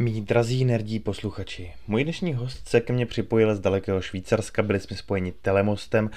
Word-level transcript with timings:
Mí 0.00 0.20
drazí 0.20 0.64
nerdí 0.64 0.98
posluchači, 0.98 1.72
můj 1.88 2.04
dnešní 2.04 2.34
host 2.34 2.68
se 2.68 2.80
ke 2.80 2.92
mně 2.92 3.06
připojil 3.06 3.54
z 3.56 3.60
dalekého 3.60 4.00
Švýcarska, 4.00 4.62
byli 4.62 4.80
jsme 4.80 4.96
spojeni 4.96 5.32
telemostem 5.32 6.10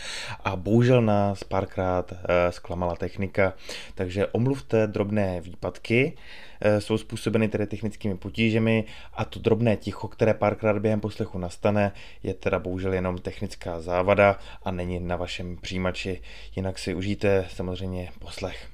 a 0.43 0.55
bohužel 0.55 1.01
nás 1.01 1.43
párkrát 1.43 2.11
uh, 2.11 2.17
zklamala 2.49 2.95
technika, 2.95 3.53
takže 3.95 4.27
omluvte 4.27 4.87
drobné 4.87 5.41
výpadky, 5.41 6.13
uh, 6.15 6.79
jsou 6.79 6.97
způsobeny 6.97 7.47
tedy 7.47 7.67
technickými 7.67 8.17
potížemi 8.17 8.85
a 9.13 9.25
to 9.25 9.39
drobné 9.39 9.77
ticho, 9.77 10.07
které 10.07 10.33
párkrát 10.33 10.79
během 10.79 10.99
poslechu 10.99 11.37
nastane, 11.37 11.91
je 12.23 12.33
teda 12.33 12.59
bohužel 12.59 12.93
jenom 12.93 13.17
technická 13.17 13.81
závada 13.81 14.39
a 14.63 14.71
není 14.71 14.99
na 14.99 15.15
vašem 15.15 15.57
přijímači, 15.57 16.21
jinak 16.55 16.79
si 16.79 16.95
užijte 16.95 17.45
samozřejmě 17.49 18.11
poslech. 18.19 18.73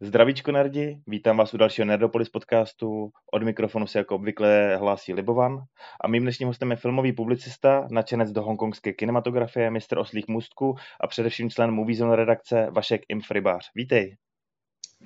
Zdravíčko 0.00 0.52
nerdi, 0.52 1.00
vítám 1.06 1.36
vás 1.36 1.54
u 1.54 1.56
dalšího 1.56 1.84
Nerdopolis 1.84 2.28
podcastu. 2.28 3.10
Od 3.32 3.42
mikrofonu 3.42 3.86
se 3.86 3.98
jako 3.98 4.14
obvykle 4.14 4.76
hlásí 4.76 5.14
Libovan 5.14 5.64
a 6.04 6.08
mým 6.08 6.22
dnešním 6.22 6.48
hostem 6.48 6.70
je 6.70 6.76
filmový 6.76 7.12
publicista, 7.12 7.88
nadšenec 7.90 8.32
do 8.32 8.42
hongkongské 8.42 8.92
kinematografie, 8.92 9.70
mistr 9.70 9.98
oslých 9.98 10.28
můstků 10.28 10.74
a 11.00 11.06
především 11.06 11.50
člen 11.50 11.70
Moviezone 11.70 12.16
redakce 12.16 12.66
Vašek 12.70 13.02
Imfrybář. 13.08 13.70
Vítej. 13.74 14.16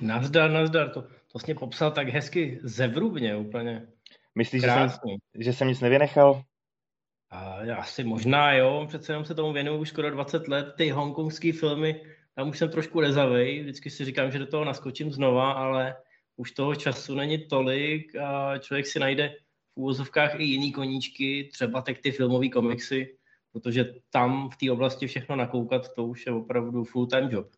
Nazdar, 0.01 0.51
nazdar, 0.51 0.91
to, 0.91 1.03
to 1.33 1.39
jsi 1.39 1.47
mě 1.47 1.55
popsal 1.55 1.91
tak 1.91 2.09
hezky 2.09 2.59
zevrubně 2.63 3.37
úplně. 3.37 3.87
Myslíš, 4.35 4.63
že 4.63 4.69
jsem, 4.69 4.89
že 5.39 5.53
jsem 5.53 5.69
nic 5.69 5.81
nevynechal? 5.81 6.43
A 7.31 7.61
asi 7.77 8.05
možná 8.05 8.53
jo, 8.53 8.85
přece 8.89 9.13
jenom 9.13 9.25
se 9.25 9.35
tomu 9.35 9.53
věnuju 9.53 9.79
už 9.79 9.89
skoro 9.89 10.11
20 10.11 10.49
let, 10.49 10.75
ty 10.77 10.91
hongkongské 10.91 11.53
filmy 11.53 12.01
tam 12.41 12.49
už 12.49 12.59
jsem 12.59 12.71
trošku 12.71 13.01
rezavej, 13.01 13.61
vždycky 13.61 13.91
si 13.91 14.05
říkám, 14.05 14.31
že 14.31 14.39
do 14.39 14.47
toho 14.47 14.65
naskočím 14.65 15.13
znova, 15.13 15.53
ale 15.53 15.97
už 16.37 16.51
toho 16.51 16.75
času 16.75 17.15
není 17.15 17.39
tolik 17.39 18.17
a 18.17 18.59
člověk 18.59 18.87
si 18.87 18.99
najde 18.99 19.29
v 19.75 19.77
úvozovkách 19.77 20.41
i 20.41 20.45
jiný 20.45 20.73
koníčky, 20.73 21.49
třeba 21.53 21.83
tak 21.83 21.99
ty 21.99 22.13
filmové 22.13 22.49
komiksy, 22.49 23.17
protože 23.53 23.95
tam 24.11 24.51
v 24.51 24.57
té 24.57 24.73
oblasti 24.73 25.07
všechno 25.07 25.37
nakoukat, 25.37 25.95
to 25.95 26.05
už 26.05 26.27
je 26.27 26.33
opravdu 26.33 26.85
full-time 26.85 27.29
job. 27.31 27.49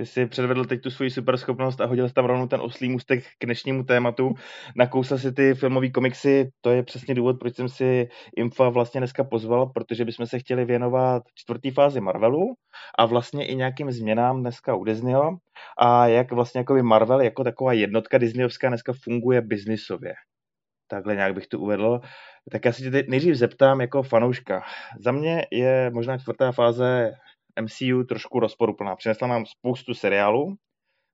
Ty 0.00 0.06
jsi 0.06 0.26
předvedl 0.26 0.64
teď 0.64 0.82
tu 0.82 0.90
svoji 0.90 1.10
superschopnost 1.10 1.80
a 1.80 1.86
hodil 1.86 2.08
jsi 2.08 2.14
tam 2.14 2.24
rovnou 2.24 2.46
ten 2.46 2.60
oslý 2.60 2.88
můstek 2.88 3.24
k 3.38 3.44
dnešnímu 3.44 3.84
tématu. 3.84 4.34
Nakousal 4.76 5.18
si 5.18 5.32
ty 5.32 5.54
filmové 5.54 5.90
komiksy, 5.90 6.50
to 6.60 6.70
je 6.70 6.82
přesně 6.82 7.14
důvod, 7.14 7.38
proč 7.40 7.56
jsem 7.56 7.68
si 7.68 8.08
Infa 8.36 8.68
vlastně 8.68 9.00
dneska 9.00 9.24
pozval, 9.24 9.66
protože 9.66 10.04
bychom 10.04 10.26
se 10.26 10.38
chtěli 10.38 10.64
věnovat 10.64 11.22
čtvrtý 11.34 11.70
fázi 11.70 12.00
Marvelu 12.00 12.54
a 12.98 13.06
vlastně 13.06 13.46
i 13.46 13.56
nějakým 13.56 13.90
změnám 13.90 14.40
dneska 14.40 14.74
u 14.74 14.84
Disneyho 14.84 15.36
a 15.78 16.06
jak 16.06 16.32
vlastně 16.32 16.58
jako 16.58 16.82
Marvel 16.82 17.20
jako 17.20 17.44
taková 17.44 17.72
jednotka 17.72 18.18
Disneyovská 18.18 18.68
dneska 18.68 18.92
funguje 19.04 19.40
biznisově. 19.40 20.14
Takhle 20.88 21.14
nějak 21.14 21.34
bych 21.34 21.46
to 21.46 21.58
uvedl. 21.58 22.00
Tak 22.52 22.64
já 22.64 22.72
si 22.72 22.82
tě 22.82 23.04
nejdřív 23.08 23.34
zeptám 23.34 23.80
jako 23.80 24.02
fanouška. 24.02 24.62
Za 25.00 25.12
mě 25.12 25.46
je 25.50 25.90
možná 25.94 26.18
čtvrtá 26.18 26.52
fáze 26.52 27.12
MCU 27.60 28.04
trošku 28.04 28.40
rozporuplná. 28.40 28.96
Přinesla 28.96 29.28
nám 29.28 29.46
spoustu 29.46 29.94
seriálů, 29.94 30.54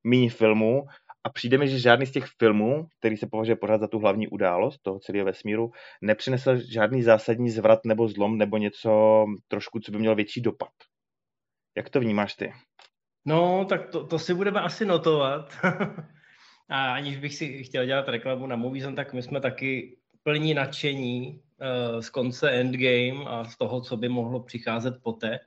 méně 0.05 0.31
filmů 0.31 0.83
a 1.25 1.31
přijde 1.31 1.59
mi, 1.59 1.69
že 1.69 1.79
žádný 1.79 2.07
z 2.07 2.13
těch 2.13 2.25
filmů, 2.39 2.87
který 2.99 3.17
se 3.17 3.27
považuje 3.27 3.57
pořád 3.57 3.81
za 3.81 3.89
tu 3.89 3.99
hlavní 3.99 4.29
událost 4.29 4.79
toho 4.83 4.99
celého 4.99 5.27
vesmíru, 5.27 5.71
nepřinesl 6.03 6.57
žádný 6.73 7.03
zásadní 7.03 7.51
zvrat 7.51 7.81
nebo 7.85 8.09
zlom 8.09 8.39
nebo 8.39 8.59
něco 8.59 9.25
trošku, 9.49 9.81
co 9.81 9.93
by 9.93 9.99
mělo 9.99 10.15
větší 10.15 10.41
dopad. 10.41 10.69
Jak 11.77 11.91
to 11.91 12.01
vnímáš 12.01 12.35
ty? 12.35 12.53
No, 13.25 13.65
tak 13.65 13.91
to, 13.91 14.07
to 14.07 14.19
si 14.19 14.35
budeme 14.35 14.61
asi 14.61 14.85
notovat. 14.85 15.53
a 16.71 16.93
aniž 16.95 17.17
bych 17.17 17.35
si 17.35 17.65
chtěl 17.65 17.87
dělat 17.87 18.09
reklamu 18.09 18.47
na 18.47 18.57
Moviezone, 18.57 18.97
tak 18.97 19.13
my 19.13 19.23
jsme 19.23 19.41
taky 19.41 19.99
plní 20.23 20.55
nadšení 20.55 21.41
uh, 21.61 22.01
z 22.01 22.11
konce 22.11 22.51
Endgame 22.51 23.25
a 23.27 23.45
z 23.45 23.57
toho, 23.57 23.81
co 23.81 23.97
by 23.97 24.09
mohlo 24.09 24.43
přicházet 24.43 24.95
poté 25.03 25.39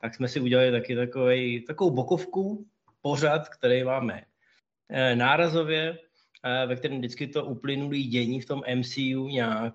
tak 0.00 0.14
jsme 0.14 0.28
si 0.28 0.40
udělali 0.40 0.70
taky 0.70 0.96
takový, 0.96 1.60
takovou 1.60 1.90
bokovku, 1.90 2.66
pořad, 3.02 3.48
který 3.48 3.84
máme 3.84 4.22
eh, 4.88 5.16
nárazově, 5.16 5.98
eh, 6.44 6.66
ve 6.66 6.76
kterém 6.76 6.98
vždycky 6.98 7.26
to 7.26 7.44
uplynulý 7.44 8.04
dění 8.04 8.40
v 8.40 8.46
tom 8.46 8.62
MCU 8.74 9.28
nějak 9.28 9.74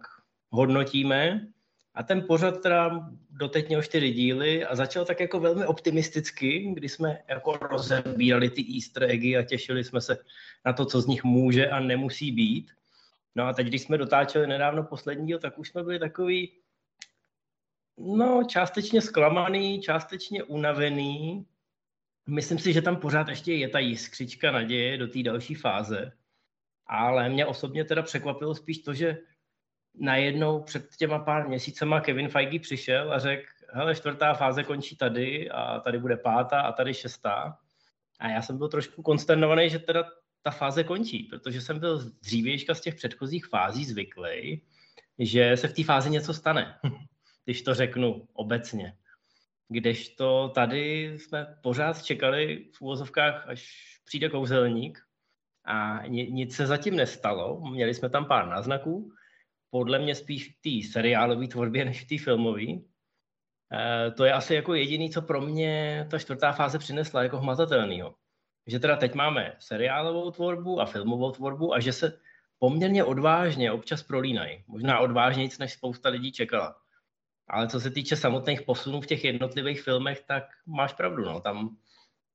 hodnotíme. 0.50 1.47
A 1.94 2.03
ten 2.03 2.25
pořad 2.28 2.62
teda 2.62 3.09
doteď 3.29 3.67
měl 3.67 3.81
čtyři 3.81 4.12
díly 4.12 4.66
a 4.66 4.75
začal 4.75 5.06
tak 5.06 5.19
jako 5.19 5.39
velmi 5.39 5.66
optimisticky, 5.66 6.72
kdy 6.73 6.89
jsme 6.89 7.17
jako 7.28 7.57
rozebírali 7.57 8.50
ty 8.50 8.66
easter 8.75 9.03
eggy 9.03 9.38
a 9.38 9.44
těšili 9.44 9.83
jsme 9.83 10.01
se 10.01 10.17
na 10.66 10.73
to, 10.73 10.85
co 10.85 11.01
z 11.01 11.07
nich 11.07 11.23
může 11.23 11.69
a 11.69 11.79
nemusí 11.79 12.31
být. 12.31 12.72
No 13.35 13.44
a 13.44 13.53
teď, 13.53 13.67
když 13.67 13.81
jsme 13.81 13.97
dotáčeli 13.97 14.47
nedávno 14.47 14.83
poslední 14.83 15.28
díl, 15.28 15.39
tak 15.39 15.59
už 15.59 15.69
jsme 15.69 15.83
byli 15.83 16.00
takový, 16.00 16.51
No, 17.97 18.43
částečně 18.43 19.01
zklamaný, 19.01 19.81
částečně 19.81 20.43
unavený. 20.43 21.45
Myslím 22.29 22.59
si, 22.59 22.73
že 22.73 22.81
tam 22.81 22.95
pořád 22.95 23.29
ještě 23.29 23.53
je 23.53 23.69
ta 23.69 23.79
jiskřička 23.79 24.51
naděje 24.51 24.97
do 24.97 25.07
té 25.07 25.23
další 25.23 25.55
fáze. 25.55 26.11
Ale 26.87 27.29
mě 27.29 27.45
osobně 27.45 27.85
teda 27.85 28.01
překvapilo 28.01 28.55
spíš 28.55 28.79
to, 28.79 28.93
že 28.93 29.17
najednou 29.95 30.63
před 30.63 30.95
těma 30.95 31.19
pár 31.19 31.47
měsícema 31.47 32.01
Kevin 32.01 32.29
Feige 32.29 32.59
přišel 32.59 33.13
a 33.13 33.19
řekl, 33.19 33.45
hele, 33.73 33.95
čtvrtá 33.95 34.33
fáze 34.33 34.63
končí 34.63 34.97
tady 34.97 35.51
a 35.51 35.79
tady 35.79 35.99
bude 35.99 36.17
pátá 36.17 36.61
a 36.61 36.71
tady 36.71 36.93
šestá. 36.93 37.57
A 38.19 38.29
já 38.29 38.41
jsem 38.41 38.57
byl 38.57 38.67
trošku 38.67 39.01
konsternovaný, 39.01 39.69
že 39.69 39.79
teda 39.79 40.03
ta 40.41 40.51
fáze 40.51 40.83
končí, 40.83 41.23
protože 41.23 41.61
jsem 41.61 41.79
byl 41.79 42.11
dřívějška 42.21 42.75
z 42.75 42.81
těch 42.81 42.95
předchozích 42.95 43.45
fází 43.45 43.85
zvyklý, 43.85 44.61
že 45.19 45.57
se 45.57 45.67
v 45.67 45.73
té 45.73 45.83
fázi 45.83 46.09
něco 46.09 46.33
stane. 46.33 46.79
když 47.45 47.61
to 47.61 47.73
řeknu 47.73 48.27
obecně. 48.33 48.97
Kdežto 49.67 50.49
tady 50.49 51.13
jsme 51.17 51.55
pořád 51.61 52.03
čekali 52.03 52.69
v 52.75 52.81
úvozovkách, 52.81 53.47
až 53.47 53.93
přijde 54.05 54.29
kouzelník 54.29 54.99
a 55.65 56.07
nic 56.07 56.55
se 56.55 56.67
zatím 56.67 56.95
nestalo. 56.95 57.61
Měli 57.71 57.93
jsme 57.93 58.09
tam 58.09 58.25
pár 58.25 58.47
náznaků, 58.47 59.13
podle 59.69 59.99
mě 59.99 60.15
spíš 60.15 60.49
v 60.49 60.61
té 60.61 60.91
seriálové 60.91 61.47
tvorbě 61.47 61.85
než 61.85 62.03
v 62.03 62.07
té 62.07 62.23
filmové. 62.23 62.63
E, 62.63 62.81
to 64.17 64.25
je 64.25 64.33
asi 64.33 64.55
jako 64.55 64.73
jediný, 64.73 65.09
co 65.09 65.21
pro 65.21 65.41
mě 65.41 66.07
ta 66.11 66.19
čtvrtá 66.19 66.51
fáze 66.51 66.79
přinesla 66.79 67.23
jako 67.23 67.37
hmatatelného. 67.37 68.15
Že 68.67 68.79
teda 68.79 68.95
teď 68.95 69.13
máme 69.13 69.55
seriálovou 69.59 70.31
tvorbu 70.31 70.81
a 70.81 70.85
filmovou 70.85 71.31
tvorbu 71.31 71.73
a 71.73 71.79
že 71.79 71.93
se 71.93 72.19
poměrně 72.59 73.03
odvážně 73.03 73.71
občas 73.71 74.03
prolínají. 74.03 74.63
Možná 74.67 74.99
odvážnějc, 74.99 75.57
než 75.57 75.73
spousta 75.73 76.09
lidí 76.09 76.31
čekala. 76.31 76.82
Ale 77.49 77.67
co 77.67 77.79
se 77.79 77.91
týče 77.91 78.15
samotných 78.15 78.61
posunů 78.61 79.01
v 79.01 79.05
těch 79.05 79.23
jednotlivých 79.23 79.81
filmech, 79.81 80.23
tak 80.27 80.43
máš 80.67 80.93
pravdu, 80.93 81.23
no. 81.25 81.39
Tam, 81.39 81.77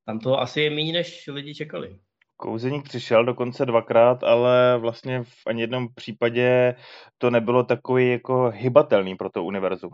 tam 0.07 0.19
to 0.19 0.41
asi 0.41 0.61
je 0.61 0.71
méně, 0.71 0.93
než 0.93 1.27
lidi 1.27 1.55
čekali. 1.55 1.99
Kouzeník 2.37 2.85
přišel 2.85 3.25
dokonce 3.25 3.67
dvakrát, 3.67 4.25
ale 4.25 4.79
vlastně 4.79 5.23
v 5.23 5.47
ani 5.47 5.61
jednom 5.61 5.89
případě 5.95 6.75
to 7.19 7.31
nebylo 7.31 7.65
takový 7.65 8.11
jako 8.11 8.51
hybatelný 8.55 9.17
pro 9.17 9.31
to 9.31 9.45
univerzum. 9.45 9.91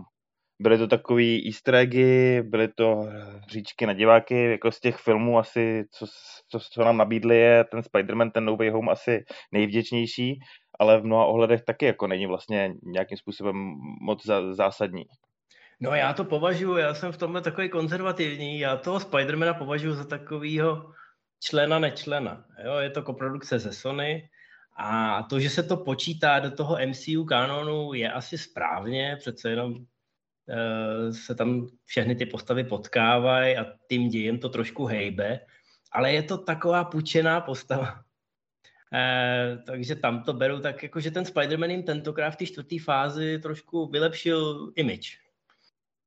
Byly 0.61 0.79
to 0.79 0.87
takový 0.87 1.47
easter 1.47 1.75
eggy, 1.75 2.43
byly 2.43 2.69
to 2.69 3.07
říčky 3.51 3.87
na 3.87 3.93
diváky, 3.93 4.51
jako 4.51 4.73
z 4.73 4.81
těch 4.81 4.97
filmů 4.97 5.39
asi, 5.39 5.85
co, 5.91 6.07
co, 6.49 6.61
co 6.61 6.85
nám 6.85 6.97
nabídli 6.97 7.37
je 7.37 7.65
ten 7.65 7.81
Spider-Man, 7.81 8.31
ten 8.31 8.45
No 8.45 8.57
Way 8.57 8.71
Home 8.71 8.89
asi 8.89 9.25
nejvděčnější, 9.53 10.39
ale 10.79 11.01
v 11.01 11.05
mnoha 11.05 11.25
ohledech 11.25 11.63
taky 11.63 11.87
jako 11.87 12.07
není 12.07 12.27
vlastně 12.27 12.75
nějakým 12.83 13.19
způsobem 13.19 13.57
moc 14.01 14.27
zásadní. 14.51 15.05
No 15.81 15.95
já 15.95 16.13
to 16.13 16.25
považuji, 16.25 16.77
já 16.77 16.95
jsem 16.95 17.13
v 17.13 17.17
tomhle 17.17 17.41
takový 17.41 17.69
konzervativní, 17.69 18.59
já 18.59 18.77
toho 18.77 19.01
Spidermana 19.01 19.55
považuji 19.55 19.95
za 19.95 20.05
takovýho 20.05 20.93
člena 21.41 21.79
nečlena. 21.79 22.45
Jo, 22.65 22.77
je 22.77 22.91
to 22.91 23.03
koprodukce 23.03 23.59
ze 23.59 23.73
Sony 23.73 24.29
a 24.77 25.23
to, 25.23 25.41
že 25.41 25.51
se 25.51 25.63
to 25.63 25.77
počítá 25.77 26.39
do 26.39 26.51
toho 26.51 26.79
MCU 26.87 27.25
kanonu 27.25 27.95
je 27.95 28.13
asi 28.13 28.39
správně, 28.39 29.17
přece 29.19 29.51
jenom 29.51 29.73
uh, 29.73 31.11
se 31.11 31.35
tam 31.35 31.67
všechny 31.85 32.15
ty 32.15 32.27
postavy 32.27 32.65
potkávají 32.65 33.57
a 33.57 33.67
tím 33.89 34.09
dějem 34.09 34.39
to 34.39 34.49
trošku 34.49 34.85
hejbe, 34.85 35.41
ale 35.93 36.13
je 36.13 36.23
to 36.23 36.39
taková 36.39 36.85
pučená 36.85 37.41
postava. 37.41 38.05
Eh, 38.95 39.59
takže 39.67 39.95
tam 39.95 40.23
to 40.23 40.33
beru 40.33 40.61
tak, 40.61 40.83
jako 40.83 41.01
že 41.01 41.11
ten 41.11 41.25
Spider-Man 41.25 41.71
jim 41.71 41.83
tentokrát 41.83 42.31
v 42.31 42.37
té 42.37 42.47
čtvrté 42.47 42.77
fázi 42.85 43.39
trošku 43.39 43.87
vylepšil 43.87 44.73
image. 44.77 45.19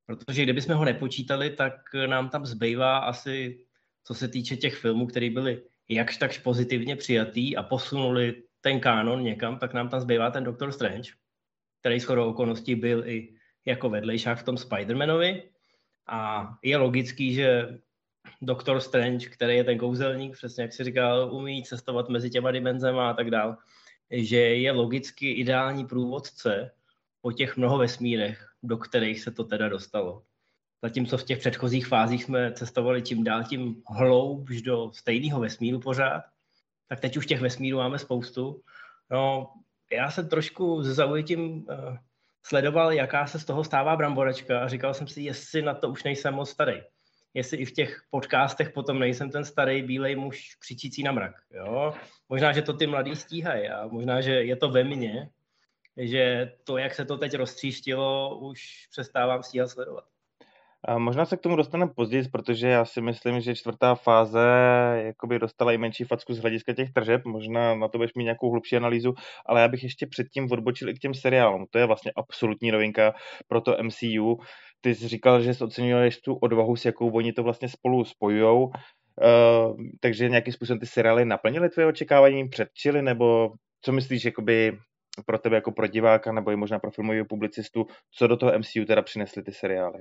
Protože 0.06 0.42
kdybychom 0.42 0.76
ho 0.76 0.84
nepočítali, 0.84 1.50
tak 1.50 1.74
nám 2.06 2.28
tam 2.28 2.46
zbývá 2.46 2.98
asi 2.98 3.64
co 4.08 4.14
se 4.14 4.28
týče 4.28 4.56
těch 4.56 4.76
filmů, 4.76 5.06
které 5.06 5.30
byly 5.30 5.62
jakž 5.88 6.16
takž 6.16 6.38
pozitivně 6.38 6.96
přijatý 6.96 7.56
a 7.56 7.62
posunuli 7.62 8.42
ten 8.60 8.80
kánon 8.80 9.22
někam, 9.22 9.58
tak 9.58 9.74
nám 9.74 9.88
tam 9.88 10.00
zbývá 10.00 10.30
ten 10.30 10.44
Doctor 10.44 10.72
Strange, 10.72 11.10
který 11.80 12.00
shodou 12.00 12.30
okolností 12.30 12.74
byl 12.74 13.08
i 13.08 13.34
jako 13.64 13.90
vedlejšák 13.90 14.38
v 14.38 14.42
tom 14.42 14.54
Spider-Manovi. 14.54 15.42
A 16.06 16.48
je 16.62 16.76
logický, 16.76 17.34
že 17.34 17.78
Doctor 18.40 18.80
Strange, 18.80 19.28
který 19.28 19.56
je 19.56 19.64
ten 19.64 19.78
kouzelník, 19.78 20.32
přesně 20.32 20.62
jak 20.62 20.72
si 20.72 20.84
říkal, 20.84 21.34
umí 21.34 21.64
cestovat 21.64 22.08
mezi 22.08 22.30
těma 22.30 22.50
dimenzema 22.50 23.10
a 23.10 23.14
tak 23.14 23.30
dál, 23.30 23.56
že 24.10 24.36
je 24.36 24.72
logicky 24.72 25.32
ideální 25.32 25.86
průvodce 25.86 26.70
po 27.20 27.32
těch 27.32 27.56
mnoho 27.56 27.78
vesmírech, 27.78 28.48
do 28.62 28.76
kterých 28.76 29.20
se 29.20 29.30
to 29.30 29.44
teda 29.44 29.68
dostalo. 29.68 30.22
Zatímco 30.82 31.18
v 31.18 31.24
těch 31.24 31.38
předchozích 31.38 31.86
fázích 31.86 32.24
jsme 32.24 32.52
cestovali 32.52 33.02
čím 33.02 33.24
dál 33.24 33.44
tím 33.44 33.82
hloubš 33.88 34.62
do 34.62 34.90
stejného 34.92 35.40
vesmíru 35.40 35.80
pořád, 35.80 36.22
tak 36.88 37.00
teď 37.00 37.16
už 37.16 37.26
těch 37.26 37.40
vesmírů 37.40 37.78
máme 37.78 37.98
spoustu. 37.98 38.62
No, 39.10 39.52
já 39.92 40.10
jsem 40.10 40.28
trošku 40.28 40.84
se 40.84 40.94
zaujetím 40.94 41.40
uh, 41.40 41.96
sledoval, 42.42 42.92
jaká 42.92 43.26
se 43.26 43.38
z 43.38 43.44
toho 43.44 43.64
stává 43.64 43.96
bramboračka 43.96 44.60
a 44.60 44.68
říkal 44.68 44.94
jsem 44.94 45.06
si, 45.06 45.22
jestli 45.22 45.62
na 45.62 45.74
to 45.74 45.88
už 45.90 46.04
nejsem 46.04 46.34
moc 46.34 46.50
starý. 46.50 46.80
Jestli 47.38 47.56
i 47.56 47.64
v 47.64 47.72
těch 47.72 48.02
podcastech 48.10 48.70
potom 48.70 48.98
nejsem 48.98 49.30
ten 49.30 49.44
starý 49.44 49.82
bílej 49.82 50.16
muž 50.16 50.56
křičící 50.58 51.02
na 51.02 51.12
mrak. 51.12 51.34
Jo? 51.50 51.94
Možná, 52.28 52.52
že 52.52 52.62
to 52.62 52.72
ty 52.72 52.86
mladí 52.86 53.16
stíhají 53.16 53.68
a 53.68 53.86
možná, 53.86 54.20
že 54.20 54.32
je 54.32 54.56
to 54.56 54.68
ve 54.68 54.84
mně, 54.84 55.30
že 55.96 56.52
to, 56.64 56.78
jak 56.78 56.94
se 56.94 57.04
to 57.04 57.16
teď 57.16 57.34
roztříštilo, 57.34 58.38
už 58.38 58.60
přestávám 58.90 59.42
stíhat 59.42 59.70
sledovat. 59.70 60.04
A 60.88 60.98
možná 60.98 61.24
se 61.24 61.36
k 61.36 61.40
tomu 61.40 61.56
dostaneme 61.56 61.92
později, 61.96 62.28
protože 62.32 62.68
já 62.68 62.84
si 62.84 63.00
myslím, 63.00 63.40
že 63.40 63.54
čtvrtá 63.54 63.94
fáze 63.94 64.40
jakoby 65.04 65.38
dostala 65.38 65.72
i 65.72 65.78
menší 65.78 66.04
facku 66.04 66.34
z 66.34 66.38
hlediska 66.38 66.72
těch 66.72 66.92
tržeb, 66.92 67.24
možná 67.24 67.74
na 67.74 67.88
to 67.88 67.98
budeš 67.98 68.14
mít 68.14 68.24
nějakou 68.24 68.50
hlubší 68.50 68.76
analýzu, 68.76 69.14
ale 69.46 69.60
já 69.60 69.68
bych 69.68 69.82
ještě 69.82 70.06
předtím 70.06 70.48
odbočil 70.52 70.88
i 70.88 70.94
k 70.94 70.98
těm 70.98 71.14
seriálům. 71.14 71.66
To 71.70 71.78
je 71.78 71.86
vlastně 71.86 72.12
absolutní 72.16 72.70
novinka 72.70 73.14
pro 73.48 73.60
to 73.60 73.76
MCU. 73.82 74.38
Ty 74.80 74.94
jsi 74.94 75.08
říkal, 75.08 75.42
že 75.42 75.54
jsi 75.54 75.64
oceňuješ 75.64 76.20
tu 76.20 76.34
odvahu, 76.34 76.76
s 76.76 76.84
jakou 76.84 77.10
oni 77.10 77.32
to 77.32 77.42
vlastně 77.42 77.68
spolu 77.68 78.04
spojujou. 78.04 78.64
Uh, 78.64 79.76
takže 80.00 80.28
nějakým 80.28 80.52
způsobem 80.52 80.80
ty 80.80 80.86
seriály 80.86 81.24
naplnily 81.24 81.68
tvoje 81.68 81.86
očekávání, 81.86 82.48
předčily, 82.48 83.02
nebo 83.02 83.50
co 83.80 83.92
myslíš, 83.92 84.24
jakoby 84.24 84.78
pro 85.26 85.38
tebe 85.38 85.56
jako 85.56 85.72
pro 85.72 85.86
diváka, 85.86 86.32
nebo 86.32 86.50
i 86.50 86.56
možná 86.56 86.78
pro 86.78 86.90
filmového 86.90 87.26
publicistu, 87.26 87.86
co 88.14 88.26
do 88.26 88.36
toho 88.36 88.58
MCU 88.58 88.84
teda 88.86 89.02
přinesly 89.02 89.42
ty 89.42 89.52
seriály? 89.52 89.98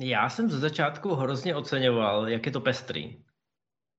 Já 0.00 0.28
jsem 0.28 0.50
ze 0.50 0.58
začátku 0.58 1.14
hrozně 1.14 1.56
oceňoval, 1.56 2.28
jak 2.28 2.46
je 2.46 2.52
to 2.52 2.60
pestrý. 2.60 3.22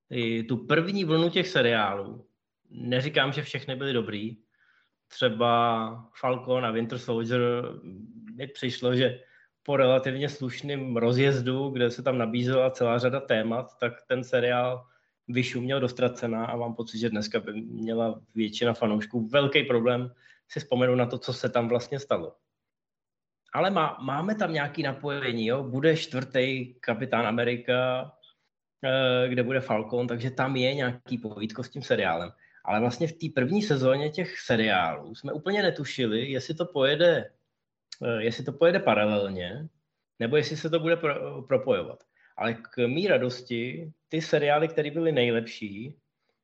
I 0.10 0.44
tu 0.44 0.58
první 0.58 1.06
vlnu 1.06 1.30
těch 1.30 1.48
seriálů, 1.48 2.28
neříkám, 2.70 3.32
že 3.34 3.42
všechny 3.42 3.76
byly 3.76 3.94
dobrý, 3.94 4.38
třeba 5.08 6.10
Falcon 6.20 6.66
a 6.66 6.72
Winter 6.72 7.00
Soldier 7.00 7.42
mi 8.36 8.48
přišlo, 8.48 8.96
že 8.96 9.20
po 9.64 9.78
relativně 9.78 10.30
slušném 10.30 10.98
rozjezdu, 10.98 11.70
kde 11.70 11.92
se 11.92 12.04
tam 12.04 12.18
nabízela 12.18 12.72
celá 12.72 13.00
řada 13.00 13.20
témat, 13.20 13.78
tak 13.80 13.94
ten 14.08 14.24
seriál 14.24 14.86
vyšuměl 15.28 15.80
dostracená 15.80 16.46
a 16.46 16.56
mám 16.56 16.76
pocit, 16.76 17.00
že 17.00 17.10
dneska 17.10 17.40
by 17.40 17.54
měla 17.62 18.22
většina 18.36 18.74
fanoušků 18.74 19.28
velký 19.28 19.64
problém 19.64 20.12
si 20.48 20.60
vzpomenout 20.60 20.96
na 20.96 21.06
to, 21.06 21.18
co 21.18 21.34
se 21.34 21.50
tam 21.50 21.68
vlastně 21.68 22.00
stalo 22.00 22.36
ale 23.54 23.70
má, 23.70 23.98
máme 24.02 24.36
tam 24.36 24.54
nějaký 24.54 24.84
napojení, 24.84 25.46
jo? 25.46 25.64
bude 25.64 25.98
čtvrtý 25.98 26.74
kapitán 26.74 27.28
Amerika, 27.28 28.12
eh, 28.84 29.30
kde 29.30 29.44
bude 29.44 29.62
Falcon, 29.62 30.08
takže 30.08 30.32
tam 30.32 30.56
je 30.56 30.74
nějaký 30.74 31.18
povítko 31.18 31.64
s 31.64 31.70
tím 31.70 31.82
seriálem. 31.82 32.32
Ale 32.66 32.80
vlastně 32.80 33.08
v 33.08 33.14
té 33.14 33.28
první 33.36 33.62
sezóně 33.62 34.10
těch 34.10 34.40
seriálů 34.40 35.16
jsme 35.16 35.34
úplně 35.34 35.62
netušili, 35.62 36.32
jestli 36.32 36.54
to 36.54 36.66
pojede, 36.66 37.32
eh, 38.04 38.24
jestli 38.24 38.44
to 38.44 38.52
pojede 38.52 38.80
paralelně, 38.80 39.68
nebo 40.20 40.38
jestli 40.38 40.58
se 40.58 40.70
to 40.70 40.80
bude 40.80 40.96
pro, 40.96 41.42
propojovat. 41.42 42.04
Ale 42.38 42.54
k 42.54 42.88
mý 42.88 43.08
radosti, 43.08 43.92
ty 44.10 44.22
seriály, 44.22 44.68
které 44.68 44.92
byly 44.92 45.12
nejlepší, 45.12 45.96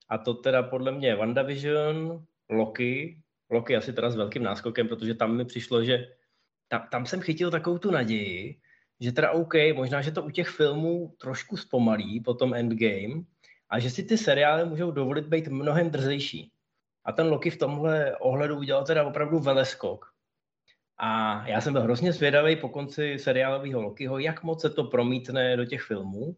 a 0.10 0.18
to 0.18 0.34
teda 0.34 0.64
podle 0.64 0.92
mě 0.92 1.16
WandaVision, 1.16 2.26
Loki, 2.50 3.22
Loki 3.50 3.76
asi 3.76 3.94
teda 3.94 4.10
s 4.10 4.16
velkým 4.16 4.44
náskokem, 4.44 4.88
protože 4.88 5.14
tam 5.14 5.38
mi 5.38 5.46
přišlo, 5.46 5.84
že 5.84 6.08
tam, 6.70 6.88
tam 6.92 7.06
jsem 7.06 7.22
chytil 7.22 7.52
takovou 7.52 7.78
tu 7.78 7.92
naději, 7.92 8.60
že 9.00 9.12
teda 9.12 9.32
OK, 9.32 9.54
možná, 9.74 10.02
že 10.02 10.12
to 10.12 10.24
u 10.24 10.30
těch 10.30 10.50
filmů 10.50 11.16
trošku 11.18 11.58
zpomalí 11.58 12.20
po 12.20 12.34
tom 12.34 12.54
endgame 12.54 13.24
a 13.70 13.80
že 13.80 13.90
si 13.90 14.04
ty 14.04 14.18
seriály 14.18 14.66
můžou 14.66 14.92
dovolit 14.92 15.26
být 15.26 15.48
mnohem 15.48 15.90
drzejší. 15.90 16.52
A 17.06 17.12
ten 17.12 17.28
Loki 17.28 17.50
v 17.50 17.58
tomhle 17.58 18.18
ohledu 18.18 18.58
udělal 18.58 18.84
teda 18.84 19.04
opravdu 19.04 19.40
veleskok. 19.40 20.14
A 20.98 21.42
já 21.48 21.62
jsem 21.62 21.74
byl 21.74 21.82
hrozně 21.82 22.14
zvědavý 22.14 22.56
po 22.56 22.70
konci 22.70 23.20
seriálového 23.20 23.82
Lokiho, 23.82 24.20
jak 24.20 24.44
moc 24.44 24.62
se 24.62 24.70
to 24.70 24.84
promítne 24.84 25.58
do 25.58 25.66
těch 25.66 25.82
filmů. 25.82 26.36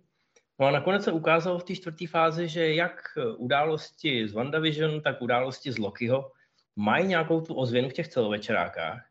No 0.60 0.68
a 0.68 0.72
nakonec 0.72 1.04
se 1.04 1.12
ukázalo 1.12 1.60
v 1.60 1.64
té 1.64 1.76
čtvrté 1.76 2.08
fázi, 2.08 2.48
že 2.48 2.74
jak 2.74 3.02
události 3.38 4.28
z 4.28 4.34
WandaVision, 4.34 5.02
tak 5.02 5.22
události 5.22 5.72
z 5.72 5.78
Lokiho 5.78 6.32
mají 6.76 7.08
nějakou 7.08 7.42
tu 7.42 7.54
ozvěnu 7.54 7.90
v 7.90 7.94
těch 7.94 8.08
celovečerákách 8.08 9.11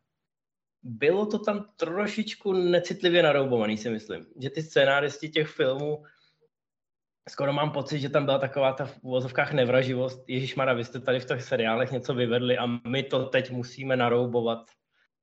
bylo 0.83 1.25
to 1.25 1.39
tam 1.39 1.65
trošičku 1.75 2.53
necitlivě 2.53 3.23
naroubovaný, 3.23 3.77
si 3.77 3.89
myslím. 3.89 4.25
Že 4.41 4.49
ty 4.49 4.63
scénáristi 4.63 5.29
těch 5.29 5.47
filmů, 5.47 6.03
skoro 7.29 7.53
mám 7.53 7.71
pocit, 7.71 7.99
že 7.99 8.09
tam 8.09 8.25
byla 8.25 8.39
taková 8.39 8.73
ta 8.73 8.85
v 8.85 8.99
uvozovkách 9.01 9.53
nevraživost. 9.53 10.29
Ježíš 10.29 10.55
Mara, 10.55 10.73
vy 10.73 10.85
jste 10.85 10.99
tady 10.99 11.19
v 11.19 11.25
těch 11.25 11.43
seriálech 11.43 11.91
něco 11.91 12.13
vyvedli 12.13 12.57
a 12.57 12.65
my 12.87 13.03
to 13.03 13.25
teď 13.25 13.51
musíme 13.51 13.95
naroubovat 13.95 14.69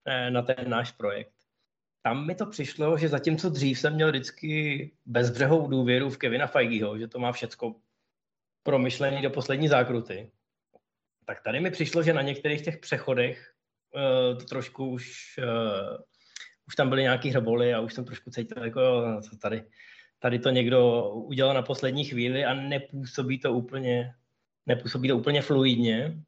eh, 0.04 0.30
na 0.30 0.42
ten 0.42 0.70
náš 0.70 0.92
projekt. 0.92 1.32
Tam 2.02 2.26
mi 2.26 2.34
to 2.34 2.46
přišlo, 2.46 2.98
že 2.98 3.08
zatímco 3.08 3.50
dřív 3.50 3.78
jsem 3.78 3.94
měl 3.94 4.08
vždycky 4.08 4.90
bezbřehou 5.06 5.68
důvěru 5.68 6.10
v 6.10 6.18
Kevina 6.18 6.46
Feigeho, 6.46 6.98
že 6.98 7.08
to 7.08 7.18
má 7.18 7.32
všecko 7.32 7.74
promyšlený 8.62 9.22
do 9.22 9.30
poslední 9.30 9.68
zákruty, 9.68 10.30
tak 11.24 11.42
tady 11.42 11.60
mi 11.60 11.70
přišlo, 11.70 12.02
že 12.02 12.12
na 12.12 12.22
některých 12.22 12.64
těch 12.64 12.78
přechodech 12.78 13.54
to 14.38 14.44
trošku 14.44 14.90
už, 14.90 15.38
uh, 15.38 15.96
už 16.68 16.74
tam 16.76 16.88
byly 16.88 17.02
nějaký 17.02 17.30
hrboly 17.30 17.74
a 17.74 17.80
už 17.80 17.94
jsem 17.94 18.04
trošku 18.04 18.30
cítil, 18.30 18.64
jako 18.64 18.80
no, 18.80 19.20
tady, 19.42 19.64
tady 20.18 20.38
to 20.38 20.50
někdo 20.50 21.10
udělal 21.10 21.54
na 21.54 21.62
poslední 21.62 22.04
chvíli 22.04 22.44
a 22.44 22.54
nepůsobí 22.54 23.38
to 23.38 23.52
úplně, 23.52 24.14
nepůsobí 24.66 25.08
to 25.08 25.16
úplně 25.16 25.42
fluidně. 25.42 26.22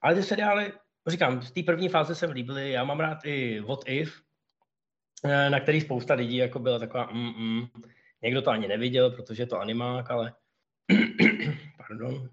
Ale 0.00 0.14
ty 0.14 0.22
seriály, 0.22 0.72
říkám, 1.06 1.42
z 1.42 1.50
té 1.50 1.62
první 1.62 1.88
fáze 1.88 2.14
se 2.14 2.26
líbily, 2.26 2.70
já 2.70 2.84
mám 2.84 3.00
rád 3.00 3.18
i 3.24 3.60
What 3.60 3.80
If, 3.86 4.20
eh, 5.24 5.50
na 5.50 5.60
který 5.60 5.80
spousta 5.80 6.14
lidí 6.14 6.36
jako 6.36 6.58
byla 6.58 6.78
taková 6.78 7.10
mm, 7.12 7.32
mm. 7.38 7.66
někdo 8.22 8.42
to 8.42 8.50
ani 8.50 8.68
neviděl, 8.68 9.10
protože 9.10 9.42
je 9.42 9.46
to 9.46 9.60
animák, 9.60 10.10
ale 10.10 10.32
pardon. 11.76 12.28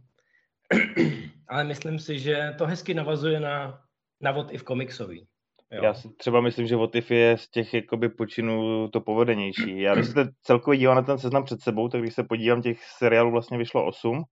ale 1.47 1.63
myslím 1.63 1.99
si, 1.99 2.19
že 2.19 2.55
to 2.57 2.65
hezky 2.65 2.93
navazuje 2.93 3.39
na 3.39 3.83
na 4.21 4.47
If 4.51 4.63
komiksový. 4.63 5.27
Jo. 5.71 5.83
Já 5.83 5.93
si 5.93 6.09
třeba 6.17 6.41
myslím, 6.41 6.67
že 6.67 6.75
What 6.75 6.95
If 6.95 7.11
je 7.11 7.37
z 7.37 7.49
těch 7.49 7.73
jakoby 7.73 8.09
počinů 8.09 8.87
to 8.87 9.01
povedenější. 9.01 9.81
Já 9.81 9.95
když 9.95 10.07
se 10.07 10.29
celkově 10.41 10.79
dívám 10.79 10.95
na 10.95 11.01
ten 11.01 11.17
seznam 11.17 11.43
před 11.43 11.61
sebou, 11.61 11.87
tak 11.87 12.01
když 12.01 12.13
se 12.13 12.23
podívám, 12.23 12.61
těch 12.61 12.83
seriálů 12.83 13.31
vlastně 13.31 13.57
vyšlo 13.57 13.85
8, 13.85 14.23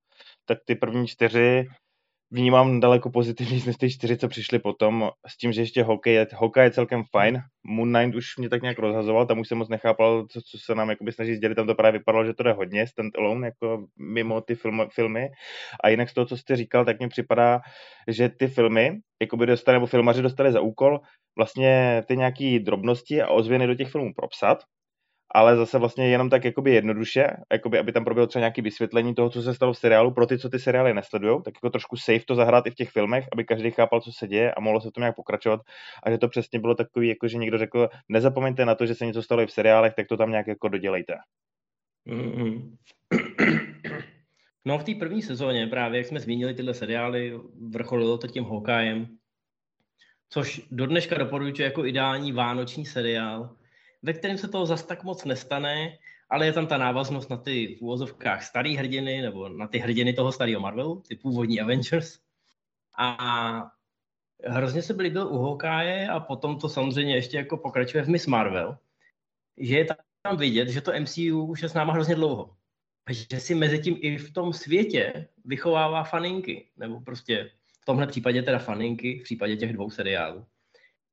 tak 0.46 0.58
ty 0.66 0.76
první 0.76 1.08
čtyři 1.08 1.68
vnímám 2.32 2.80
daleko 2.80 3.10
pozitivněji 3.10 3.64
než 3.66 3.76
ty 3.76 3.90
čtyři, 3.90 4.18
co 4.18 4.28
přišly 4.28 4.60
potom, 4.60 5.10
s 5.28 5.38
tím, 5.38 5.52
že 5.52 5.62
ještě 5.62 5.84
hokej 5.84 6.14
je, 6.14 6.28
hokej 6.36 6.64
je 6.64 6.72
celkem 6.72 7.04
fajn. 7.12 7.42
Moon 7.64 7.94
Knight 7.94 8.16
už 8.16 8.38
mě 8.38 8.50
tak 8.50 8.62
nějak 8.62 8.80
rozhazoval, 8.80 9.26
tam 9.26 9.40
už 9.40 9.48
jsem 9.48 9.58
moc 9.58 9.70
nechápal, 9.70 10.26
co, 10.32 10.42
co 10.42 10.58
se 10.58 10.76
nám 10.76 10.90
jakoby 10.90 11.12
snaží 11.12 11.36
sdělit, 11.36 11.56
tam 11.56 11.68
to 11.68 11.76
právě 11.76 12.00
vypadalo, 12.00 12.26
že 12.26 12.34
to 12.34 12.44
jde 12.44 12.52
hodně 12.52 12.88
stand 12.88 13.18
alone, 13.18 13.48
jako 13.48 13.86
mimo 14.00 14.42
ty 14.42 14.56
film, 14.56 14.88
filmy. 14.94 15.30
A 15.84 15.90
jinak 15.90 16.10
z 16.10 16.14
toho, 16.14 16.26
co 16.26 16.38
jste 16.38 16.56
říkal, 16.56 16.86
tak 16.86 17.00
mně 17.00 17.08
připadá, 17.08 17.60
že 18.08 18.30
ty 18.30 18.48
filmy, 18.48 19.00
jakoby 19.22 19.46
dostali, 19.46 19.76
nebo 19.76 19.86
filmaři 19.86 20.22
dostali 20.22 20.52
za 20.52 20.62
úkol 20.62 21.00
vlastně 21.38 22.04
ty 22.08 22.18
nějaký 22.18 22.60
drobnosti 22.60 23.22
a 23.22 23.28
ozvěny 23.28 23.68
do 23.68 23.76
těch 23.76 23.92
filmů 23.92 24.14
propsat, 24.16 24.64
ale 25.32 25.58
zase 25.58 25.78
vlastně 25.78 26.10
jenom 26.10 26.30
tak 26.30 26.46
jakoby 26.46 26.74
jednoduše, 26.74 27.28
jakoby, 27.52 27.80
aby 27.80 27.92
tam 27.92 28.04
proběhlo 28.04 28.28
třeba 28.28 28.40
nějaké 28.40 28.62
vysvětlení 28.62 29.16
toho, 29.16 29.30
co 29.30 29.42
se 29.42 29.54
stalo 29.54 29.74
v 29.74 29.78
seriálu, 29.78 30.14
pro 30.14 30.26
ty, 30.26 30.40
co 30.40 30.50
ty 30.50 30.60
seriály 30.60 30.94
nesledují, 30.94 31.42
tak 31.44 31.54
jako 31.56 31.70
trošku 31.70 31.98
safe 31.98 32.26
to 32.28 32.36
zahrát 32.36 32.68
i 32.68 32.72
v 32.72 32.76
těch 32.76 32.90
filmech, 32.90 33.26
aby 33.34 33.44
každý 33.44 33.72
chápal, 33.72 34.02
co 34.02 34.12
se 34.12 34.28
děje 34.28 34.54
a 34.54 34.60
mohlo 34.60 34.82
se 34.82 34.92
to 34.92 35.00
nějak 35.00 35.16
pokračovat. 35.16 35.62
A 36.04 36.12
že 36.12 36.18
to 36.18 36.28
přesně 36.28 36.60
bylo 36.60 36.76
takový, 36.76 37.08
jako 37.08 37.28
že 37.28 37.38
někdo 37.38 37.58
řekl, 37.58 37.90
nezapomeňte 38.10 38.66
na 38.66 38.76
to, 38.76 38.86
že 38.86 38.96
se 38.96 39.06
něco 39.06 39.24
stalo 39.24 39.42
i 39.42 39.48
v 39.48 39.52
seriálech, 39.52 39.94
tak 39.94 40.08
to 40.08 40.18
tam 40.18 40.32
nějak 40.32 40.48
jako 40.48 40.68
dodělejte. 40.68 41.14
Mm-hmm. 42.08 42.78
No 44.66 44.80
v 44.80 44.84
té 44.84 44.96
první 44.96 45.22
sezóně 45.22 45.68
právě, 45.68 45.98
jak 45.98 46.08
jsme 46.08 46.20
zmínili 46.20 46.54
tyhle 46.54 46.74
seriály, 46.74 47.40
vrcholilo 47.70 48.18
to 48.18 48.28
tím 48.28 48.44
Hawkeyeem, 48.44 49.08
což 50.30 50.62
do 50.72 50.88
dneška 50.88 51.18
doporučuji 51.18 51.62
jako 51.62 51.86
ideální 51.86 52.32
vánoční 52.32 52.86
seriál, 52.86 53.56
ve 54.02 54.14
kterém 54.14 54.38
se 54.38 54.48
toho 54.48 54.66
zas 54.66 54.84
tak 54.84 55.04
moc 55.04 55.26
nestane, 55.26 55.98
ale 56.30 56.46
je 56.46 56.54
tam 56.54 56.68
ta 56.68 56.78
návaznost 56.78 57.30
na 57.30 57.38
ty 57.38 57.76
v 57.80 57.82
úvozovkách 57.82 58.44
starý 58.44 58.78
hrdiny, 58.78 59.22
nebo 59.22 59.50
na 59.50 59.68
ty 59.68 59.78
hrdiny 59.78 60.14
toho 60.14 60.32
starého 60.32 60.62
Marvelu, 60.62 61.04
ty 61.08 61.16
původní 61.16 61.62
Avengers. 61.62 62.20
A 62.98 63.72
hrozně 64.46 64.82
se 64.82 64.94
byl 64.94 65.28
u 65.28 65.38
Hawkeye 65.38 66.10
a 66.10 66.20
potom 66.20 66.60
to 66.60 66.70
samozřejmě 66.70 67.16
ještě 67.16 67.38
jako 67.38 67.58
pokračuje 67.58 68.04
v 68.04 68.10
Miss 68.10 68.28
Marvel, 68.28 68.78
že 69.58 69.78
je 69.78 69.86
tam 70.22 70.38
vidět, 70.38 70.70
že 70.70 70.82
to 70.82 70.92
MCU 71.00 71.46
už 71.46 71.62
je 71.62 71.70
s 71.70 71.74
náma 71.74 71.94
hrozně 71.94 72.16
dlouho. 72.16 72.56
Že 73.10 73.40
si 73.40 73.56
mezi 73.56 73.80
tím 73.80 73.98
i 74.02 74.18
v 74.18 74.34
tom 74.34 74.54
světě 74.54 75.28
vychovává 75.46 76.04
faninky, 76.04 76.70
nebo 76.78 77.02
prostě 77.02 77.52
v 77.82 77.86
tomhle 77.86 78.08
případě 78.08 78.44
teda 78.44 78.60
faninky, 78.60 79.20
v 79.20 79.24
případě 79.24 79.58
těch 79.58 79.74
dvou 79.74 79.90
seriálů, 79.90 80.46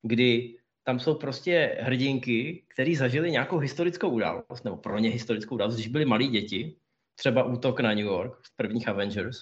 kdy 0.03 0.57
tam 0.87 1.01
jsou 1.01 1.15
prostě 1.15 1.79
hrdinky, 1.81 2.65
které 2.69 2.97
zažili 2.97 3.31
nějakou 3.31 3.59
historickou 3.59 4.09
událost, 4.09 4.65
nebo 4.65 4.77
pro 4.77 4.99
ně 4.99 5.11
historickou 5.11 5.55
událost, 5.55 5.75
když 5.75 5.89
byli 5.89 6.05
malí 6.05 6.29
děti, 6.29 6.77
třeba 7.15 7.45
útok 7.45 7.81
na 7.81 7.89
New 7.89 8.05
York 8.05 8.47
z 8.47 8.51
prvních 8.51 8.89
Avengers. 8.89 9.39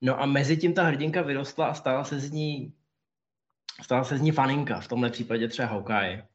No 0.00 0.20
a 0.20 0.26
mezi 0.26 0.56
tím 0.56 0.74
ta 0.74 0.82
hrdinka 0.82 1.22
vyrostla 1.22 1.66
a 1.66 1.74
stala 1.74 2.04
se 2.04 2.20
z 2.20 2.30
ní, 2.30 2.72
stala 3.82 4.04
se 4.04 4.18
z 4.18 4.20
ní 4.20 4.32
faninka, 4.32 4.80
v 4.80 4.88
tomhle 4.88 5.10
případě 5.10 5.48
třeba 5.48 5.68
Hawkeye. 5.68 6.26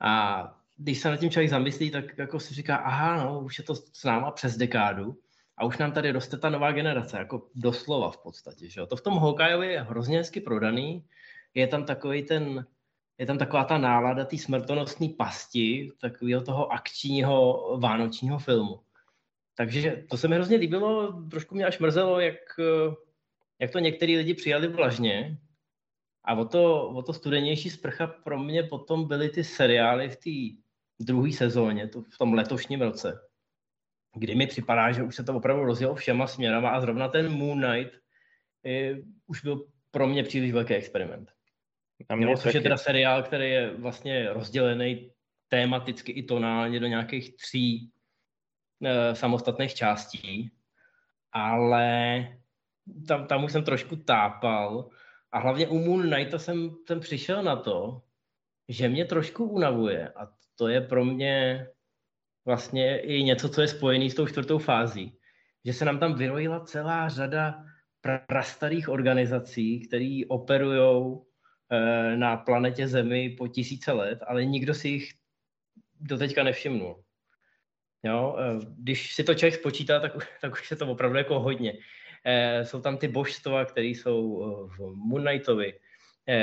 A 0.00 0.42
když 0.76 0.98
se 0.98 1.10
nad 1.10 1.16
tím 1.16 1.30
člověk 1.30 1.50
zamyslí, 1.50 1.90
tak 1.90 2.18
jako 2.18 2.40
si 2.40 2.54
říká, 2.54 2.76
aha, 2.76 3.24
no, 3.24 3.40
už 3.40 3.58
je 3.58 3.64
to 3.64 3.74
s 3.74 4.04
náma 4.04 4.30
přes 4.30 4.56
dekádu 4.56 5.18
a 5.56 5.64
už 5.64 5.78
nám 5.78 5.92
tady 5.92 6.10
roste 6.10 6.38
ta 6.38 6.50
nová 6.50 6.72
generace, 6.72 7.18
jako 7.18 7.48
doslova 7.54 8.10
v 8.10 8.18
podstatě. 8.18 8.70
Že? 8.70 8.86
To 8.86 8.96
v 8.96 9.00
tom 9.00 9.18
Hawkeyeovi 9.18 9.66
je 9.66 9.82
hrozně 9.82 10.18
hezky 10.18 10.40
prodaný, 10.40 11.04
je 11.54 11.66
tam 11.66 11.84
takový 11.84 12.22
ten 12.22 12.66
je 13.18 13.26
tam 13.26 13.38
taková 13.38 13.64
ta 13.64 13.78
nálada 13.78 14.24
té 14.24 14.38
smrtonosné 14.38 15.08
pasti, 15.18 15.90
takového 16.00 16.42
toho 16.42 16.72
akčního 16.72 17.68
vánočního 17.80 18.38
filmu. 18.38 18.80
Takže 19.54 20.04
to 20.10 20.16
se 20.16 20.28
mi 20.28 20.34
hrozně 20.34 20.56
líbilo, 20.56 21.22
trošku 21.30 21.54
mě 21.54 21.66
až 21.66 21.78
mrzelo, 21.78 22.20
jak, 22.20 22.34
jak 23.58 23.70
to 23.70 23.78
některý 23.78 24.16
lidi 24.16 24.34
přijali 24.34 24.68
vlažně. 24.68 25.38
A 26.24 26.34
o 26.34 26.44
to, 26.44 26.88
o 26.88 27.02
to 27.02 27.12
studenější 27.12 27.70
sprcha 27.70 28.06
pro 28.06 28.38
mě 28.38 28.62
potom 28.62 29.08
byly 29.08 29.28
ty 29.28 29.44
seriály 29.44 30.08
v 30.08 30.16
té 30.16 30.64
druhé 31.04 31.32
sezóně, 31.32 31.88
to 31.88 32.02
v 32.02 32.18
tom 32.18 32.34
letošním 32.34 32.82
roce, 32.82 33.28
kdy 34.14 34.34
mi 34.34 34.46
připadá, 34.46 34.92
že 34.92 35.02
už 35.02 35.16
se 35.16 35.24
to 35.24 35.36
opravdu 35.36 35.64
rozjelo 35.64 35.94
všema 35.94 36.26
směrama 36.26 36.70
a 36.70 36.80
zrovna 36.80 37.08
ten 37.08 37.32
Moon 37.32 37.60
Knight 37.60 37.92
je, 38.64 39.02
už 39.26 39.42
byl 39.42 39.66
pro 39.90 40.06
mě 40.06 40.22
příliš 40.22 40.52
velký 40.52 40.74
experiment. 40.74 41.37
A 42.08 42.16
mě 42.16 42.26
jo, 42.26 42.36
což 42.36 42.42
taky. 42.42 42.56
je 42.56 42.62
teda 42.62 42.76
seriál, 42.76 43.22
který 43.22 43.50
je 43.50 43.76
vlastně 43.76 44.32
rozdělený 44.32 45.10
tématicky 45.48 46.12
i 46.12 46.22
tonálně 46.22 46.80
do 46.80 46.86
nějakých 46.86 47.36
tří 47.36 47.92
e, 48.84 49.14
samostatných 49.14 49.74
částí, 49.74 50.50
ale 51.32 52.26
tam, 53.08 53.26
tam 53.26 53.44
už 53.44 53.52
jsem 53.52 53.64
trošku 53.64 53.96
tápal 53.96 54.88
a 55.32 55.38
hlavně 55.38 55.68
u 55.68 55.78
Moon 55.78 56.10
Knighta 56.10 56.38
jsem, 56.38 56.76
jsem 56.86 57.00
přišel 57.00 57.42
na 57.42 57.56
to, 57.56 58.02
že 58.68 58.88
mě 58.88 59.04
trošku 59.04 59.44
unavuje 59.44 60.08
a 60.08 60.28
to 60.56 60.68
je 60.68 60.80
pro 60.80 61.04
mě 61.04 61.66
vlastně 62.44 63.00
i 63.00 63.22
něco, 63.22 63.48
co 63.48 63.60
je 63.60 63.68
spojené 63.68 64.10
s 64.10 64.14
tou 64.14 64.26
čtvrtou 64.26 64.58
fází. 64.58 65.18
Že 65.64 65.72
se 65.72 65.84
nám 65.84 65.98
tam 65.98 66.14
vyrojila 66.14 66.64
celá 66.64 67.08
řada 67.08 67.64
prastarých 68.26 68.88
organizací, 68.88 69.80
které 69.80 70.20
operují 70.28 71.18
na 72.16 72.36
planetě 72.36 72.88
Zemi 72.88 73.30
po 73.38 73.48
tisíce 73.48 73.92
let, 73.92 74.18
ale 74.26 74.44
nikdo 74.44 74.74
si 74.74 74.88
jich 74.88 75.12
doteďka 76.00 76.42
nevšimnul. 76.42 77.02
Jo, 78.02 78.36
eh, 78.38 78.66
když 78.78 79.14
si 79.14 79.24
to 79.24 79.34
člověk 79.34 79.60
spočítá, 79.60 80.00
tak, 80.00 80.12
tak 80.40 80.52
už 80.52 80.70
je 80.70 80.76
to 80.76 80.86
opravdu 80.86 81.18
jako 81.18 81.40
hodně. 81.40 81.72
Eh, 82.24 82.64
jsou 82.64 82.80
tam 82.80 82.96
ty 82.96 83.08
božstva, 83.08 83.64
které 83.64 83.86
jsou 83.86 84.38
v 84.76 84.94
Moon 84.94 85.22
Knightovi. 85.22 85.74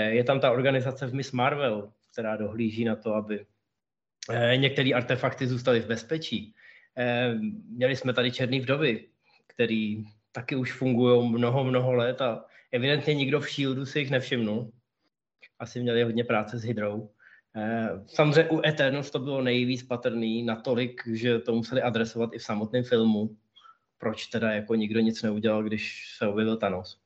Je 0.10 0.24
tam 0.24 0.39
ta 0.39 0.51
organizace 0.51 1.08
v 1.08 1.13
Miss 1.13 1.32
Marvel, 1.32 1.91
která 2.12 2.38
dohlíží 2.38 2.86
na 2.86 2.96
to, 2.96 3.13
aby 3.13 3.46
některé 4.55 4.89
artefakty 4.94 5.48
zůstaly 5.48 5.79
v 5.79 5.88
bezpečí. 5.88 6.55
Měli 7.70 7.96
jsme 7.96 8.13
tady 8.13 8.32
Černý 8.32 8.60
vdovy, 8.60 9.08
který 9.48 10.03
taky 10.32 10.55
už 10.55 10.74
fungují 10.74 11.29
mnoho, 11.29 11.63
mnoho 11.63 11.94
let 11.94 12.22
a 12.22 12.46
evidentně 12.72 13.13
nikdo 13.13 13.39
v 13.39 13.50
Shieldu 13.50 13.86
si 13.86 14.00
jich 14.00 14.12
nevšimnul 14.12 14.72
asi 15.60 15.80
měli 15.80 16.04
hodně 16.04 16.24
práce 16.24 16.58
s 16.58 16.64
hydrou. 16.64 17.10
Eh, 17.56 17.90
samozřejmě 18.08 18.50
u 18.50 18.62
Eternals 18.66 19.12
to 19.12 19.20
bylo 19.20 19.42
nejvíc 19.42 19.84
patrný 19.84 20.44
natolik, 20.44 21.02
že 21.14 21.40
to 21.40 21.56
museli 21.56 21.82
adresovat 21.82 22.30
i 22.34 22.38
v 22.38 22.44
samotném 22.44 22.84
filmu. 22.84 23.38
Proč 23.98 24.28
teda 24.28 24.52
jako 24.52 24.76
nikdo 24.76 25.00
nic 25.00 25.24
neudělal, 25.24 25.64
když 25.64 26.16
se 26.18 26.28
objevil 26.28 26.58
Thanos. 26.58 27.00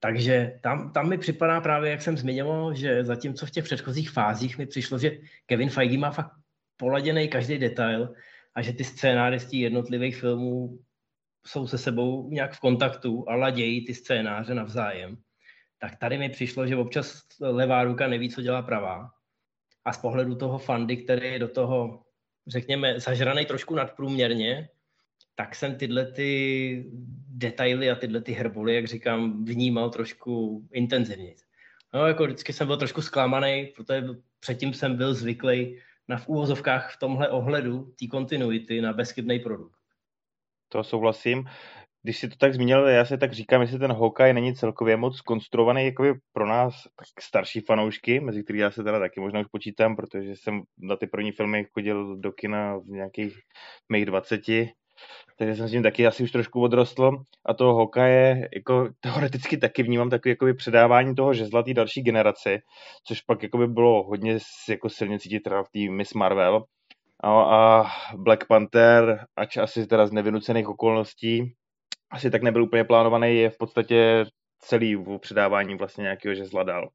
Takže 0.00 0.58
tam, 0.62 0.92
tam 0.92 1.08
mi 1.08 1.18
připadá 1.18 1.60
právě, 1.60 1.90
jak 1.90 2.02
jsem 2.02 2.18
zmiňoval, 2.18 2.74
že 2.74 3.04
zatímco 3.04 3.46
v 3.46 3.50
těch 3.50 3.64
předchozích 3.64 4.10
fázích 4.10 4.58
mi 4.58 4.66
přišlo, 4.66 4.98
že 4.98 5.18
Kevin 5.46 5.70
Feige 5.70 5.98
má 5.98 6.10
fakt 6.10 6.32
poladěný 6.76 7.28
každý 7.28 7.58
detail 7.58 8.14
a 8.54 8.62
že 8.62 8.72
ty 8.72 8.84
scénáristi 8.84 9.60
jednotlivých 9.60 10.16
filmů 10.16 10.78
jsou 11.46 11.66
se 11.66 11.78
sebou 11.78 12.30
nějak 12.30 12.54
v 12.54 12.60
kontaktu 12.60 13.28
a 13.28 13.34
ladějí 13.34 13.86
ty 13.86 13.94
scénáře 13.94 14.54
navzájem 14.54 15.18
tak 15.82 15.96
tady 15.96 16.18
mi 16.18 16.28
přišlo, 16.28 16.66
že 16.66 16.76
občas 16.76 17.22
levá 17.40 17.84
ruka 17.84 18.06
neví, 18.08 18.30
co 18.30 18.42
dělá 18.42 18.62
pravá. 18.62 19.10
A 19.84 19.92
z 19.92 19.98
pohledu 19.98 20.34
toho 20.34 20.58
fandy, 20.58 20.96
který 20.96 21.32
je 21.32 21.38
do 21.38 21.48
toho, 21.48 22.02
řekněme, 22.46 23.00
zažraný 23.00 23.46
trošku 23.46 23.74
nadprůměrně, 23.74 24.68
tak 25.34 25.54
jsem 25.54 25.74
tyhle 25.74 26.12
ty 26.12 26.90
detaily 27.28 27.90
a 27.90 27.94
tyhle 27.94 28.20
ty 28.20 28.32
hrboly, 28.32 28.74
jak 28.74 28.86
říkám, 28.86 29.44
vnímal 29.44 29.90
trošku 29.90 30.62
intenzivně. 30.72 31.34
No, 31.94 32.06
jako 32.06 32.24
vždycky 32.24 32.52
jsem 32.52 32.66
byl 32.66 32.76
trošku 32.76 33.02
zklamaný, 33.02 33.72
protože 33.76 34.04
předtím 34.40 34.74
jsem 34.74 34.96
byl 34.96 35.14
zvyklý 35.14 35.78
na 36.08 36.16
v 36.16 36.28
úvozovkách 36.28 36.94
v 36.94 36.98
tomhle 36.98 37.28
ohledu 37.28 37.94
té 37.98 38.06
kontinuity 38.06 38.80
na 38.80 38.92
bezchybný 38.92 39.38
produkt. 39.38 39.78
To 40.68 40.84
souhlasím 40.84 41.44
když 42.02 42.18
si 42.18 42.28
to 42.28 42.36
tak 42.36 42.54
zmínil, 42.54 42.86
já 42.86 43.04
si 43.04 43.18
tak 43.18 43.32
říkám, 43.32 43.60
jestli 43.60 43.78
ten 43.78 43.92
Hawkeye 43.92 44.34
není 44.34 44.54
celkově 44.54 44.96
moc 44.96 45.20
konstruovaný 45.20 45.84
jakoby 45.84 46.14
pro 46.32 46.46
nás 46.46 46.74
tak 46.82 47.06
starší 47.20 47.60
fanoušky, 47.60 48.20
mezi 48.20 48.44
který 48.44 48.58
já 48.58 48.70
se 48.70 48.84
teda 48.84 48.98
taky 48.98 49.20
možná 49.20 49.40
už 49.40 49.46
počítám, 49.46 49.96
protože 49.96 50.36
jsem 50.36 50.62
na 50.78 50.96
ty 50.96 51.06
první 51.06 51.32
filmy 51.32 51.66
chodil 51.72 52.16
do 52.16 52.32
kina 52.32 52.76
v 52.76 52.86
nějakých 52.86 53.34
mých 53.92 54.06
20, 54.06 54.40
takže 55.38 55.56
jsem 55.56 55.68
s 55.68 55.70
tím 55.70 55.82
taky 55.82 56.06
asi 56.06 56.22
už 56.22 56.30
trošku 56.30 56.62
odrostl. 56.62 57.10
A 57.46 57.54
toho 57.54 57.76
Hawkeye 57.76 58.48
jako 58.54 58.88
teoreticky 59.00 59.56
taky 59.58 59.82
vnímám 59.82 60.10
takový 60.10 60.30
jakoby 60.30 60.54
předávání 60.54 61.14
toho 61.14 61.34
žezla 61.34 61.62
té 61.62 61.74
další 61.74 62.02
generaci, 62.02 62.58
což 63.06 63.20
pak 63.20 63.42
jakoby 63.42 63.66
bylo 63.66 64.02
hodně 64.02 64.38
jako 64.68 64.88
silně 64.88 65.18
cítit 65.18 65.46
v 65.46 65.72
té 65.72 65.92
Miss 65.92 66.14
Marvel, 66.14 66.64
a, 67.24 67.42
a 67.42 67.86
Black 68.16 68.46
Panther, 68.46 69.26
ač 69.36 69.56
asi 69.56 69.86
teda 69.86 70.06
z 70.06 70.12
nevynucených 70.12 70.68
okolností, 70.68 71.54
asi 72.12 72.30
tak 72.30 72.42
nebyl 72.42 72.62
úplně 72.62 72.84
plánovaný, 72.84 73.36
je 73.36 73.50
v 73.50 73.58
podstatě 73.58 74.24
celý 74.58 74.96
v 74.96 75.18
předávání 75.18 75.74
vlastně 75.74 76.02
nějakého 76.02 76.34
žezla 76.34 76.62
dál. 76.62 76.88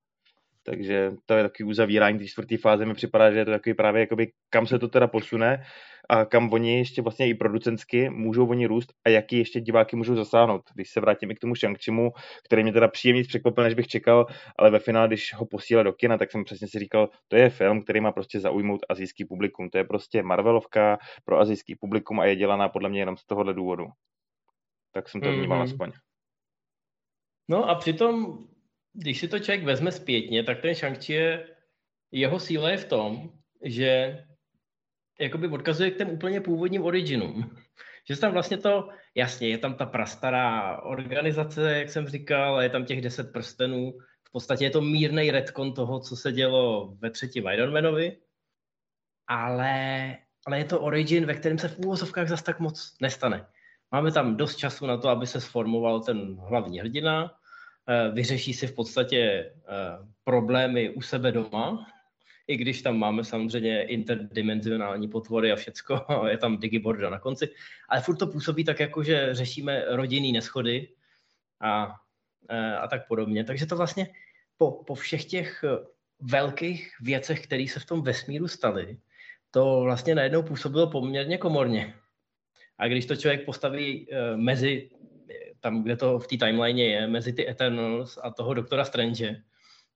Takže 0.65 1.11
to 1.25 1.33
je 1.33 1.43
takový 1.43 1.69
uzavírání 1.69 2.19
té 2.19 2.25
čtvrté 2.25 2.57
fáze. 2.57 2.85
Mi 2.85 2.93
připadá, 2.93 3.31
že 3.31 3.39
je 3.39 3.45
to 3.45 3.51
takový 3.51 3.73
právě, 3.73 3.99
jakoby, 3.99 4.31
kam 4.49 4.67
se 4.67 4.79
to 4.79 4.87
teda 4.87 5.07
posune 5.07 5.63
a 6.09 6.25
kam 6.25 6.53
oni 6.53 6.77
ještě 6.77 7.01
vlastně 7.01 7.29
i 7.29 7.33
producentsky 7.33 8.09
můžou 8.09 8.49
oni 8.49 8.65
růst 8.65 8.93
a 9.05 9.09
jaký 9.09 9.37
ještě 9.37 9.61
diváky 9.61 9.95
můžou 9.95 10.15
zasáhnout. 10.15 10.61
Když 10.75 10.89
se 10.89 10.99
vrátím 10.99 11.31
i 11.31 11.35
k 11.35 11.39
tomu 11.39 11.53
Shang-Chimu, 11.53 12.09
který 12.45 12.63
mě 12.63 12.73
teda 12.73 12.87
příjemně 12.87 13.23
překvapil, 13.23 13.63
než 13.63 13.73
bych 13.73 13.87
čekal, 13.87 14.25
ale 14.59 14.69
ve 14.69 14.79
finále, 14.79 15.07
když 15.07 15.33
ho 15.33 15.45
posílal 15.45 15.83
do 15.83 15.93
kina, 15.93 16.17
tak 16.17 16.31
jsem 16.31 16.43
přesně 16.43 16.67
si 16.67 16.79
říkal, 16.79 17.09
to 17.27 17.35
je 17.35 17.49
film, 17.49 17.83
který 17.83 18.01
má 18.01 18.11
prostě 18.11 18.39
zaujmout 18.39 18.85
azijský 18.89 19.25
publikum. 19.25 19.69
To 19.69 19.77
je 19.77 19.83
prostě 19.83 20.23
Marvelovka 20.23 20.97
pro 21.25 21.39
azijský 21.39 21.75
publikum 21.75 22.19
a 22.19 22.25
je 22.25 22.35
dělaná 22.35 22.69
podle 22.69 22.89
mě 22.89 22.99
jenom 22.99 23.17
z 23.17 23.25
tohohle 23.25 23.53
důvodu. 23.53 23.85
Tak 24.97 25.09
jsem 25.09 25.21
to 25.21 25.31
vnímal 25.31 25.59
mm-hmm. 25.59 25.63
aspoň. 25.63 25.91
No 27.49 27.69
a 27.69 27.75
přitom, 27.75 28.37
když 28.93 29.19
si 29.19 29.27
to 29.27 29.39
člověk 29.39 29.63
vezme 29.63 29.91
zpětně, 29.91 30.43
tak 30.43 30.61
ten 30.61 30.75
shang 30.75 31.09
je, 31.09 31.55
jeho 32.11 32.39
síla 32.39 32.69
je 32.69 32.77
v 32.77 32.85
tom, 32.85 33.29
že 33.63 34.19
jakoby 35.19 35.47
odkazuje 35.47 35.91
k 35.91 35.97
těm 35.97 36.09
úplně 36.09 36.41
původním 36.41 36.83
originům. 36.83 37.57
Že 38.09 38.19
tam 38.19 38.33
vlastně 38.33 38.57
to, 38.57 38.89
jasně, 39.15 39.49
je 39.49 39.57
tam 39.57 39.75
ta 39.75 39.85
prastará 39.85 40.81
organizace, 40.81 41.77
jak 41.77 41.89
jsem 41.89 42.07
říkal, 42.07 42.61
je 42.61 42.69
tam 42.69 42.85
těch 42.85 43.01
deset 43.01 43.33
prstenů. 43.33 43.97
V 44.27 44.31
podstatě 44.31 44.63
je 44.63 44.69
to 44.69 44.81
mírný 44.81 45.31
retcon 45.31 45.73
toho, 45.73 45.99
co 45.99 46.15
se 46.15 46.31
dělo 46.31 46.95
ve 46.99 47.11
třetím 47.11 47.47
Ironmanovi, 47.47 48.17
ale, 49.27 50.17
ale 50.45 50.57
je 50.57 50.65
to 50.65 50.81
origin, 50.81 51.25
ve 51.25 51.33
kterém 51.33 51.57
se 51.57 51.67
v 51.67 51.79
úvozovkách 51.79 52.27
zas 52.27 52.43
tak 52.43 52.59
moc 52.59 52.95
nestane. 53.01 53.47
Máme 53.91 54.11
tam 54.11 54.35
dost 54.35 54.55
času 54.55 54.85
na 54.85 54.97
to, 54.97 55.09
aby 55.09 55.27
se 55.27 55.41
sformoval 55.41 55.99
ten 56.01 56.35
hlavní 56.35 56.79
hrdina, 56.79 57.31
eh, 57.87 58.11
vyřeší 58.11 58.53
si 58.53 58.67
v 58.67 58.75
podstatě 58.75 59.17
eh, 59.17 59.53
problémy 60.23 60.89
u 60.89 61.01
sebe 61.01 61.31
doma, 61.31 61.87
i 62.47 62.57
když 62.57 62.81
tam 62.81 62.97
máme 62.97 63.23
samozřejmě 63.23 63.83
interdimenzionální 63.83 65.07
potvory 65.07 65.51
a 65.51 65.55
všecko, 65.55 66.05
je 66.29 66.37
tam 66.37 66.57
digiborda 66.57 67.09
na 67.09 67.19
konci, 67.19 67.49
ale 67.89 68.01
furt 68.01 68.17
to 68.17 68.27
působí 68.27 68.63
tak 68.63 68.79
jako, 68.79 69.03
že 69.03 69.29
řešíme 69.31 69.85
rodinný 69.87 70.31
neschody 70.31 70.89
a, 71.61 71.95
e, 72.49 72.75
a 72.75 72.87
tak 72.87 73.07
podobně. 73.07 73.43
Takže 73.43 73.65
to 73.65 73.77
vlastně 73.77 74.07
po, 74.57 74.71
po 74.71 74.95
všech 74.95 75.25
těch 75.25 75.63
velkých 76.19 76.95
věcech, 77.01 77.43
které 77.43 77.65
se 77.67 77.79
v 77.79 77.85
tom 77.85 78.01
vesmíru 78.01 78.47
staly, 78.47 78.97
to 79.51 79.81
vlastně 79.81 80.15
najednou 80.15 80.43
působilo 80.43 80.89
poměrně 80.89 81.37
komorně. 81.37 81.93
A 82.77 82.87
když 82.87 83.05
to 83.05 83.15
člověk 83.15 83.45
postaví 83.45 84.07
uh, 84.07 84.39
mezi, 84.39 84.89
tam, 85.59 85.83
kde 85.83 85.95
to 85.95 86.19
v 86.19 86.27
té 86.27 86.37
timeline 86.37 86.83
je, 86.83 87.07
mezi 87.07 87.33
ty 87.33 87.49
Eternals 87.49 88.19
a 88.23 88.31
toho 88.31 88.53
doktora 88.53 88.85
Strange, 88.85 89.41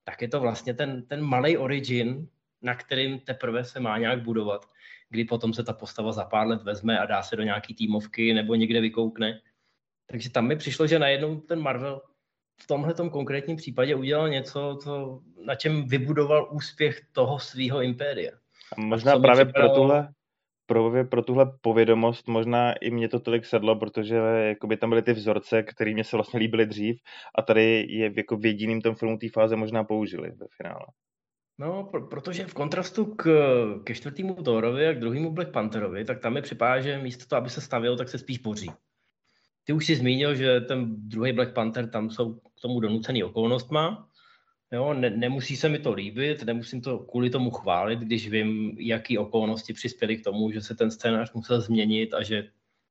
tak 0.04 0.22
je 0.22 0.28
to 0.28 0.40
vlastně 0.40 0.74
ten, 0.74 1.06
ten 1.08 1.22
malý 1.22 1.58
origin, 1.58 2.28
na 2.62 2.76
kterým 2.76 3.20
teprve 3.20 3.64
se 3.64 3.80
má 3.80 3.98
nějak 3.98 4.24
budovat, 4.24 4.66
kdy 5.10 5.26
potom 5.26 5.54
se 5.54 5.64
ta 5.64 5.74
postava 5.74 6.12
za 6.12 6.26
pár 6.26 6.48
let 6.48 6.64
vezme 6.64 7.00
a 7.00 7.06
dá 7.06 7.24
se 7.24 7.36
do 7.36 7.44
nějaký 7.44 7.76
týmovky 7.76 8.34
nebo 8.34 8.56
někde 8.56 8.82
vykoukne. 8.82 9.42
Takže 10.06 10.30
tam 10.30 10.48
mi 10.48 10.56
přišlo, 10.56 10.88
že 10.88 11.00
najednou 11.00 11.40
ten 11.40 11.60
Marvel 11.60 12.02
v 12.62 12.68
tomhle 12.68 12.94
konkrétním 12.94 13.58
případě 13.58 13.96
udělal 13.96 14.30
něco, 14.30 14.78
co, 14.84 15.22
na 15.46 15.56
čem 15.56 15.88
vybudoval 15.88 16.50
úspěch 16.52 17.02
toho 17.12 17.40
svého 17.40 17.82
impéria. 17.82 18.32
A 18.78 18.82
možná 18.82 19.14
a 19.14 19.20
právě 19.20 19.46
připadalo... 19.46 19.74
pro 19.74 19.82
tuhle, 19.82 20.14
právě 20.66 21.04
pro 21.04 21.22
tuhle 21.22 21.52
povědomost 21.62 22.28
možná 22.28 22.74
i 22.74 22.92
mě 22.92 23.10
to 23.10 23.20
tolik 23.20 23.46
sedlo, 23.46 23.76
protože 23.76 24.16
jakoby 24.48 24.78
tam 24.78 24.90
byly 24.90 25.02
ty 25.02 25.14
vzorce, 25.14 25.64
které 25.64 25.94
mě 25.94 26.04
se 26.04 26.18
vlastně 26.18 26.40
líbily 26.40 26.66
dřív 26.66 27.00
a 27.38 27.42
tady 27.42 27.86
je 27.90 28.14
jako 28.18 28.38
v 28.38 28.46
jediným 28.46 28.82
tom 28.82 28.96
filmu 28.96 29.18
té 29.18 29.30
fáze 29.30 29.56
možná 29.56 29.84
použili 29.84 30.32
ve 30.32 30.48
finále. 30.58 30.86
No, 31.60 31.84
pro, 31.84 32.08
protože 32.08 32.46
v 32.46 32.54
kontrastu 32.54 33.06
k, 33.06 33.26
ke 33.84 33.96
čtvrtému 33.96 34.34
Thorovi 34.34 34.88
a 34.88 34.94
k 34.94 35.00
druhému 35.00 35.32
Black 35.32 35.52
Pantherovi, 35.52 36.06
tak 36.06 36.20
tam 36.20 36.34
mi 36.34 36.42
připadá, 36.42 36.82
že 36.82 36.98
místo 36.98 37.26
toho, 37.26 37.38
aby 37.38 37.50
se 37.50 37.62
stavil, 37.62 37.98
tak 37.98 38.10
se 38.10 38.18
spíš 38.18 38.38
boří. 38.38 38.72
Ty 39.64 39.74
už 39.74 39.86
si 39.86 39.96
zmínil, 39.96 40.36
že 40.36 40.62
ten 40.62 41.10
druhý 41.10 41.34
Black 41.34 41.54
Panther, 41.54 41.90
tam 41.90 42.10
jsou 42.10 42.34
k 42.34 42.62
tomu 42.62 42.80
donucený 42.80 43.24
okolnostma. 43.24 44.10
Jo, 44.74 44.94
ne, 44.94 45.10
nemusí 45.10 45.58
se 45.58 45.70
mi 45.70 45.80
to 45.80 45.94
líbit, 45.94 46.44
nemusím 46.44 46.82
to 46.82 47.00
kvůli 47.00 47.30
tomu 47.30 47.52
chválit, 47.52 48.00
když 48.00 48.30
vím, 48.30 48.78
jaký 48.80 49.18
okolnosti 49.18 49.74
přispěly 49.74 50.18
k 50.18 50.24
tomu, 50.24 50.52
že 50.52 50.62
se 50.62 50.76
ten 50.76 50.92
scénář 50.92 51.34
musel 51.34 51.62
změnit 51.62 52.14
a 52.14 52.24
že 52.24 52.48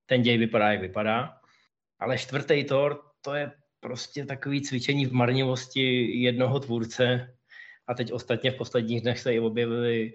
ten 0.06 0.22
děj 0.22 0.38
vypadá, 0.38 0.72
jak 0.72 0.80
vypadá. 0.80 1.40
Ale 1.98 2.18
čtvrtý 2.18 2.64
Thor, 2.64 3.02
to 3.20 3.34
je 3.34 3.52
prostě 3.80 4.24
takový 4.26 4.62
cvičení 4.62 5.06
v 5.06 5.12
marnivosti 5.12 6.18
jednoho 6.20 6.60
tvůrce. 6.60 7.34
A 7.86 7.94
teď 7.94 8.12
ostatně 8.12 8.50
v 8.50 8.56
posledních 8.56 9.00
dnech 9.00 9.18
se 9.18 9.34
i 9.34 9.40
objevily 9.40 10.14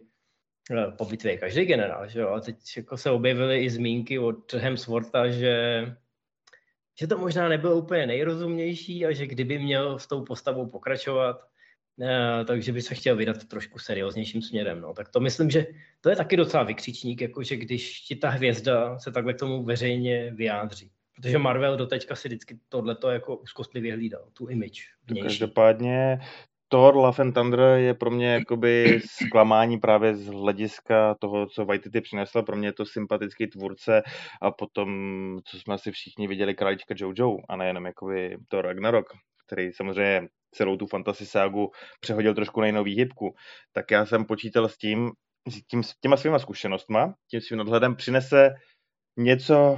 eh, 0.71 0.91
po 0.97 1.05
bitvě 1.05 1.37
každý 1.37 1.65
generál, 1.65 2.07
že 2.07 2.19
jo? 2.19 2.29
A 2.29 2.39
teď 2.39 2.55
jako 2.77 2.97
se 2.97 3.11
objevily 3.11 3.63
i 3.63 3.69
zmínky 3.69 4.19
od 4.19 4.53
Hemswortha, 4.53 5.27
že 5.27 5.85
že 6.99 7.07
to 7.07 7.17
možná 7.17 7.49
nebylo 7.49 7.75
úplně 7.75 8.07
nejrozumnější 8.07 9.05
a 9.05 9.11
že 9.11 9.27
kdyby 9.27 9.59
měl 9.59 9.99
s 9.99 10.07
tou 10.07 10.25
postavou 10.25 10.69
pokračovat, 10.69 11.47
takže 12.47 12.71
by 12.71 12.81
se 12.81 12.95
chtěl 12.95 13.15
vydat 13.15 13.43
trošku 13.43 13.79
serióznějším 13.79 14.41
směrem. 14.41 14.81
No. 14.81 14.93
Tak 14.93 15.09
to 15.09 15.19
myslím, 15.19 15.49
že 15.49 15.65
to 16.01 16.09
je 16.09 16.15
taky 16.15 16.37
docela 16.37 16.63
vykřičník, 16.63 17.21
jakože 17.21 17.55
když 17.55 18.01
ti 18.01 18.15
ta 18.15 18.29
hvězda 18.29 18.99
se 18.99 19.11
takhle 19.11 19.33
k 19.33 19.39
tomu 19.39 19.63
veřejně 19.63 20.31
vyjádří. 20.35 20.91
Protože 21.15 21.37
Marvel 21.37 21.77
doteďka 21.77 22.15
si 22.15 22.27
vždycky 22.27 22.59
tohleto 22.69 23.09
jako 23.09 23.35
úzkostlivě 23.35 23.93
hlídal, 23.93 24.27
tu 24.33 24.47
image. 24.47 24.81
Vnější. 25.07 25.27
Každopádně 25.27 26.19
Thor 26.67 26.95
Love 26.95 27.23
and 27.23 27.33
Thunder 27.33 27.59
je 27.59 27.93
pro 27.93 28.11
mě 28.11 28.33
jakoby 28.33 29.01
zklamání 29.05 29.79
právě 29.79 30.15
z 30.15 30.27
hlediska 30.27 31.15
toho, 31.19 31.47
co 31.47 31.65
Waititi 31.65 32.01
přinesl. 32.01 32.41
Pro 32.41 32.55
mě 32.55 32.67
je 32.67 32.73
to 32.73 32.85
sympatický 32.85 33.47
tvůrce 33.47 34.03
a 34.41 34.51
potom, 34.51 35.39
co 35.45 35.59
jsme 35.59 35.73
asi 35.73 35.91
všichni 35.91 36.27
viděli, 36.27 36.55
Kralička 36.55 36.95
Jojo 36.97 37.37
a 37.49 37.55
nejenom 37.55 37.85
jakoby 37.85 38.37
Thor 38.47 38.65
Ragnarok, 38.65 39.05
který 39.45 39.73
samozřejmě 39.73 40.27
celou 40.55 40.77
tu 40.77 40.87
fantasy 40.87 41.25
ságu 41.25 41.71
přehodil 41.99 42.33
trošku 42.33 42.61
na 42.61 42.67
jinou 42.67 42.83
výhybku. 42.83 43.35
Tak 43.73 43.91
já 43.91 44.05
jsem 44.05 44.25
počítal 44.25 44.69
s 44.69 44.77
tím, 44.77 45.11
s, 45.49 45.67
tím, 45.67 45.81
těma 46.01 46.17
svýma 46.17 46.39
zkušenostma, 46.39 47.13
tím 47.31 47.41
svým 47.41 47.57
nadhledem 47.57 47.95
přinese 47.95 48.49
něco 49.17 49.77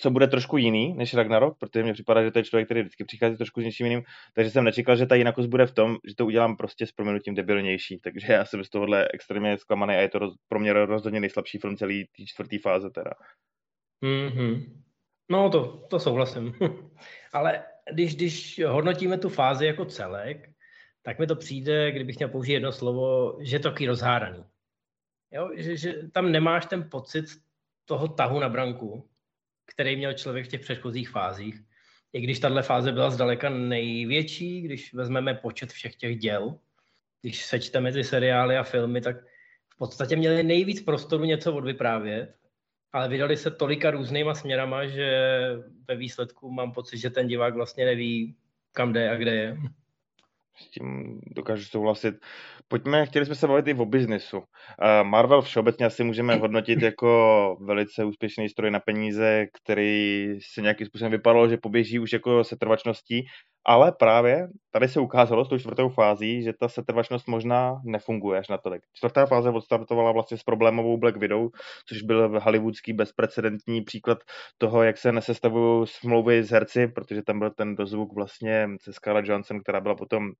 co 0.00 0.10
bude 0.10 0.26
trošku 0.26 0.56
jiný 0.56 0.94
než 0.94 1.14
Ragnarok, 1.14 1.58
protože 1.58 1.82
mě 1.82 1.92
připadá, 1.92 2.22
že 2.22 2.30
to 2.30 2.38
je 2.38 2.44
člověk, 2.44 2.66
který 2.66 2.80
vždycky 2.80 3.04
přichází 3.04 3.36
trošku 3.36 3.60
s 3.60 3.64
něčím 3.64 3.86
jiným, 3.86 4.02
takže 4.34 4.50
jsem 4.50 4.64
nečekal, 4.64 4.96
že 4.96 5.06
ta 5.06 5.14
jinakost 5.14 5.48
bude 5.48 5.66
v 5.66 5.74
tom, 5.74 5.96
že 6.08 6.14
to 6.14 6.26
udělám 6.26 6.56
prostě 6.56 6.86
s 6.86 6.92
proměnutím 6.92 7.34
debilnější, 7.34 8.00
takže 8.00 8.32
já 8.32 8.44
jsem 8.44 8.64
z 8.64 8.70
tohohle 8.70 9.08
extrémně 9.14 9.58
zklamaný 9.58 9.94
a 9.94 10.00
je 10.00 10.08
to 10.08 10.18
roz, 10.18 10.34
pro 10.48 10.60
mě 10.60 10.72
rozhodně 10.72 11.20
nejslabší 11.20 11.58
film 11.58 11.76
celý 11.76 12.04
té 12.04 12.24
čtvrté 12.26 12.56
fáze 12.58 12.90
teda. 12.90 13.10
Mm-hmm. 14.04 14.64
No 15.30 15.50
to, 15.50 15.86
to 15.90 15.98
souhlasím. 16.00 16.54
Ale 17.32 17.64
když, 17.92 18.16
když 18.16 18.60
hodnotíme 18.66 19.18
tu 19.18 19.28
fázi 19.28 19.66
jako 19.66 19.84
celek, 19.84 20.50
tak 21.02 21.18
mi 21.18 21.26
to 21.26 21.36
přijde, 21.36 21.92
kdybych 21.92 22.16
měl 22.18 22.28
použít 22.28 22.52
jedno 22.52 22.72
slovo, 22.72 23.38
že 23.40 23.56
je 23.56 23.60
to 23.60 23.68
takový 23.68 23.86
rozhádaný. 23.86 24.44
Jo? 25.30 25.50
Že, 25.56 25.76
že 25.76 25.94
tam 26.12 26.32
nemáš 26.32 26.66
ten 26.66 26.90
pocit 26.90 27.24
toho 27.84 28.08
tahu 28.08 28.40
na 28.40 28.48
branku, 28.48 29.08
který 29.66 29.96
měl 29.96 30.12
člověk 30.12 30.46
v 30.46 30.48
těch 30.48 30.60
předchozích 30.60 31.10
fázích. 31.10 31.60
I 32.12 32.20
když 32.20 32.38
tahle 32.38 32.62
fáze 32.62 32.92
byla 32.92 33.10
zdaleka 33.10 33.50
největší, 33.50 34.60
když 34.60 34.94
vezmeme 34.94 35.34
počet 35.34 35.72
všech 35.72 35.96
těch 35.96 36.18
děl, 36.18 36.58
když 37.22 37.44
sečteme 37.44 37.92
ty 37.92 38.04
seriály 38.04 38.56
a 38.56 38.62
filmy, 38.62 39.00
tak 39.00 39.16
v 39.68 39.76
podstatě 39.78 40.16
měli 40.16 40.42
nejvíc 40.42 40.82
prostoru 40.82 41.24
něco 41.24 41.54
odvyprávět, 41.54 42.34
ale 42.92 43.08
vydali 43.08 43.36
se 43.36 43.50
tolika 43.50 43.90
různýma 43.90 44.34
směrama, 44.34 44.86
že 44.86 45.30
ve 45.88 45.96
výsledku 45.96 46.50
mám 46.50 46.72
pocit, 46.72 46.98
že 46.98 47.10
ten 47.10 47.26
divák 47.26 47.54
vlastně 47.54 47.84
neví, 47.84 48.36
kam 48.72 48.92
jde 48.92 49.10
a 49.10 49.16
kde 49.16 49.34
je. 49.34 49.56
S 50.56 50.70
tím 50.70 51.20
dokážu 51.26 51.64
souhlasit. 51.64 52.14
Pojďme, 52.68 53.06
chtěli 53.06 53.26
jsme 53.26 53.34
se 53.34 53.46
bavit 53.46 53.68
i 53.68 53.74
o 53.74 53.84
biznesu. 53.84 54.42
Marvel 55.02 55.42
všeobecně 55.42 55.86
asi 55.86 56.04
můžeme 56.04 56.34
hodnotit 56.34 56.82
jako 56.82 57.56
velice 57.60 58.04
úspěšný 58.04 58.48
stroj 58.48 58.70
na 58.70 58.80
peníze, 58.80 59.46
který 59.62 60.28
se 60.40 60.62
nějakým 60.62 60.86
způsobem 60.86 61.12
vypadalo, 61.12 61.48
že 61.48 61.56
poběží 61.56 61.98
už 61.98 62.12
jako 62.12 62.44
setrvačností, 62.44 63.26
ale 63.64 63.92
právě 63.92 64.48
tady 64.70 64.88
se 64.88 65.00
ukázalo 65.00 65.44
s 65.44 65.48
tou 65.48 65.58
čtvrtou 65.58 65.88
fází, 65.88 66.42
že 66.42 66.52
ta 66.52 66.68
setrvačnost 66.68 67.28
možná 67.28 67.80
nefunguje 67.84 68.38
až 68.38 68.48
natolik. 68.48 68.82
Čtvrtá 68.92 69.26
fáze 69.26 69.50
odstartovala 69.50 70.12
vlastně 70.12 70.36
s 70.36 70.42
problémovou 70.42 70.96
Black 70.96 71.16
Widow, 71.16 71.48
což 71.88 72.02
byl 72.02 72.40
hollywoodský 72.40 72.92
bezprecedentní 72.92 73.82
příklad 73.84 74.18
toho, 74.58 74.82
jak 74.82 74.98
se 74.98 75.12
nesestavují 75.12 75.86
smlouvy 75.86 76.42
s 76.42 76.50
herci, 76.50 76.88
protože 76.88 77.22
tam 77.22 77.38
byl 77.38 77.50
ten 77.50 77.76
dozvuk 77.76 78.14
vlastně 78.14 78.68
se 78.80 78.92
Scarlett 78.92 79.28
Johansson, 79.28 79.60
která 79.60 79.80
byla 79.80 79.94
potom 79.94 80.30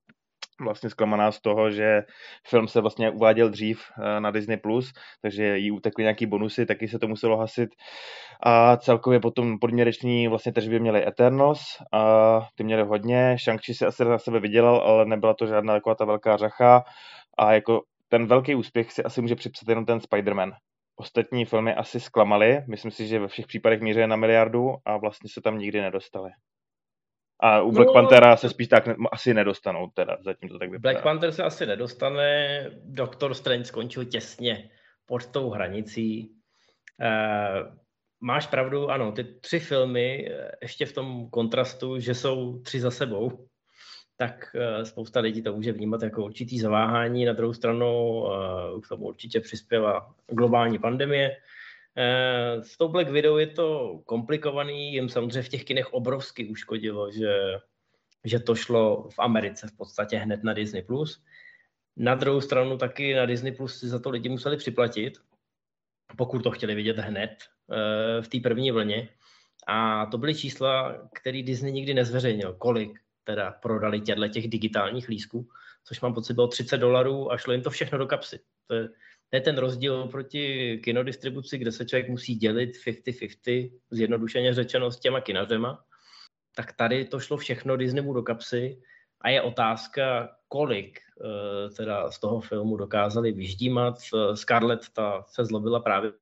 vlastně 0.60 0.90
zklamaná 0.90 1.32
z 1.32 1.40
toho, 1.40 1.70
že 1.70 2.02
film 2.48 2.68
se 2.68 2.80
vlastně 2.80 3.10
uváděl 3.10 3.48
dřív 3.48 3.82
eh, 3.98 4.20
na 4.20 4.30
Disney+, 4.30 4.56
Plus, 4.56 4.92
takže 5.22 5.58
jí 5.58 5.70
utekly 5.70 6.04
nějaký 6.04 6.26
bonusy, 6.26 6.66
taky 6.66 6.88
se 6.88 6.98
to 6.98 7.08
muselo 7.08 7.36
hasit. 7.36 7.70
A 8.42 8.76
celkově 8.76 9.20
potom 9.20 9.58
podměreční 9.58 10.28
vlastně 10.28 10.52
tržby 10.52 10.80
měli 10.80 11.06
Eternals, 11.08 11.60
a 11.92 12.40
ty 12.54 12.64
měli 12.64 12.82
hodně, 12.82 13.36
Shang-Chi 13.36 13.72
si 13.72 13.86
asi 13.86 14.04
na 14.04 14.18
sebe 14.18 14.40
vydělal, 14.40 14.76
ale 14.76 15.06
nebyla 15.06 15.34
to 15.34 15.46
žádná 15.46 15.74
taková 15.74 15.94
ta 15.94 16.04
velká 16.04 16.36
řacha 16.36 16.84
a 17.38 17.52
jako 17.52 17.82
ten 18.08 18.26
velký 18.26 18.54
úspěch 18.54 18.92
si 18.92 19.04
asi 19.04 19.22
může 19.22 19.34
připsat 19.34 19.68
jenom 19.68 19.86
ten 19.86 19.98
Spider-Man. 19.98 20.52
Ostatní 20.96 21.44
filmy 21.44 21.74
asi 21.74 22.00
zklamaly, 22.00 22.64
myslím 22.68 22.90
si, 22.90 23.06
že 23.06 23.18
ve 23.18 23.28
všech 23.28 23.46
případech 23.46 23.80
míří 23.80 24.06
na 24.06 24.16
miliardu 24.16 24.74
a 24.84 24.96
vlastně 24.96 25.30
se 25.32 25.40
tam 25.40 25.58
nikdy 25.58 25.80
nedostali. 25.80 26.30
A 27.40 27.62
u 27.62 27.72
Black 27.72 27.86
no, 27.86 27.92
Panthera 27.92 28.36
se 28.36 28.48
spíš 28.48 28.68
tak 28.68 28.88
asi 29.12 29.34
nedostanou, 29.34 29.90
teda 29.94 30.16
zatím 30.20 30.48
to 30.48 30.58
tak 30.58 30.70
vypadá. 30.70 30.92
Black 30.92 31.02
Panther 31.02 31.32
se 31.32 31.42
asi 31.42 31.66
nedostane, 31.66 32.64
Doctor 32.84 33.34
Strange 33.34 33.64
skončil 33.64 34.04
těsně 34.04 34.70
pod 35.06 35.26
tou 35.26 35.50
hranicí. 35.50 36.30
Uh, 37.00 37.76
máš 38.20 38.46
pravdu, 38.46 38.90
ano, 38.90 39.12
ty 39.12 39.24
tři 39.24 39.58
filmy, 39.58 40.28
eh, 40.30 40.50
ještě 40.62 40.86
v 40.86 40.92
tom 40.92 41.30
kontrastu, 41.30 42.00
že 42.00 42.14
jsou 42.14 42.58
tři 42.58 42.80
za 42.80 42.90
sebou, 42.90 43.46
tak 44.16 44.50
uh, 44.54 44.82
spousta 44.82 45.20
lidí 45.20 45.42
to 45.42 45.56
může 45.56 45.72
vnímat 45.72 46.02
jako 46.02 46.24
určitý 46.24 46.58
zaváhání. 46.58 47.24
Na 47.24 47.32
druhou 47.32 47.52
stranu 47.52 48.22
k 48.84 48.88
tomu 48.88 49.04
určitě 49.04 49.40
přispěla 49.40 50.14
globální 50.28 50.78
pandemie, 50.78 51.30
Eh, 51.30 51.36
s 52.62 52.76
tou 52.78 52.88
Black 52.88 53.10
Widow 53.10 53.38
je 53.38 53.46
to 53.46 53.98
komplikovaný, 54.06 54.92
jim 54.92 55.08
samozřejmě 55.08 55.42
v 55.42 55.48
těch 55.48 55.64
kinech 55.64 55.92
obrovsky 55.92 56.48
uškodilo, 56.48 57.10
že, 57.10 57.34
že 58.24 58.40
to 58.40 58.54
šlo 58.54 59.08
v 59.10 59.18
Americe 59.18 59.66
v 59.66 59.76
podstatě 59.76 60.16
hned 60.16 60.44
na 60.44 60.52
Disney+. 60.52 60.84
Na 61.96 62.14
druhou 62.14 62.40
stranu 62.40 62.78
taky 62.78 63.14
na 63.14 63.26
Disney 63.26 63.52
Plus 63.52 63.78
si 63.78 63.88
za 63.88 63.98
to 63.98 64.10
lidi 64.10 64.28
museli 64.28 64.56
připlatit, 64.56 65.18
pokud 66.16 66.42
to 66.42 66.50
chtěli 66.50 66.74
vidět 66.74 66.98
hned 66.98 67.30
eh, 67.72 68.22
v 68.22 68.28
té 68.28 68.40
první 68.40 68.70
vlně. 68.70 69.08
A 69.66 70.06
to 70.06 70.18
byly 70.18 70.34
čísla, 70.34 70.94
které 71.14 71.42
Disney 71.42 71.72
nikdy 71.72 71.94
nezveřejnil, 71.94 72.54
kolik 72.54 73.00
teda 73.24 73.50
prodali 73.50 74.00
těchto 74.00 74.28
těch 74.28 74.48
digitálních 74.48 75.08
lísků, 75.08 75.48
což 75.84 76.00
mám 76.00 76.14
pocit 76.14 76.34
bylo 76.34 76.48
30 76.48 76.78
dolarů 76.78 77.32
a 77.32 77.36
šlo 77.36 77.52
jim 77.52 77.62
to 77.62 77.70
všechno 77.70 77.98
do 77.98 78.06
kapsy. 78.06 78.40
To 78.66 78.74
je, 78.74 78.88
to 79.30 79.36
je 79.36 79.40
ten 79.40 79.58
rozdíl 79.58 80.06
proti 80.06 80.78
kinodistribuci, 80.84 81.58
kde 81.58 81.72
se 81.72 81.84
člověk 81.84 82.08
musí 82.08 82.34
dělit 82.34 82.70
50-50, 82.86 83.72
zjednodušeně 83.90 84.54
řečeno 84.54 84.90
s 84.90 85.00
těma 85.00 85.20
kinařema. 85.20 85.84
Tak 86.56 86.72
tady 86.72 87.04
to 87.04 87.20
šlo 87.20 87.36
všechno 87.36 87.76
Disneymu 87.76 88.12
do 88.12 88.22
kapsy 88.22 88.82
a 89.20 89.30
je 89.30 89.42
otázka, 89.42 90.36
kolik 90.48 90.98
uh, 91.20 91.74
teda 91.76 92.10
z 92.10 92.20
toho 92.20 92.40
filmu 92.40 92.76
dokázali 92.76 93.32
vyždímat. 93.32 93.94
Scarlett 94.34 94.88
ta 94.88 95.24
se 95.28 95.44
zlobila 95.44 95.80
právě 95.80 96.12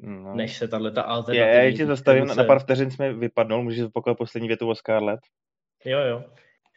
No. 0.00 0.34
než 0.34 0.56
se 0.56 0.68
tahle 0.68 0.90
ta 0.90 1.02
alternativní... 1.02 1.56
Já, 1.56 1.62
já 1.62 1.76
tě 1.76 1.86
zastavím, 1.86 2.26
na 2.26 2.44
pár 2.44 2.58
vteřin 2.58 2.90
jsme 2.90 3.12
vypadnul, 3.12 3.62
můžeš 3.62 3.80
zopakovat 3.80 4.18
poslední 4.18 4.48
větu 4.48 4.68
o 4.68 4.74
Scarlett? 4.74 5.20
Jo, 5.84 6.00
jo. 6.00 6.24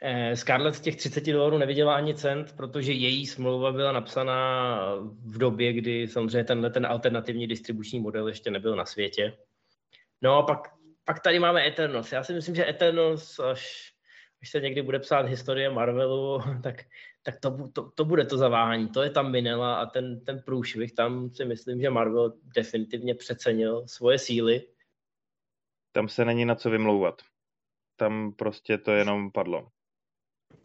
Eh, 0.03 0.35
Scarlett 0.35 0.75
z 0.75 0.81
těch 0.81 0.95
30 0.95 1.31
dolarů 1.31 1.57
neviděla 1.57 1.95
ani 1.95 2.15
cent, 2.15 2.53
protože 2.57 2.91
její 2.91 3.27
smlouva 3.27 3.71
byla 3.71 3.91
napsaná 3.91 4.79
v 5.25 5.37
době, 5.37 5.73
kdy 5.73 6.07
samozřejmě 6.07 6.43
tenhle 6.43 6.69
ten 6.69 6.85
alternativní 6.85 7.47
distribuční 7.47 7.99
model 7.99 8.27
ještě 8.27 8.51
nebyl 8.51 8.75
na 8.75 8.85
světě. 8.85 9.37
No 10.21 10.37
a 10.37 10.43
pak, 10.43 10.73
pak 11.03 11.19
tady 11.19 11.39
máme 11.39 11.67
Eternals. 11.67 12.11
Já 12.11 12.23
si 12.23 12.33
myslím, 12.33 12.55
že 12.55 12.69
Eternals, 12.69 13.39
až, 13.39 13.93
až 14.41 14.49
se 14.49 14.59
někdy 14.59 14.81
bude 14.81 14.99
psát 14.99 15.25
historie 15.25 15.69
Marvelu, 15.69 16.41
tak, 16.63 16.75
tak 17.23 17.39
to, 17.39 17.69
to, 17.73 17.91
to 17.91 18.05
bude 18.05 18.25
to 18.25 18.37
zaváhání. 18.37 18.89
To 18.89 19.03
je 19.03 19.09
tam 19.09 19.31
Minela 19.31 19.75
a 19.75 19.85
ten, 19.85 20.25
ten 20.25 20.41
průšvih, 20.45 20.93
tam 20.93 21.29
si 21.29 21.45
myslím, 21.45 21.81
že 21.81 21.89
Marvel 21.89 22.33
definitivně 22.55 23.15
přecenil 23.15 23.87
svoje 23.87 24.19
síly. 24.19 24.67
Tam 25.91 26.09
se 26.09 26.25
není 26.25 26.45
na 26.45 26.55
co 26.55 26.69
vymlouvat. 26.69 27.21
Tam 27.95 28.33
prostě 28.33 28.77
to 28.77 28.91
jenom 28.91 29.31
padlo 29.31 29.71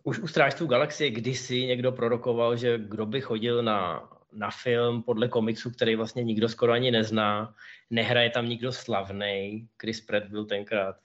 už 0.03 0.19
u 0.19 0.27
Strážců 0.27 0.67
galaxie 0.67 1.11
kdysi 1.11 1.67
někdo 1.67 1.93
prorokoval, 1.93 2.57
že 2.57 2.79
kdo 2.79 3.07
by 3.07 3.21
chodil 3.21 3.63
na, 3.63 4.09
na 4.33 4.51
film 4.51 5.03
podle 5.03 5.29
komiksu, 5.29 5.71
který 5.71 5.97
vlastně 5.97 6.25
nikdo 6.25 6.49
skoro 6.49 6.73
ani 6.73 6.91
nezná, 6.91 7.55
nehraje 7.91 8.31
tam 8.31 8.49
nikdo 8.49 8.73
slavný, 8.73 9.69
Chris 9.81 10.01
Pratt 10.01 10.27
byl 10.27 10.45
tenkrát 10.45 10.97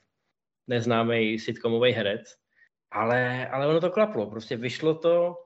neznámý 0.66 1.38
sitcomový 1.38 1.92
herec, 1.92 2.36
ale, 2.90 3.48
ale 3.48 3.66
ono 3.66 3.80
to 3.80 3.90
klaplo, 3.90 4.30
prostě 4.30 4.56
vyšlo 4.56 4.94
to, 4.94 5.36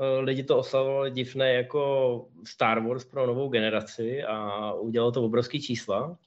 eh, 0.00 0.20
lidi 0.20 0.42
to 0.42 0.58
oslavovali 0.58 1.10
divné 1.10 1.52
jako 1.52 2.28
Star 2.46 2.80
Wars 2.80 3.04
pro 3.04 3.26
novou 3.26 3.48
generaci 3.48 4.24
a 4.24 4.72
udělalo 4.72 5.12
to 5.12 5.24
obrovský 5.24 5.62
čísla 5.62 6.18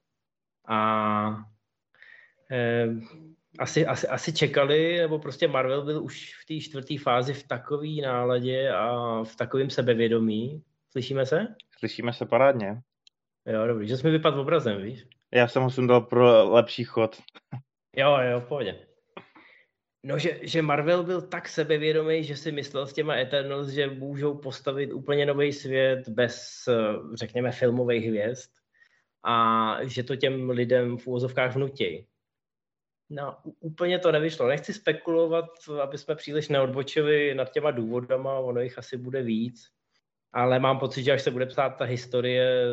a 0.68 1.44
eh, 2.52 2.88
asi, 3.60 3.86
asi, 3.86 4.08
asi 4.08 4.34
čekali, 4.34 4.98
nebo 4.98 5.20
prostě 5.20 5.48
Marvel 5.48 5.86
byl 5.86 6.04
už 6.04 6.34
v 6.44 6.46
té 6.46 6.60
čtvrté 6.60 6.98
fázi 6.98 7.34
v 7.34 7.48
takové 7.48 7.88
náladě 8.04 8.70
a 8.70 9.24
v 9.24 9.36
takovém 9.36 9.70
sebevědomí. 9.70 10.64
Slyšíme 10.92 11.26
se? 11.26 11.48
Slyšíme 11.80 12.14
se 12.14 12.26
parádně. 12.26 12.82
Jo, 13.46 13.68
dobrý, 13.68 13.88
že 13.88 13.98
jsi 13.98 14.08
mi 14.08 14.12
vypadl 14.12 14.40
obrazem, 14.40 14.82
víš? 14.82 15.08
Já 15.34 15.48
jsem 15.48 15.64
ho 15.64 15.70
sundal 15.70 16.02
pro 16.02 16.50
lepší 16.50 16.84
chod. 16.84 17.22
Jo, 17.96 18.18
jo, 18.32 18.40
v 18.40 18.46
pohodě. 18.46 18.76
No, 20.04 20.20
že, 20.20 20.40
že 20.42 20.62
Marvel 20.62 21.04
byl 21.04 21.22
tak 21.22 21.50
sebevědomý, 21.50 22.24
že 22.24 22.36
si 22.36 22.52
myslel 22.52 22.88
s 22.88 22.94
těma 22.94 23.16
Eternals, 23.16 23.68
že 23.68 23.88
můžou 23.88 24.38
postavit 24.38 24.94
úplně 24.94 25.26
nový 25.26 25.54
svět 25.54 26.10
bez, 26.10 26.64
řekněme, 27.14 27.52
filmových 27.52 28.08
hvězd 28.08 28.52
a 29.24 29.76
že 29.84 30.04
to 30.04 30.16
těm 30.16 30.50
lidem 30.50 30.98
v 30.98 31.08
úvozovkách 31.08 31.56
vnutí. 31.56 32.08
No, 33.10 33.38
úplně 33.60 34.00
to 34.00 34.12
nevyšlo. 34.12 34.48
Nechci 34.48 34.74
spekulovat, 34.74 35.46
aby 35.82 35.98
jsme 35.98 36.16
příliš 36.16 36.50
neodbočili 36.50 37.36
nad 37.36 37.52
těma 37.52 37.72
důvodama, 37.72 38.40
ono 38.40 38.62
jich 38.62 38.78
asi 38.78 38.98
bude 38.98 39.22
víc. 39.22 39.70
Ale 40.34 40.60
mám 40.60 40.80
pocit, 40.80 41.04
že 41.04 41.12
až 41.12 41.22
se 41.22 41.32
bude 41.32 41.46
psát 41.46 41.70
ta 41.70 41.86
historie 41.86 42.66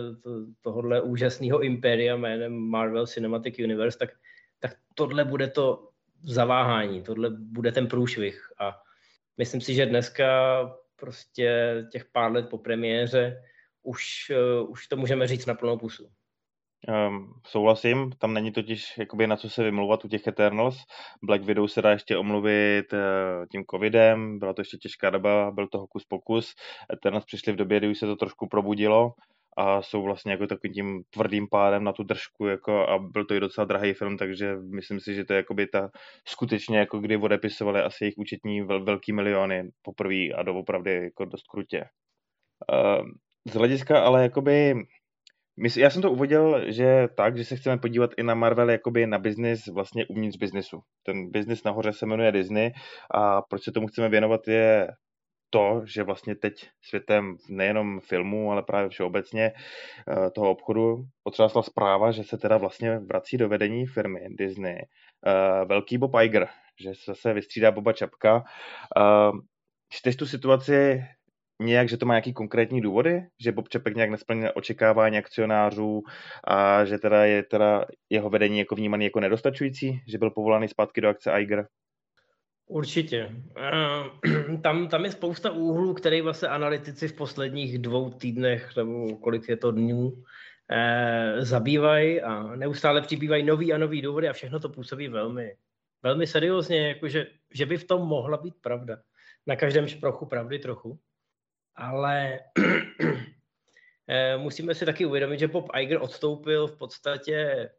tohohle 0.60 1.02
úžasného 1.02 1.62
impéria 1.62 2.16
jménem 2.16 2.52
Marvel 2.52 3.06
Cinematic 3.06 3.58
Universe, 3.58 3.98
tak, 3.98 4.10
tak 4.58 4.76
tohle 4.94 5.24
bude 5.24 5.48
to 5.48 5.88
zaváhání, 6.22 7.02
tohle 7.02 7.30
bude 7.30 7.72
ten 7.72 7.86
průšvih. 7.86 8.48
A 8.58 8.82
myslím 9.36 9.60
si, 9.60 9.74
že 9.74 9.86
dneska 9.86 10.26
prostě 10.96 11.76
těch 11.92 12.04
pár 12.04 12.32
let 12.32 12.48
po 12.48 12.58
premiéře 12.58 13.42
už, 13.82 14.32
uh, 14.60 14.70
už 14.70 14.86
to 14.86 14.96
můžeme 14.96 15.26
říct 15.26 15.46
na 15.46 15.54
plnou 15.54 15.78
pusu. 15.78 16.10
Um, 16.88 17.32
souhlasím, 17.46 18.12
tam 18.18 18.34
není 18.34 18.52
totiž 18.52 18.98
jakoby 18.98 19.26
na 19.26 19.36
co 19.36 19.50
se 19.50 19.64
vymlouvat 19.64 20.04
u 20.04 20.08
těch 20.08 20.26
Eternals. 20.26 20.76
Black 21.22 21.42
Widow 21.42 21.66
se 21.66 21.82
dá 21.82 21.90
ještě 21.90 22.16
omluvit 22.16 22.92
uh, 22.92 22.98
tím 23.52 23.64
covidem, 23.70 24.38
byla 24.38 24.52
to 24.52 24.60
ještě 24.60 24.76
těžká 24.76 25.10
doba, 25.10 25.50
byl 25.50 25.68
to 25.68 25.78
hokus 25.78 26.04
pokus. 26.04 26.54
Eternals 26.92 27.24
přišli 27.24 27.52
v 27.52 27.56
době, 27.56 27.78
kdy 27.78 27.88
už 27.88 27.98
se 27.98 28.06
to 28.06 28.16
trošku 28.16 28.48
probudilo 28.48 29.12
a 29.56 29.82
jsou 29.82 30.02
vlastně 30.02 30.32
jako 30.32 30.46
takovým 30.46 30.72
tím 30.72 31.02
tvrdým 31.10 31.48
pádem 31.48 31.84
na 31.84 31.92
tu 31.92 32.02
držku 32.02 32.46
jako 32.46 32.88
a 32.88 32.98
byl 32.98 33.24
to 33.24 33.34
i 33.34 33.40
docela 33.40 33.64
drahý 33.64 33.92
film, 33.92 34.16
takže 34.16 34.56
myslím 34.56 35.00
si, 35.00 35.14
že 35.14 35.24
to 35.24 35.32
je 35.32 35.36
jakoby 35.36 35.66
ta 35.66 35.90
skutečně 36.28 36.78
jako 36.78 36.98
kdy 36.98 37.16
odepisovali 37.16 37.80
asi 37.80 38.04
jejich 38.04 38.18
účetní 38.18 38.62
vel, 38.62 38.84
velký 38.84 39.12
miliony 39.12 39.70
poprvé 39.82 40.28
a 40.36 40.42
doopravdy 40.42 40.94
jako 40.94 41.24
dost 41.24 41.46
krutě. 41.46 41.84
Uh, 42.72 43.06
z 43.48 43.54
hlediska 43.54 44.04
ale 44.04 44.22
jakoby 44.22 44.74
já 45.76 45.90
jsem 45.90 46.02
to 46.02 46.10
uvodil, 46.10 46.72
že 46.72 47.08
tak, 47.16 47.36
že 47.36 47.44
se 47.44 47.56
chceme 47.56 47.78
podívat 47.78 48.10
i 48.16 48.22
na 48.22 48.34
Marvel 48.34 48.70
jakoby 48.70 49.06
na 49.06 49.18
biznis 49.18 49.66
vlastně 49.66 50.06
uvnitř 50.06 50.36
biznisu. 50.36 50.80
Ten 51.02 51.30
biznis 51.30 51.64
nahoře 51.64 51.92
se 51.92 52.06
jmenuje 52.06 52.32
Disney 52.32 52.70
a 53.14 53.42
proč 53.42 53.62
se 53.62 53.72
tomu 53.72 53.86
chceme 53.86 54.08
věnovat 54.08 54.48
je 54.48 54.88
to, 55.50 55.82
že 55.84 56.02
vlastně 56.02 56.34
teď 56.34 56.52
světem 56.82 57.36
nejenom 57.48 58.00
filmů, 58.00 58.52
ale 58.52 58.62
právě 58.62 58.88
všeobecně 58.88 59.52
eh, 59.52 60.30
toho 60.30 60.50
obchodu 60.50 60.96
potřásla 61.22 61.62
zpráva, 61.62 62.10
že 62.10 62.24
se 62.24 62.38
teda 62.38 62.56
vlastně 62.56 62.98
vrací 62.98 63.36
do 63.36 63.48
vedení 63.48 63.86
firmy 63.86 64.20
Disney 64.30 64.76
eh, 64.76 65.64
velký 65.64 65.98
Bob 65.98 66.10
Iger, 66.22 66.48
že 66.82 66.94
se 66.94 67.02
zase 67.06 67.32
vystřídá 67.32 67.70
Boba 67.70 67.92
Čapka. 67.92 68.44
Eh, 68.96 69.32
čteš 69.92 70.16
tu 70.16 70.26
situaci 70.26 71.04
nějak, 71.62 71.88
že 71.88 71.96
to 71.96 72.06
má 72.06 72.14
nějaký 72.14 72.32
konkrétní 72.32 72.80
důvody, 72.80 73.22
že 73.40 73.52
Bob 73.52 73.68
Čepek 73.68 73.94
nějak 73.94 74.10
nesplnil 74.10 74.52
očekávání 74.54 75.18
akcionářů 75.18 76.02
a 76.44 76.84
že 76.84 76.98
teda 76.98 77.24
je 77.24 77.42
teda 77.42 77.84
jeho 78.10 78.30
vedení 78.30 78.58
jako 78.58 78.74
vnímaný 78.74 79.04
jako 79.04 79.20
nedostačující, 79.20 80.02
že 80.08 80.18
byl 80.18 80.30
povolaný 80.30 80.68
zpátky 80.68 81.00
do 81.00 81.08
akce 81.08 81.32
Eiger? 81.32 81.66
Určitě. 82.66 83.30
Eh, 83.58 84.58
tam, 84.62 84.88
tam 84.88 85.04
je 85.04 85.10
spousta 85.10 85.50
úhlů, 85.50 85.94
které 85.94 86.22
vlastně 86.22 86.48
analytici 86.48 87.08
v 87.08 87.12
posledních 87.12 87.78
dvou 87.78 88.10
týdnech, 88.10 88.76
nebo 88.76 89.16
kolik 89.16 89.48
je 89.48 89.56
to 89.56 89.70
dnů, 89.70 90.22
eh, 90.70 91.34
zabývají 91.38 92.20
a 92.22 92.56
neustále 92.56 93.02
přibývají 93.02 93.42
nový 93.42 93.72
a 93.72 93.78
nový 93.78 94.02
důvody 94.02 94.28
a 94.28 94.32
všechno 94.32 94.60
to 94.60 94.68
působí 94.68 95.08
velmi, 95.08 95.56
velmi 96.02 96.26
seriózně, 96.26 96.88
jakože, 96.88 97.26
že 97.54 97.66
by 97.66 97.76
v 97.76 97.84
tom 97.84 98.08
mohla 98.08 98.36
být 98.36 98.54
pravda. 98.60 98.96
Na 99.46 99.56
každém 99.56 99.86
šprochu 99.86 100.26
pravdy 100.26 100.58
trochu 100.58 100.98
ale 101.76 102.40
eh, 104.08 104.36
musíme 104.36 104.74
si 104.74 104.86
taky 104.86 105.06
uvědomit, 105.06 105.38
že 105.38 105.48
Bob 105.48 105.68
Iger 105.76 106.02
odstoupil 106.02 106.66
v 106.66 106.78
podstatě 106.78 107.70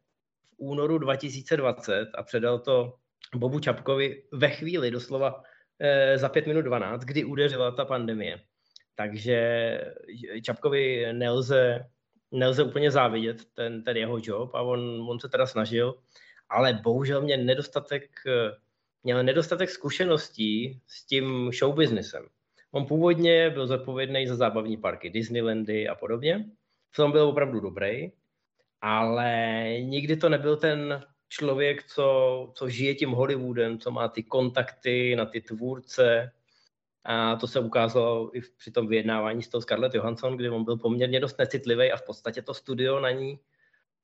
v 0.50 0.54
únoru 0.56 0.98
2020 0.98 2.08
a 2.14 2.22
předal 2.22 2.58
to 2.58 2.94
Bobu 3.34 3.60
Čapkovi 3.60 4.22
ve 4.32 4.50
chvíli, 4.50 4.90
doslova 4.90 5.42
eh, 5.78 6.18
za 6.18 6.28
5 6.28 6.46
minut 6.46 6.62
12, 6.62 7.04
kdy 7.04 7.24
udeřila 7.24 7.70
ta 7.70 7.84
pandemie. 7.84 8.40
Takže 8.94 9.80
Čapkovi 10.42 11.12
nelze, 11.12 11.86
nelze 12.30 12.62
úplně 12.62 12.90
závidět 12.90 13.44
ten, 13.54 13.84
ten 13.84 13.96
jeho 13.96 14.18
job 14.22 14.54
a 14.54 14.62
on, 14.62 15.06
on 15.10 15.20
se 15.20 15.28
teda 15.28 15.46
snažil, 15.46 16.02
ale 16.48 16.80
bohužel 16.82 17.22
mě 17.22 17.36
nedostatek, 17.36 18.10
měl 19.04 19.22
nedostatek 19.22 19.70
zkušeností 19.70 20.80
s 20.86 21.06
tím 21.06 21.50
showbiznesem. 21.52 22.28
On 22.78 22.86
původně 22.86 23.50
byl 23.50 23.66
zodpovědný 23.66 24.26
za 24.26 24.36
zábavní 24.36 24.76
parky 24.76 25.10
Disneylandy 25.10 25.88
a 25.88 25.94
podobně. 25.94 26.44
V 26.90 26.96
tom 26.96 27.12
byl 27.12 27.28
opravdu 27.28 27.60
dobrý, 27.60 28.12
ale 28.80 29.66
nikdy 29.80 30.16
to 30.16 30.28
nebyl 30.28 30.56
ten 30.56 31.02
člověk, 31.28 31.84
co, 31.84 32.50
co 32.54 32.68
žije 32.68 32.94
tím 32.94 33.10
Hollywoodem, 33.10 33.78
co 33.78 33.90
má 33.90 34.08
ty 34.08 34.22
kontakty 34.22 35.16
na 35.16 35.26
ty 35.26 35.40
tvůrce. 35.40 36.32
A 37.04 37.36
to 37.36 37.46
se 37.46 37.60
ukázalo 37.60 38.36
i 38.36 38.40
při 38.58 38.70
tom 38.70 38.86
vyjednávání 38.86 39.42
s 39.42 39.48
tou 39.48 39.60
Scarlett 39.60 39.94
Johansson, 39.94 40.36
kdy 40.36 40.50
on 40.50 40.64
byl 40.64 40.76
poměrně 40.76 41.20
dost 41.20 41.38
necitlivý 41.38 41.92
a 41.92 41.96
v 41.96 42.06
podstatě 42.06 42.42
to 42.42 42.54
studio 42.54 43.00
na 43.00 43.10
ní 43.10 43.40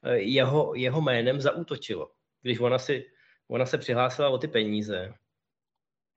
eh, 0.02 0.16
jeho, 0.16 0.74
jeho 0.74 1.00
jménem 1.00 1.40
zaútočilo. 1.40 2.10
Když 2.42 2.60
ona, 2.60 2.78
si, 2.78 3.06
ona 3.48 3.66
se 3.66 3.78
přihlásila 3.78 4.28
o 4.28 4.38
ty 4.38 4.48
peníze, 4.48 5.14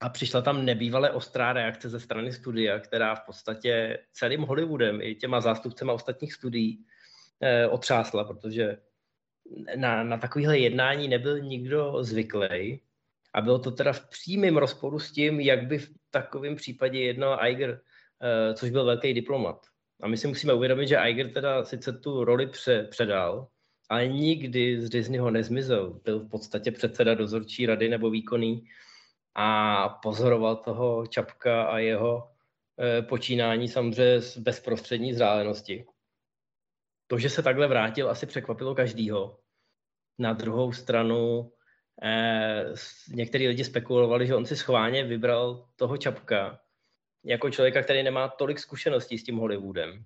a 0.00 0.08
přišla 0.08 0.42
tam 0.42 0.64
nebývalé 0.64 1.10
ostrá 1.10 1.52
reakce 1.52 1.88
ze 1.88 2.00
strany 2.00 2.32
studia, 2.32 2.78
která 2.78 3.14
v 3.14 3.20
podstatě 3.26 3.98
celým 4.12 4.42
Hollywoodem 4.42 5.00
i 5.02 5.14
těma 5.14 5.40
zástupcema 5.40 5.92
ostatních 5.92 6.34
studií 6.34 6.84
eh, 7.40 7.66
otřásla, 7.66 8.24
protože 8.24 8.78
na, 9.76 10.04
na 10.04 10.18
takovéhle 10.18 10.58
jednání 10.58 11.08
nebyl 11.08 11.40
nikdo 11.40 12.04
zvyklý. 12.04 12.80
A 13.34 13.40
bylo 13.40 13.58
to 13.58 13.70
teda 13.70 13.92
v 13.92 14.08
přímém 14.08 14.56
rozporu 14.56 14.98
s 14.98 15.12
tím, 15.12 15.40
jak 15.40 15.66
by 15.66 15.78
v 15.78 15.90
takovém 16.10 16.56
případě 16.56 17.00
jednal 17.00 17.46
Iger, 17.46 17.80
eh, 18.22 18.54
což 18.54 18.70
byl 18.70 18.84
velký 18.84 19.14
diplomat. 19.14 19.66
A 20.02 20.08
my 20.08 20.16
si 20.16 20.26
musíme 20.26 20.52
uvědomit, 20.52 20.88
že 20.88 20.96
Iger 21.06 21.32
teda 21.32 21.64
sice 21.64 21.92
tu 21.92 22.24
roli 22.24 22.46
pře- 22.46 22.86
předal, 22.90 23.48
ale 23.88 24.08
nikdy 24.08 24.80
z 24.80 24.90
Disneyho 24.90 25.30
nezmizel. 25.30 26.00
Byl 26.04 26.20
v 26.20 26.28
podstatě 26.28 26.70
předseda 26.70 27.14
dozorčí 27.14 27.66
rady 27.66 27.88
nebo 27.88 28.10
výkonný 28.10 28.66
a 29.34 29.88
pozoroval 29.88 30.56
toho 30.56 31.06
Čapka 31.06 31.62
a 31.62 31.78
jeho 31.78 32.30
e, 32.80 33.02
počínání 33.02 33.68
samozřejmě 33.68 34.20
z 34.20 34.38
bezprostřední 34.38 35.12
vzdálenosti. 35.12 35.86
To, 37.06 37.18
že 37.18 37.30
se 37.30 37.42
takhle 37.42 37.66
vrátil, 37.66 38.10
asi 38.10 38.26
překvapilo 38.26 38.74
každýho. 38.74 39.38
Na 40.18 40.32
druhou 40.32 40.72
stranu 40.72 41.52
eh, 42.02 42.64
některý 43.08 43.48
lidi 43.48 43.64
spekulovali, 43.64 44.26
že 44.26 44.34
on 44.34 44.46
si 44.46 44.56
schválně 44.56 45.04
vybral 45.04 45.68
toho 45.76 45.96
Čapka 45.96 46.60
jako 47.24 47.50
člověka, 47.50 47.82
který 47.82 48.02
nemá 48.02 48.28
tolik 48.28 48.58
zkušeností 48.58 49.18
s 49.18 49.24
tím 49.24 49.36
Hollywoodem, 49.36 50.04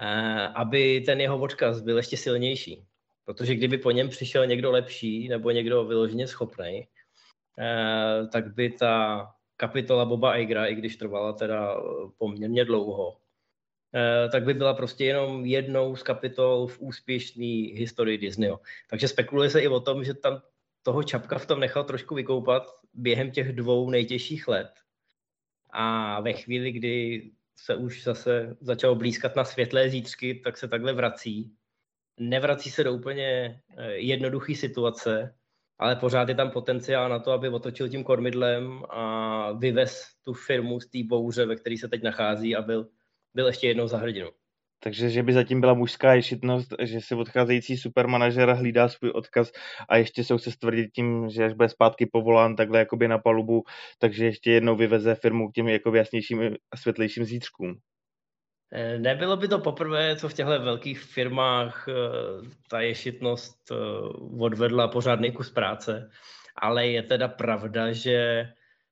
eh, 0.00 0.48
aby 0.48 1.00
ten 1.00 1.20
jeho 1.20 1.38
odkaz 1.38 1.80
byl 1.80 1.96
ještě 1.96 2.16
silnější. 2.16 2.86
Protože 3.24 3.54
kdyby 3.54 3.78
po 3.78 3.90
něm 3.90 4.08
přišel 4.08 4.46
někdo 4.46 4.70
lepší 4.70 5.28
nebo 5.28 5.50
někdo 5.50 5.84
vyloženě 5.84 6.26
schopný, 6.26 6.88
tak 8.32 8.54
by 8.54 8.70
ta 8.70 9.26
kapitola 9.56 10.04
Boba 10.04 10.36
Igra, 10.36 10.66
i 10.66 10.74
když 10.74 10.96
trvala 10.96 11.32
teda 11.32 11.82
poměrně 12.18 12.64
dlouho, 12.64 13.16
eh, 13.94 14.28
tak 14.28 14.44
by 14.44 14.54
byla 14.54 14.74
prostě 14.74 15.04
jenom 15.04 15.44
jednou 15.46 15.96
z 15.96 16.02
kapitol 16.02 16.66
v 16.66 16.80
úspěšné 16.80 17.72
historii 17.74 18.18
Disneyho. 18.18 18.60
Takže 18.90 19.08
spekuluje 19.08 19.50
se 19.50 19.60
i 19.60 19.68
o 19.68 19.80
tom, 19.80 20.04
že 20.04 20.14
tam 20.14 20.42
toho 20.82 21.02
Čapka 21.02 21.38
v 21.38 21.46
tom 21.46 21.60
nechal 21.60 21.84
trošku 21.84 22.14
vykoupat 22.14 22.66
během 22.94 23.30
těch 23.30 23.52
dvou 23.52 23.90
nejtěžších 23.90 24.48
let. 24.48 24.70
A 25.70 26.20
ve 26.20 26.32
chvíli, 26.32 26.72
kdy 26.72 27.30
se 27.56 27.74
už 27.74 28.04
zase 28.04 28.56
začalo 28.60 28.94
blízkat 28.94 29.36
na 29.36 29.44
světlé 29.44 29.88
zítřky, 29.90 30.34
tak 30.34 30.58
se 30.58 30.68
takhle 30.68 30.92
vrací 30.92 31.56
nevrací 32.20 32.70
se 32.70 32.84
do 32.84 32.92
úplně 32.92 33.60
eh, 33.76 33.92
jednoduché 33.92 34.54
situace, 34.54 35.34
ale 35.78 35.96
pořád 35.96 36.28
je 36.28 36.34
tam 36.34 36.50
potenciál 36.50 37.08
na 37.08 37.18
to, 37.18 37.32
aby 37.32 37.48
otočil 37.48 37.88
tím 37.88 38.04
kormidlem 38.04 38.82
a 38.90 39.52
vyvez 39.52 40.06
tu 40.24 40.32
firmu 40.32 40.80
z 40.80 40.86
té 40.86 40.98
bouře, 41.04 41.46
ve 41.46 41.56
které 41.56 41.76
se 41.78 41.88
teď 41.88 42.02
nachází 42.02 42.56
a 42.56 42.62
byl, 42.62 42.88
byl 43.34 43.46
ještě 43.46 43.68
jednou 43.68 43.86
za 43.86 43.98
hrdinu. 43.98 44.30
Takže, 44.84 45.10
že 45.10 45.22
by 45.22 45.32
zatím 45.32 45.60
byla 45.60 45.74
mužská 45.74 46.14
ješitnost, 46.14 46.74
že 46.82 47.00
si 47.00 47.14
odcházející 47.14 47.76
supermanažer 47.76 48.50
hlídá 48.50 48.88
svůj 48.88 49.10
odkaz 49.10 49.52
a 49.88 49.96
ještě 49.96 50.24
se 50.24 50.38
chce 50.38 50.50
stvrdit 50.50 50.90
tím, 50.94 51.28
že 51.28 51.44
až 51.44 51.52
bude 51.52 51.68
zpátky 51.68 52.06
povolán 52.06 52.56
takhle 52.56 52.78
jakoby 52.78 53.08
na 53.08 53.18
palubu, 53.18 53.62
takže 53.98 54.24
ještě 54.24 54.50
jednou 54.50 54.76
vyveze 54.76 55.14
firmu 55.14 55.48
k 55.48 55.54
těm 55.54 55.68
jako 55.68 55.94
jasnějším 55.94 56.56
a 56.70 56.76
světlejším 56.76 57.24
zítřkům. 57.24 57.74
Eh, 58.76 58.98
nebylo 58.98 59.36
by 59.36 59.48
to 59.48 59.58
poprvé, 59.58 60.16
co 60.16 60.28
v 60.28 60.34
těchto 60.34 60.60
velkých 60.60 61.02
firmách 61.02 61.88
eh, 61.88 61.92
ta 62.68 62.80
ješitnost 62.80 63.70
eh, 63.70 63.74
odvedla 64.38 64.88
pořádný 64.88 65.32
kus 65.32 65.50
práce, 65.50 66.10
ale 66.56 66.86
je 66.86 67.02
teda 67.02 67.28
pravda, 67.28 67.92
že 67.92 68.48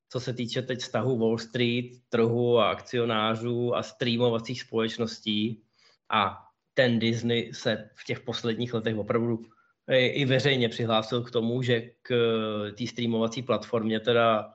co 0.08 0.20
se 0.20 0.32
týče 0.34 0.62
teď 0.62 0.78
vztahu 0.78 1.18
Wall 1.18 1.38
Street, 1.38 1.86
trhu 2.08 2.58
a 2.58 2.70
akcionářů 2.70 3.74
a 3.74 3.82
streamovacích 3.82 4.60
společností 4.60 5.62
a 6.10 6.38
ten 6.74 6.98
Disney 6.98 7.54
se 7.54 7.90
v 7.94 8.04
těch 8.04 8.20
posledních 8.20 8.74
letech 8.74 8.96
opravdu 8.96 9.42
i 9.90 10.24
veřejně 10.24 10.68
přihlásil 10.68 11.22
k 11.22 11.30
tomu, 11.30 11.62
že 11.62 11.80
k 12.02 12.14
té 12.78 12.86
streamovací 12.86 13.42
platformě 13.42 14.00
teda 14.00 14.52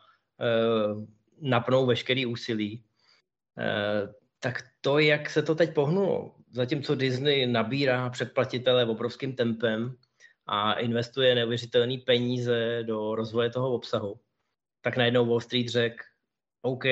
napnou 1.41 1.85
veškerý 1.85 2.25
úsilí 2.25 2.83
tak 4.39 4.63
to, 4.82 5.00
jak 5.00 5.30
se 5.30 5.41
to 5.41 5.56
teď 5.56 5.73
pohnulo, 5.73 6.36
zatímco 6.52 6.95
Disney 6.95 7.47
nabírá 7.47 8.10
předplatitele 8.10 8.86
obrovským 8.86 9.36
tempem 9.36 9.95
a 10.45 10.73
investuje 10.73 11.36
neuvěřitelné 11.36 11.97
peníze 12.06 12.84
do 12.84 13.15
rozvoje 13.15 13.50
toho 13.50 13.73
obsahu, 13.73 14.19
tak 14.82 14.97
najednou 14.97 15.26
Wall 15.26 15.39
Street 15.39 15.67
řekl, 15.67 16.04
OK, 16.62 16.84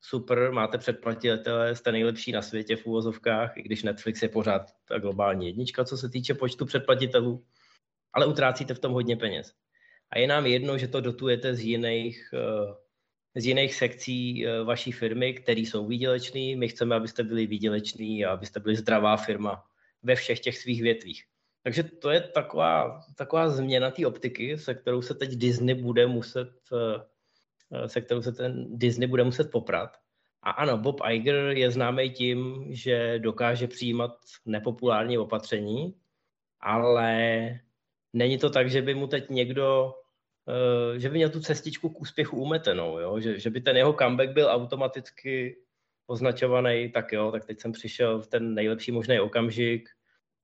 super, 0.00 0.52
máte 0.52 0.78
předplatitele, 0.78 1.76
jste 1.76 1.92
nejlepší 1.92 2.32
na 2.32 2.42
světě 2.42 2.76
v 2.76 2.86
úvozovkách, 2.86 3.56
i 3.56 3.62
když 3.62 3.82
Netflix 3.82 4.22
je 4.22 4.28
pořád 4.28 4.62
ta 4.84 4.98
globální 4.98 5.46
jednička, 5.46 5.84
co 5.84 5.96
se 5.96 6.08
týče 6.08 6.34
počtu 6.34 6.66
předplatitelů, 6.66 7.44
ale 8.12 8.26
utrácíte 8.26 8.74
v 8.74 8.78
tom 8.78 8.92
hodně 8.92 9.16
peněz. 9.16 9.52
A 10.10 10.18
je 10.18 10.26
nám 10.26 10.46
jedno, 10.46 10.78
že 10.78 10.88
to 10.88 11.00
dotujete 11.00 11.54
z 11.54 11.60
jiných 11.60 12.30
uh, 12.32 12.74
z 13.34 13.46
jiných 13.46 13.74
sekcí 13.74 14.46
eh, 14.46 14.64
vaší 14.64 14.92
firmy, 14.92 15.34
které 15.34 15.60
jsou 15.60 15.86
výděleční. 15.86 16.56
My 16.56 16.68
chceme, 16.68 16.96
abyste 16.96 17.22
byli 17.22 17.46
výděleční 17.46 18.24
a 18.24 18.32
abyste 18.32 18.60
byli 18.60 18.76
zdravá 18.76 19.16
firma 19.16 19.64
ve 20.02 20.14
všech 20.14 20.40
těch 20.40 20.58
svých 20.58 20.82
větvích. 20.82 21.24
Takže 21.62 21.82
to 21.82 22.10
je 22.10 22.20
taková, 22.20 23.00
taková 23.16 23.48
změna 23.48 23.90
té 23.90 24.06
optiky, 24.06 24.58
se 24.58 24.74
kterou 24.74 25.02
se 25.02 25.14
teď 25.14 25.30
Disney 25.30 25.74
bude 25.74 26.06
muset, 26.06 26.50
eh, 26.72 27.88
se 27.88 28.00
kterou 28.00 28.22
se 28.22 28.32
ten 28.32 28.78
Disney 28.78 29.08
bude 29.08 29.24
muset 29.24 29.50
poprat. 29.50 29.96
A 30.42 30.50
ano, 30.50 30.78
Bob 30.78 31.00
Iger 31.10 31.36
je 31.36 31.70
známý 31.70 32.10
tím, 32.10 32.66
že 32.70 33.18
dokáže 33.18 33.68
přijímat 33.68 34.16
nepopulární 34.46 35.18
opatření, 35.18 35.94
ale 36.60 37.60
není 38.12 38.38
to 38.38 38.50
tak, 38.50 38.70
že 38.70 38.82
by 38.82 38.94
mu 38.94 39.06
teď 39.06 39.30
někdo 39.30 39.94
Eh, 39.94 39.99
že 40.96 41.08
by 41.08 41.14
měl 41.14 41.30
tu 41.30 41.40
cestičku 41.40 41.88
k 41.88 42.00
úspěchu 42.00 42.36
umetenou, 42.36 42.98
jo? 42.98 43.20
Že, 43.20 43.38
že 43.38 43.50
by 43.50 43.60
ten 43.60 43.76
jeho 43.76 43.92
comeback 43.92 44.30
byl 44.30 44.48
automaticky 44.50 45.56
označovaný, 46.06 46.90
tak 46.90 47.12
jo, 47.12 47.30
tak 47.32 47.44
teď 47.44 47.60
jsem 47.60 47.72
přišel 47.72 48.20
v 48.20 48.26
ten 48.26 48.54
nejlepší 48.54 48.92
možný 48.92 49.20
okamžik, 49.20 49.88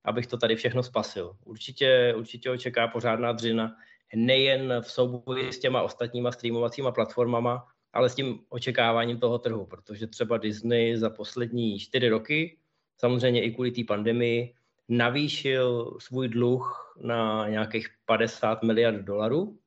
abych 0.05 0.27
to 0.27 0.37
tady 0.37 0.55
všechno 0.55 0.83
spasil. 0.83 1.35
Určitě, 1.45 2.13
určitě 2.17 2.49
ho 2.49 2.57
čeká 2.57 2.87
pořádná 2.87 3.31
dřina, 3.31 3.75
nejen 4.15 4.73
v 4.81 4.91
souboji 4.91 5.53
s 5.53 5.59
těma 5.59 5.81
ostatníma 5.81 6.31
streamovacíma 6.31 6.91
platformama, 6.91 7.67
ale 7.93 8.09
s 8.09 8.15
tím 8.15 8.39
očekáváním 8.49 9.19
toho 9.19 9.39
trhu, 9.39 9.65
protože 9.65 10.07
třeba 10.07 10.37
Disney 10.37 10.97
za 10.97 11.09
poslední 11.09 11.79
čtyři 11.79 12.09
roky, 12.09 12.57
samozřejmě 12.97 13.43
i 13.43 13.51
kvůli 13.51 13.71
té 13.71 13.81
pandemii, 13.87 14.53
navýšil 14.89 15.97
svůj 15.99 16.27
dluh 16.27 16.95
na 17.01 17.49
nějakých 17.49 17.87
50 18.05 18.63
miliard 18.63 19.01
dolarů, 19.01 19.57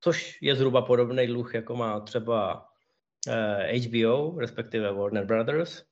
což 0.00 0.38
je 0.42 0.54
zhruba 0.54 0.82
podobný 0.82 1.26
dluh, 1.26 1.54
jako 1.54 1.76
má 1.76 2.00
třeba 2.00 2.66
HBO, 3.86 4.32
eh, 4.36 4.40
respektive 4.40 4.92
Warner 4.92 5.24
Brothers. 5.24 5.82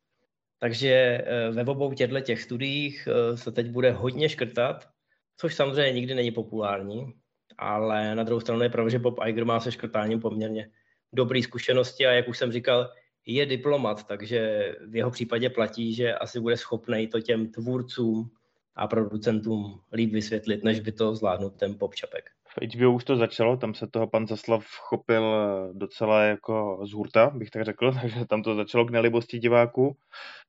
Takže 0.59 0.88
eh, 0.90 1.51
ve 1.51 1.64
obou 1.64 1.92
těchto 1.92 2.21
těch 2.21 2.42
studiích 2.42 3.09
eh, 3.11 3.37
se 3.37 3.53
teď 3.53 3.71
bude 3.71 3.90
hodně 3.90 4.29
škrtat, 4.29 4.88
což 5.37 5.55
samozřejmě 5.55 5.92
nikdy 5.92 6.14
není 6.14 6.31
populární, 6.31 7.14
ale 7.59 8.14
na 8.14 8.23
druhou 8.23 8.40
stranu 8.40 8.62
je 8.62 8.68
pravda, 8.68 8.90
že 8.90 8.99
Bob 8.99 9.18
Iger 9.27 9.44
má 9.44 9.61
se 9.61 9.73
škrtáním 9.73 10.21
poměrně 10.21 10.71
dobré 11.12 11.42
zkušenosti 11.42 12.07
a 12.07 12.12
jak 12.12 12.29
už 12.29 12.38
jsem 12.38 12.53
říkal, 12.53 12.90
je 13.27 13.47
diplomat, 13.47 14.07
takže 14.07 14.73
v 14.88 14.97
jeho 14.97 15.11
případě 15.11 15.51
platí, 15.51 15.94
že 15.94 16.14
asi 16.14 16.40
bude 16.40 16.57
schopný 16.57 17.07
to 17.07 17.21
těm 17.21 17.53
tvůrcům 17.53 18.31
a 18.77 18.87
producentům 18.87 19.81
líp 19.92 20.12
vysvětlit, 20.12 20.64
než 20.64 20.81
by 20.81 20.92
to 20.92 21.14
zvládnul 21.14 21.51
ten 21.51 21.79
popčapek. 21.79 22.38
V 22.49 22.75
HBO 22.75 22.93
už 22.93 23.05
to 23.05 23.17
začalo, 23.17 23.57
tam 23.57 23.75
se 23.75 23.87
toho 23.87 24.07
pan 24.07 24.27
Zaslav 24.27 24.65
chopil 24.67 25.25
eh, 25.25 25.73
docela 25.73 26.23
jako 26.23 26.81
z 26.85 26.93
hurta, 26.93 27.31
bych 27.31 27.51
tak 27.51 27.65
řekl, 27.65 27.93
takže 28.01 28.27
tam 28.27 28.43
to 28.43 28.55
začalo 28.55 28.85
k 28.85 28.91
nelibosti 28.91 29.39
diváků, 29.39 29.97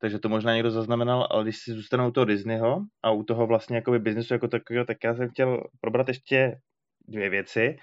takže 0.02 0.20
to 0.20 0.30
možná 0.30 0.54
někdo 0.54 0.72
zaznamenal, 0.72 1.28
ale 1.32 1.44
když 1.44 1.58
si 1.58 1.72
zůstanou 1.72 2.08
u 2.08 2.12
toho 2.12 2.26
Disneyho 2.26 2.82
a 3.04 3.12
u 3.12 3.24
toho 3.24 3.48
vlastně 3.48 3.76
jakoby 3.76 4.00
biznesu 4.00 4.34
jako 4.34 4.48
takového, 4.48 4.86
tak 4.86 4.98
já 5.04 5.16
jsem 5.16 5.30
chtěl 5.30 5.64
probrat 5.82 6.08
ještě 6.08 6.60
dvě 7.10 7.30
věci. 7.30 7.78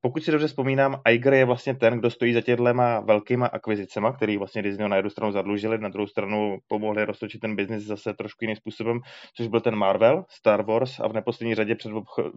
Pokud 0.00 0.24
si 0.24 0.30
dobře 0.30 0.46
vzpomínám, 0.46 1.00
Iger 1.08 1.34
je 1.34 1.44
vlastně 1.44 1.74
ten, 1.74 1.98
kdo 1.98 2.10
stojí 2.10 2.32
za 2.32 2.40
těhlema 2.40 3.00
velkýma 3.00 3.46
akvizicema, 3.46 4.12
který 4.12 4.36
vlastně 4.36 4.62
Disney 4.62 4.88
na 4.88 4.96
jednu 4.96 5.10
stranu 5.10 5.32
zadlužili, 5.32 5.78
na 5.78 5.88
druhou 5.88 6.06
stranu 6.06 6.58
pomohli 6.68 7.04
roztočit 7.04 7.40
ten 7.40 7.56
biznis 7.56 7.84
zase 7.84 8.14
trošku 8.14 8.44
jiným 8.44 8.56
způsobem, 8.56 9.00
což 9.36 9.46
byl 9.46 9.60
ten 9.60 9.76
Marvel, 9.76 10.24
Star 10.28 10.62
Wars 10.62 11.00
a 11.00 11.08
v 11.08 11.12
neposlední 11.12 11.54
řadě 11.54 11.74
před 11.74 11.92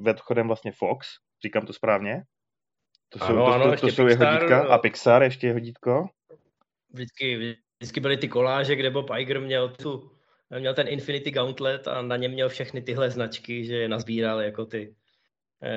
odchodem 0.08 0.47
vlastně 0.47 0.71
Fox. 0.71 1.08
Říkám 1.45 1.65
to 1.65 1.73
správně? 1.73 2.21
To 3.10 3.19
jsou, 3.19 3.34
ano, 3.34 3.45
to, 3.45 3.53
ano, 3.53 3.65
to, 3.65 3.71
to, 3.71 3.77
to 3.77 3.88
jsou 3.88 4.08
jeho 4.08 4.25
dítka. 4.25 4.67
A 4.67 4.77
Pixar 4.77 5.23
ještě 5.23 5.47
jeho 5.47 5.60
dítko. 5.60 6.05
Vždycky, 6.93 7.55
vždycky 7.79 7.99
byly 7.99 8.17
ty 8.17 8.27
koláže, 8.27 8.75
kde 8.75 8.89
Bob 8.89 9.10
Iger 9.17 9.41
měl 9.41 9.69
tu 9.69 10.12
měl 10.60 10.73
ten 10.73 10.88
Infinity 10.88 11.31
Gauntlet 11.31 11.88
a 11.88 12.01
na 12.01 12.17
něm 12.17 12.31
měl 12.31 12.49
všechny 12.49 12.81
tyhle 12.81 13.10
značky, 13.10 13.65
že 13.65 13.75
je 13.75 13.89
nazbíral 13.89 14.41
jako 14.41 14.65
ty, 14.65 14.95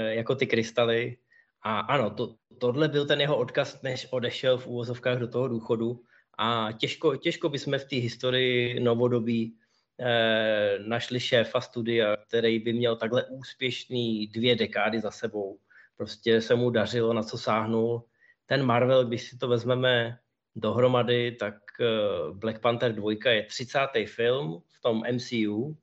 jako 0.09 0.35
ty 0.35 0.47
krystaly. 0.47 1.17
A 1.62 1.79
ano, 1.81 2.11
to, 2.11 2.35
tohle 2.59 2.88
byl 2.88 3.07
ten 3.07 3.21
jeho 3.21 3.37
odkaz, 3.37 3.83
než 3.83 4.07
odešel 4.11 4.59
v 4.59 4.67
úvozovkách 4.67 5.19
do 5.19 5.29
toho 5.29 5.49
důchodu. 5.49 6.01
A 6.38 6.73
těžko, 6.73 7.17
těžko 7.17 7.49
bychom 7.49 7.79
v 7.79 7.85
té 7.85 7.97
historii 7.97 8.81
novodobí 8.81 9.57
eh, 10.01 10.79
našli 10.87 11.21
šéfa 11.21 11.61
studia, 11.61 12.17
který 12.17 12.59
by 12.59 12.73
měl 12.73 12.97
takhle 12.97 13.25
úspěšný 13.25 14.27
dvě 14.27 14.57
dekády 14.57 15.01
za 15.01 15.11
sebou. 15.11 15.59
prostě 15.97 16.41
se 16.41 16.55
mu 16.55 16.71
dařilo, 16.71 17.12
na 17.12 17.23
co 17.23 17.38
sáhnul. 17.38 18.05
Ten 18.47 18.62
Marvel, 18.62 19.05
když 19.05 19.23
si 19.23 19.38
to 19.38 19.49
vezmeme 19.49 20.19
dohromady, 20.57 21.33
tak 21.33 21.55
eh, 21.81 21.87
Black 22.33 22.61
Panther 22.61 22.93
2 22.95 23.12
je 23.31 23.43
30. 23.43 23.79
film 24.07 24.62
v 24.69 24.81
tom 24.81 25.03
MCU. 25.12 25.77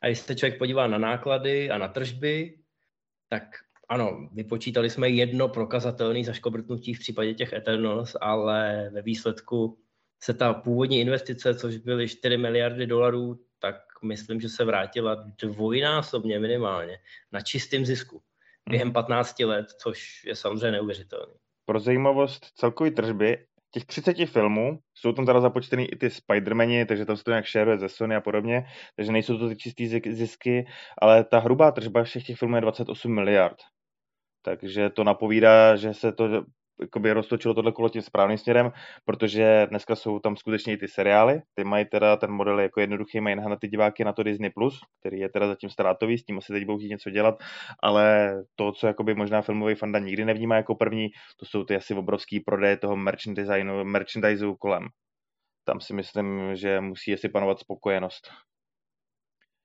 A 0.00 0.06
když 0.06 0.18
se 0.18 0.36
člověk 0.36 0.58
podívá 0.58 0.86
na 0.86 0.98
náklady 0.98 1.70
a 1.70 1.78
na 1.78 1.88
tržby, 1.88 2.59
tak 3.30 3.42
ano, 3.88 4.28
vypočítali 4.32 4.90
jsme 4.90 5.08
jedno 5.08 5.48
prokazatelné 5.48 6.24
zaškobrtnutí 6.24 6.94
v 6.94 6.98
případě 6.98 7.34
těch 7.34 7.52
Eternals, 7.52 8.16
ale 8.20 8.90
ve 8.92 9.02
výsledku 9.02 9.78
se 10.22 10.34
ta 10.34 10.54
původní 10.54 11.00
investice, 11.00 11.54
což 11.54 11.76
byly 11.76 12.08
4 12.08 12.36
miliardy 12.36 12.86
dolarů, 12.86 13.40
tak 13.58 13.76
myslím, 14.04 14.40
že 14.40 14.48
se 14.48 14.64
vrátila 14.64 15.24
dvojnásobně 15.42 16.38
minimálně 16.38 16.98
na 17.32 17.40
čistém 17.40 17.86
zisku 17.86 18.22
během 18.68 18.92
15 18.92 19.38
let, 19.38 19.66
což 19.82 20.24
je 20.24 20.36
samozřejmě 20.36 20.70
neuvěřitelné. 20.70 21.34
Pro 21.64 21.80
zajímavost 21.80 22.46
celkové 22.54 22.90
tržby 22.90 23.46
těch 23.70 23.84
30 23.84 24.26
filmů, 24.26 24.78
jsou 24.94 25.12
tam 25.12 25.26
teda 25.26 25.40
započtený 25.40 25.86
i 25.92 25.96
ty 25.96 26.10
Spidermani, 26.10 26.86
takže 26.86 27.04
tam 27.04 27.16
se 27.16 27.24
to 27.24 27.30
nějak 27.30 27.44
šeruje 27.44 27.78
ze 27.78 27.88
Sony 27.88 28.16
a 28.16 28.20
podobně, 28.20 28.66
takže 28.96 29.12
nejsou 29.12 29.38
to 29.38 29.48
ty 29.48 29.56
čistý 29.56 29.88
zisky, 30.12 30.66
ale 31.02 31.24
ta 31.24 31.38
hrubá 31.38 31.70
tržba 31.70 32.02
všech 32.02 32.24
těch 32.24 32.38
filmů 32.38 32.56
je 32.56 32.60
28 32.60 33.14
miliard. 33.14 33.56
Takže 34.42 34.90
to 34.90 35.04
napovídá, 35.04 35.76
že 35.76 35.94
se 35.94 36.12
to 36.12 36.44
jakoby 36.80 37.12
roztočilo 37.12 37.54
tohle 37.54 37.72
kolo 37.72 37.88
tím 37.88 38.02
správným 38.02 38.38
směrem, 38.38 38.72
protože 39.04 39.66
dneska 39.70 39.96
jsou 39.96 40.18
tam 40.18 40.36
skutečně 40.36 40.72
i 40.72 40.76
ty 40.76 40.88
seriály, 40.88 41.42
ty 41.54 41.64
mají 41.64 41.84
teda 41.84 42.16
ten 42.16 42.30
model 42.30 42.60
jako 42.60 42.80
jednoduchý, 42.80 43.20
mají 43.20 43.36
na 43.36 43.56
ty 43.56 43.68
diváky 43.68 44.04
na 44.04 44.12
to 44.12 44.22
Disney+, 44.22 44.50
Plus, 44.50 44.80
který 45.00 45.18
je 45.18 45.28
teda 45.28 45.48
zatím 45.48 45.70
ztrátový, 45.70 46.18
s 46.18 46.24
tím 46.24 46.38
asi 46.38 46.52
teď 46.52 46.64
budou 46.64 46.78
něco 46.78 47.10
dělat, 47.10 47.42
ale 47.82 48.34
to, 48.54 48.72
co 48.72 48.86
jakoby 48.86 49.14
možná 49.14 49.42
filmový 49.42 49.74
fanda 49.74 49.98
nikdy 49.98 50.24
nevnímá 50.24 50.56
jako 50.56 50.74
první, 50.74 51.08
to 51.36 51.46
jsou 51.46 51.64
ty 51.64 51.76
asi 51.76 51.94
obrovský 51.94 52.40
prodeje 52.40 52.76
toho 52.76 52.96
merchandiseu, 52.96 53.84
merchandiseu 53.84 54.54
kolem. 54.54 54.88
Tam 55.64 55.80
si 55.80 55.94
myslím, 55.94 56.56
že 56.56 56.80
musí 56.80 57.14
asi 57.14 57.28
panovat 57.28 57.58
spokojenost. 57.58 58.30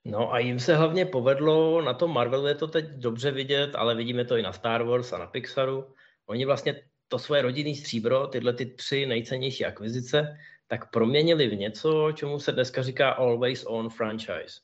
No 0.06 0.34
a 0.34 0.40
jim 0.40 0.60
se 0.60 0.76
hlavně 0.76 1.06
povedlo, 1.06 1.82
na 1.82 1.94
tom 1.94 2.14
Marvelu 2.14 2.48
je 2.48 2.56
to 2.56 2.68
teď 2.68 2.86
dobře 2.86 3.32
vidět, 3.32 3.76
ale 3.76 3.96
vidíme 3.96 4.26
to 4.26 4.38
i 4.38 4.42
na 4.42 4.54
Star 4.54 4.84
Wars 4.84 5.14
a 5.14 5.18
na 5.18 5.28
Pixaru. 5.28 5.94
Oni 6.30 6.46
vlastně 6.46 6.82
to 7.08 7.20
svoje 7.20 7.42
rodinný 7.42 7.76
stříbro, 7.76 8.28
tyhle 8.28 8.54
ty 8.54 8.66
tři 8.66 9.06
nejcennější 9.06 9.66
akvizice, 9.66 10.38
tak 10.68 10.92
proměnili 10.92 11.48
v 11.48 11.56
něco, 11.56 12.12
čemu 12.12 12.40
se 12.40 12.52
dneska 12.52 12.84
říká 12.84 13.10
always 13.10 13.66
on 13.68 13.90
franchise. 13.90 14.62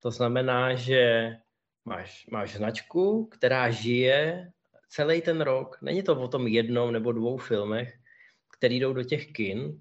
To 0.00 0.10
znamená, 0.10 0.74
že 0.74 1.32
máš, 1.84 2.26
máš 2.30 2.56
značku, 2.56 3.26
která 3.26 3.70
žije 3.70 4.50
celý 4.88 5.20
ten 5.22 5.40
rok. 5.40 5.78
Není 5.82 6.02
to 6.02 6.20
o 6.20 6.28
tom 6.28 6.46
jednom 6.46 6.92
nebo 6.92 7.12
dvou 7.12 7.36
filmech, 7.36 7.94
který 8.58 8.80
jdou 8.80 8.92
do 8.92 9.02
těch 9.02 9.32
kin 9.32 9.78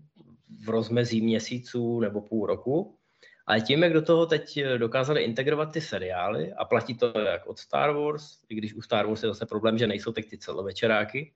v 0.65 0.69
rozmezí 0.69 1.21
měsíců 1.21 2.00
nebo 2.00 2.21
půl 2.21 2.45
roku, 2.45 2.97
ale 3.45 3.62
tím, 3.62 3.84
jak 3.84 3.93
do 3.93 4.02
toho 4.02 4.26
teď 4.26 4.60
dokázali 4.78 5.24
integrovat 5.24 5.74
ty 5.74 5.82
seriály 5.82 6.54
a 6.54 6.65
platí 6.65 6.97
to 6.97 7.19
jak 7.19 7.47
od 7.47 7.60
Star 7.60 7.93
Wars, 7.93 8.39
i 8.50 8.56
když 8.56 8.74
u 8.74 8.82
Star 8.82 9.08
Wars 9.08 9.24
je 9.24 9.30
zase 9.30 9.45
problém, 9.45 9.78
že 9.78 9.88
nejsou 9.88 10.12
teď 10.12 10.30
ty 10.30 10.38
celovečeráky, 10.38 11.34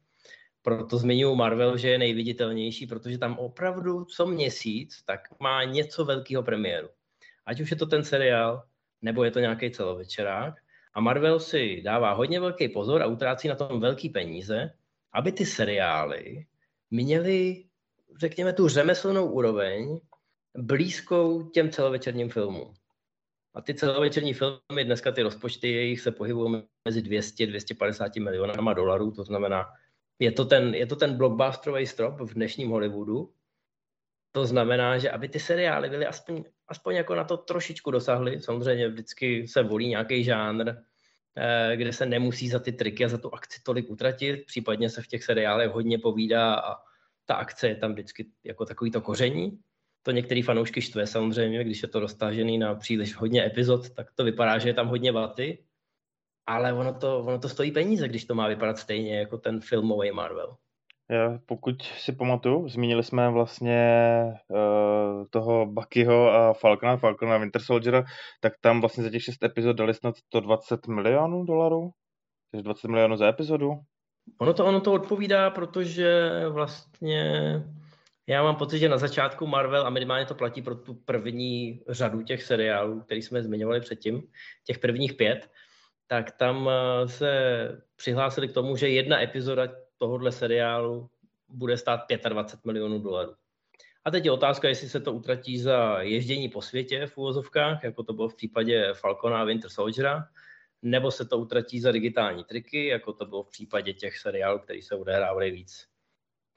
proto 0.65 0.97
zmiňuji 0.97 1.36
Marvel, 1.36 1.78
že 1.78 1.89
je 1.89 1.97
nejviditelnější, 1.97 2.88
protože 2.88 3.17
tam 3.17 3.38
opravdu 3.38 4.06
co 4.06 4.25
měsíc 4.25 5.04
tak 5.06 5.19
má 5.39 5.63
něco 5.63 6.06
velkého 6.06 6.43
premiéru. 6.43 6.89
Ať 7.45 7.60
už 7.60 7.71
je 7.71 7.78
to 7.78 7.86
ten 7.86 8.04
seriál, 8.04 8.63
nebo 9.01 9.23
je 9.23 9.32
to 9.32 9.39
nějaký 9.39 9.71
celovečerák. 9.71 10.54
A 10.93 10.99
Marvel 10.99 11.39
si 11.39 11.82
dává 11.82 12.13
hodně 12.13 12.39
velký 12.39 12.69
pozor 12.69 13.01
a 13.01 13.06
utrácí 13.06 13.47
na 13.47 13.56
tom 13.56 13.80
velký 13.80 14.10
peníze, 14.10 14.71
aby 15.13 15.32
ty 15.32 15.45
seriály 15.45 16.45
měly, 16.91 17.65
řekněme, 18.19 18.54
tu 18.54 18.67
řemeslnou 18.67 19.25
úroveň 19.25 19.99
blízkou 20.58 21.49
těm 21.49 21.69
celovečerním 21.69 22.30
filmům. 22.30 22.73
A 23.54 23.62
ty 23.62 23.73
celovečerní 23.73 24.34
filmy, 24.34 24.84
dneska 24.86 25.12
ty 25.12 25.21
rozpočty 25.21 25.71
jejich 25.71 26.01
se 26.01 26.12
pohybují 26.12 26.63
mezi 26.86 27.01
200-250 27.01 28.23
milionama 28.23 28.73
dolarů, 28.73 29.12
to 29.12 29.23
znamená 29.23 29.65
je 30.19 30.32
to 30.32 30.45
ten, 30.45 30.75
je 30.75 30.86
to 30.86 30.95
ten 30.95 31.17
blockbusterový 31.17 31.88
strop 31.88 32.19
v 32.19 32.34
dnešním 32.34 32.69
Hollywoodu. 32.69 33.34
To 34.32 34.45
znamená, 34.45 34.97
že 34.97 35.12
aby 35.12 35.30
ty 35.30 35.39
seriály 35.39 35.89
byly 35.89 36.06
aspoň, 36.06 36.43
aspoň 36.67 36.95
jako 36.95 37.15
na 37.15 37.23
to 37.23 37.38
trošičku 37.38 37.91
dosahly, 37.91 38.39
samozřejmě 38.39 38.88
vždycky 38.88 39.47
se 39.47 39.63
volí 39.63 39.88
nějaký 39.88 40.23
žánr, 40.23 40.73
eh, 41.36 41.75
kde 41.75 41.93
se 41.93 42.06
nemusí 42.06 42.49
za 42.49 42.60
ty 42.60 42.71
triky 42.71 43.06
a 43.06 43.08
za 43.08 43.17
tu 43.17 43.34
akci 43.34 43.62
tolik 43.63 43.89
utratit, 43.89 44.45
případně 44.45 44.89
se 44.89 45.01
v 45.01 45.08
těch 45.08 45.23
seriálech 45.23 45.71
hodně 45.71 45.99
povídá 45.99 46.56
a 46.56 46.75
ta 47.25 47.36
akce 47.36 47.67
je 47.67 47.75
tam 47.75 47.93
vždycky 47.93 48.25
jako 48.43 48.65
takový 48.65 48.91
to 48.91 49.01
koření. 49.01 49.60
To 50.04 50.12
některý 50.12 50.41
fanoušky 50.41 50.82
štve 50.82 51.08
samozřejmě, 51.08 51.63
když 51.63 51.82
je 51.82 51.88
to 51.88 51.99
roztažený 51.99 52.58
na 52.58 52.75
příliš 52.75 53.15
hodně 53.15 53.45
epizod, 53.45 53.89
tak 53.89 54.12
to 54.12 54.23
vypadá, 54.23 54.58
že 54.58 54.69
je 54.69 54.73
tam 54.73 54.88
hodně 54.88 55.12
vaty, 55.12 55.64
ale 56.47 56.73
ono 56.73 56.93
to, 56.93 57.19
ono 57.19 57.39
to 57.39 57.49
stojí 57.49 57.71
peníze, 57.71 58.08
když 58.08 58.25
to 58.25 58.36
má 58.36 58.47
vypadat 58.47 58.77
stejně 58.77 59.19
jako 59.19 59.38
ten 59.38 59.62
filmový 59.62 60.12
Marvel. 60.12 60.55
Já, 61.10 61.39
pokud 61.45 61.81
si 61.81 62.12
pamatuju, 62.12 62.69
zmínili 62.69 63.03
jsme 63.03 63.29
vlastně 63.29 64.23
uh, 64.47 65.25
toho 65.29 65.65
Buckyho 65.65 66.31
a 66.31 66.53
Falcona, 66.53 66.97
Falcona 66.97 67.36
a 67.36 67.38
Winter 67.38 67.62
Soldiera, 67.62 68.03
tak 68.41 68.53
tam 68.62 68.81
vlastně 68.81 69.03
za 69.03 69.10
těch 69.10 69.23
šest 69.23 69.43
epizod 69.43 69.75
dali 69.75 69.93
snad 69.93 70.17
120 70.17 70.88
milionů 70.88 71.45
dolarů? 71.45 71.91
Takže 72.51 72.63
20 72.63 72.88
milionů 72.88 73.17
za 73.17 73.27
epizodu? 73.27 73.71
Ono 74.38 74.53
to, 74.53 74.65
ono 74.65 74.81
to 74.81 74.93
odpovídá, 74.93 75.49
protože 75.49 76.31
vlastně 76.49 77.34
já 78.27 78.43
mám 78.43 78.55
pocit, 78.55 78.79
že 78.79 78.89
na 78.89 78.97
začátku 78.97 79.47
Marvel, 79.47 79.88
a 79.88 79.89
minimálně 79.89 80.25
to 80.25 80.36
platí 80.36 80.62
pro 80.62 80.75
tu 80.75 80.93
první 80.93 81.81
řadu 81.89 82.23
těch 82.23 82.43
seriálů, 82.43 83.01
který 83.01 83.21
jsme 83.21 83.43
zmiňovali 83.43 83.81
předtím, 83.81 84.23
těch 84.63 84.79
prvních 84.79 85.13
pět, 85.13 85.49
tak 86.07 86.31
tam 86.31 86.69
eh, 86.69 87.07
se 87.07 87.31
přihlásili 87.95 88.47
k 88.47 88.53
tomu, 88.53 88.75
že 88.75 88.89
jedna 88.89 89.21
epizoda 89.21 89.67
tohohle 89.97 90.31
seriálu 90.31 91.09
bude 91.49 91.77
stát 91.77 92.01
25 92.29 92.65
milionů 92.65 92.99
dolarů. 92.99 93.35
A 94.05 94.11
teď 94.11 94.25
je 94.25 94.31
otázka, 94.31 94.67
jestli 94.67 94.89
se 94.89 94.99
to 94.99 95.13
utratí 95.13 95.59
za 95.59 96.01
ježdění 96.01 96.49
po 96.49 96.61
světě 96.61 97.07
v 97.07 97.17
úvozovkách, 97.17 97.83
jako 97.83 98.03
to 98.03 98.13
bylo 98.13 98.29
v 98.29 98.35
případě 98.35 98.93
Falcona 98.93 99.41
a 99.41 99.43
Winter 99.43 99.69
Soldiera, 99.69 100.27
nebo 100.81 101.11
se 101.11 101.25
to 101.25 101.37
utratí 101.37 101.79
za 101.79 101.91
digitální 101.91 102.43
triky, 102.43 102.87
jako 102.87 103.13
to 103.13 103.25
bylo 103.25 103.43
v 103.43 103.49
případě 103.49 103.93
těch 103.93 104.17
seriálů, 104.17 104.59
které 104.59 104.81
se 104.81 104.95
odehrávaly 104.95 105.51
víc, 105.51 105.87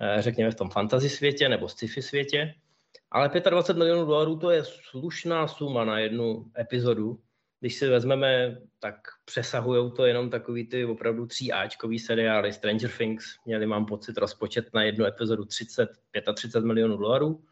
eh, 0.01 0.23
řekněme, 0.23 0.51
v 0.51 0.55
tom 0.55 0.71
fantasy 0.71 1.09
světě 1.09 1.49
nebo 1.49 1.69
sci-fi 1.69 2.03
světě. 2.03 2.55
Ale 3.11 3.31
25 3.51 3.79
milionů 3.79 4.07
dolarů 4.07 4.39
to 4.39 4.51
je 4.51 4.65
slušná 4.65 5.49
suma 5.49 5.85
na 5.85 5.99
jednu 5.99 6.53
epizodu, 6.59 7.21
když 7.61 7.75
si 7.75 7.89
vezmeme, 7.89 8.57
tak 8.79 8.95
přesahují 9.25 9.93
to 9.93 10.07
jenom 10.07 10.31
takový 10.31 10.69
ty 10.69 10.85
opravdu 10.85 11.27
tří 11.27 11.53
Ačkový 11.53 11.99
seriály. 11.99 12.53
Stranger 12.53 12.91
Things 12.91 13.25
měli, 13.47 13.67
mám 13.67 13.87
pocit, 13.87 14.19
rozpočet 14.19 14.75
na 14.75 14.83
jednu 14.83 15.05
epizodu 15.05 15.45
30, 15.45 15.89
35 16.35 16.65
milionů 16.65 16.97
dolarů. 16.97 17.45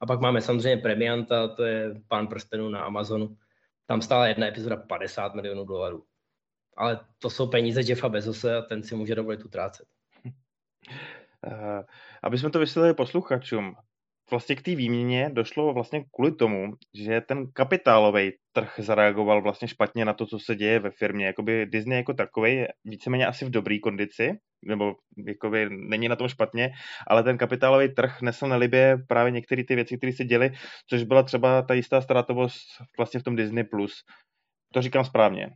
A 0.00 0.06
pak 0.06 0.20
máme 0.20 0.40
samozřejmě 0.40 0.82
Premianta, 0.82 1.48
to 1.48 1.64
je 1.64 1.94
Pán 2.08 2.26
prstenů 2.26 2.68
na 2.68 2.80
Amazonu. 2.80 3.36
Tam 3.86 4.02
stála 4.02 4.26
jedna 4.26 4.46
epizoda 4.46 4.76
50 4.76 5.34
milionů 5.34 5.64
dolarů. 5.64 6.04
Ale 6.76 7.00
to 7.18 7.30
jsou 7.30 7.46
peníze 7.46 7.80
Jeffa 7.80 8.08
Bezose 8.08 8.56
a 8.56 8.62
ten 8.62 8.82
si 8.82 8.94
může 8.94 9.14
dovolit 9.14 9.44
utrácet. 9.44 9.86
Uh, 10.24 10.32
aby 12.22 12.38
jsme 12.38 12.50
to 12.50 12.58
vysvětlili 12.58 12.94
posluchačům, 12.94 13.76
vlastně 14.30 14.56
k 14.56 14.62
té 14.62 14.74
výměně 14.74 15.30
došlo 15.32 15.74
vlastně 15.74 16.04
kvůli 16.14 16.32
tomu, 16.32 16.72
že 16.94 17.20
ten 17.20 17.52
kapitálový 17.52 18.32
trh 18.52 18.74
zareagoval 18.78 19.42
vlastně 19.42 19.68
špatně 19.68 20.04
na 20.04 20.12
to, 20.12 20.26
co 20.26 20.38
se 20.38 20.54
děje 20.54 20.78
ve 20.78 20.90
firmě. 20.90 21.26
Jakoby 21.26 21.66
Disney 21.66 21.96
jako 21.96 22.14
takový 22.14 22.54
je 22.56 22.68
víceméně 22.84 23.26
asi 23.26 23.44
v 23.44 23.50
dobré 23.50 23.78
kondici, 23.78 24.32
nebo 24.64 24.94
jakoby 25.26 25.68
není 25.70 26.08
na 26.08 26.16
tom 26.16 26.28
špatně, 26.28 26.70
ale 27.06 27.22
ten 27.22 27.38
kapitálový 27.38 27.94
trh 27.94 28.22
nesl 28.22 28.46
nelibě 28.46 28.98
právě 29.08 29.30
některé 29.30 29.64
ty 29.64 29.74
věci, 29.74 29.96
které 29.96 30.12
se 30.12 30.24
děly, 30.24 30.50
což 30.90 31.02
byla 31.02 31.22
třeba 31.22 31.62
ta 31.62 31.74
jistá 31.74 32.00
ztrátovost 32.00 32.60
vlastně 32.98 33.20
v 33.20 33.22
tom 33.22 33.36
Disney+. 33.36 33.64
Plus. 33.64 33.92
To 34.74 34.82
říkám 34.82 35.04
správně. 35.04 35.50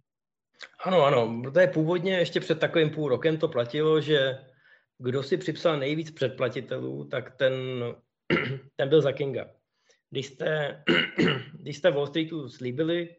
Ano, 0.84 1.04
ano, 1.04 1.40
protože 1.42 1.66
původně 1.66 2.18
ještě 2.18 2.40
před 2.40 2.60
takovým 2.60 2.90
půl 2.90 3.08
rokem 3.08 3.36
to 3.38 3.48
platilo, 3.48 4.00
že 4.00 4.38
kdo 4.98 5.22
si 5.22 5.36
připsal 5.36 5.78
nejvíc 5.78 6.10
předplatitelů, 6.10 7.08
tak 7.08 7.36
ten 7.36 7.52
ten 8.76 8.88
byl 8.88 9.00
za 9.00 9.12
Kinga. 9.12 9.50
Když 10.10 10.26
jste, 10.26 10.82
když 11.60 11.76
jste 11.76 11.90
Wall 11.90 12.06
Streetu 12.06 12.48
slíbili, 12.48 13.16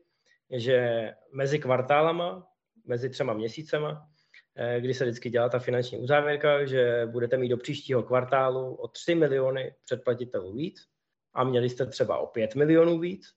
že 0.52 1.10
mezi 1.34 1.60
kvartálama, 1.60 2.48
mezi 2.86 3.10
třema 3.10 3.34
měsícema, 3.34 4.08
eh, 4.56 4.82
kdy 4.82 4.94
se 4.94 5.06
vždycky 5.06 5.30
dělá 5.30 5.50
ta 5.50 5.60
finanční 5.60 5.98
uzávěrka, 5.98 6.66
že 6.66 7.08
budete 7.12 7.38
mít 7.38 7.50
do 7.50 7.58
příštího 7.58 8.04
kvartálu 8.04 8.76
o 8.76 8.88
3 8.88 9.16
miliony 9.16 9.76
předplatitelů 9.86 10.54
víc 10.54 10.82
a 11.34 11.44
měli 11.44 11.70
jste 11.70 11.86
třeba 11.86 12.18
o 12.18 12.28
5 12.28 12.56
milionů 12.56 13.00
víc, 13.00 13.28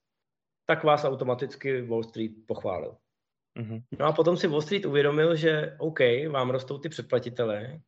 tak 0.66 0.84
vás 0.84 1.04
automaticky 1.04 1.82
Wall 1.82 2.02
Street 2.02 2.32
pochválil. 2.46 2.96
Mm-hmm. 3.58 3.82
No 3.98 4.06
a 4.06 4.12
potom 4.12 4.36
si 4.36 4.48
Wall 4.48 4.62
Street 4.62 4.84
uvědomil, 4.84 5.36
že 5.36 5.76
OK, 5.78 6.00
vám 6.30 6.50
rostou 6.50 6.78
ty 6.78 6.88
předplatitelé, 6.88 7.80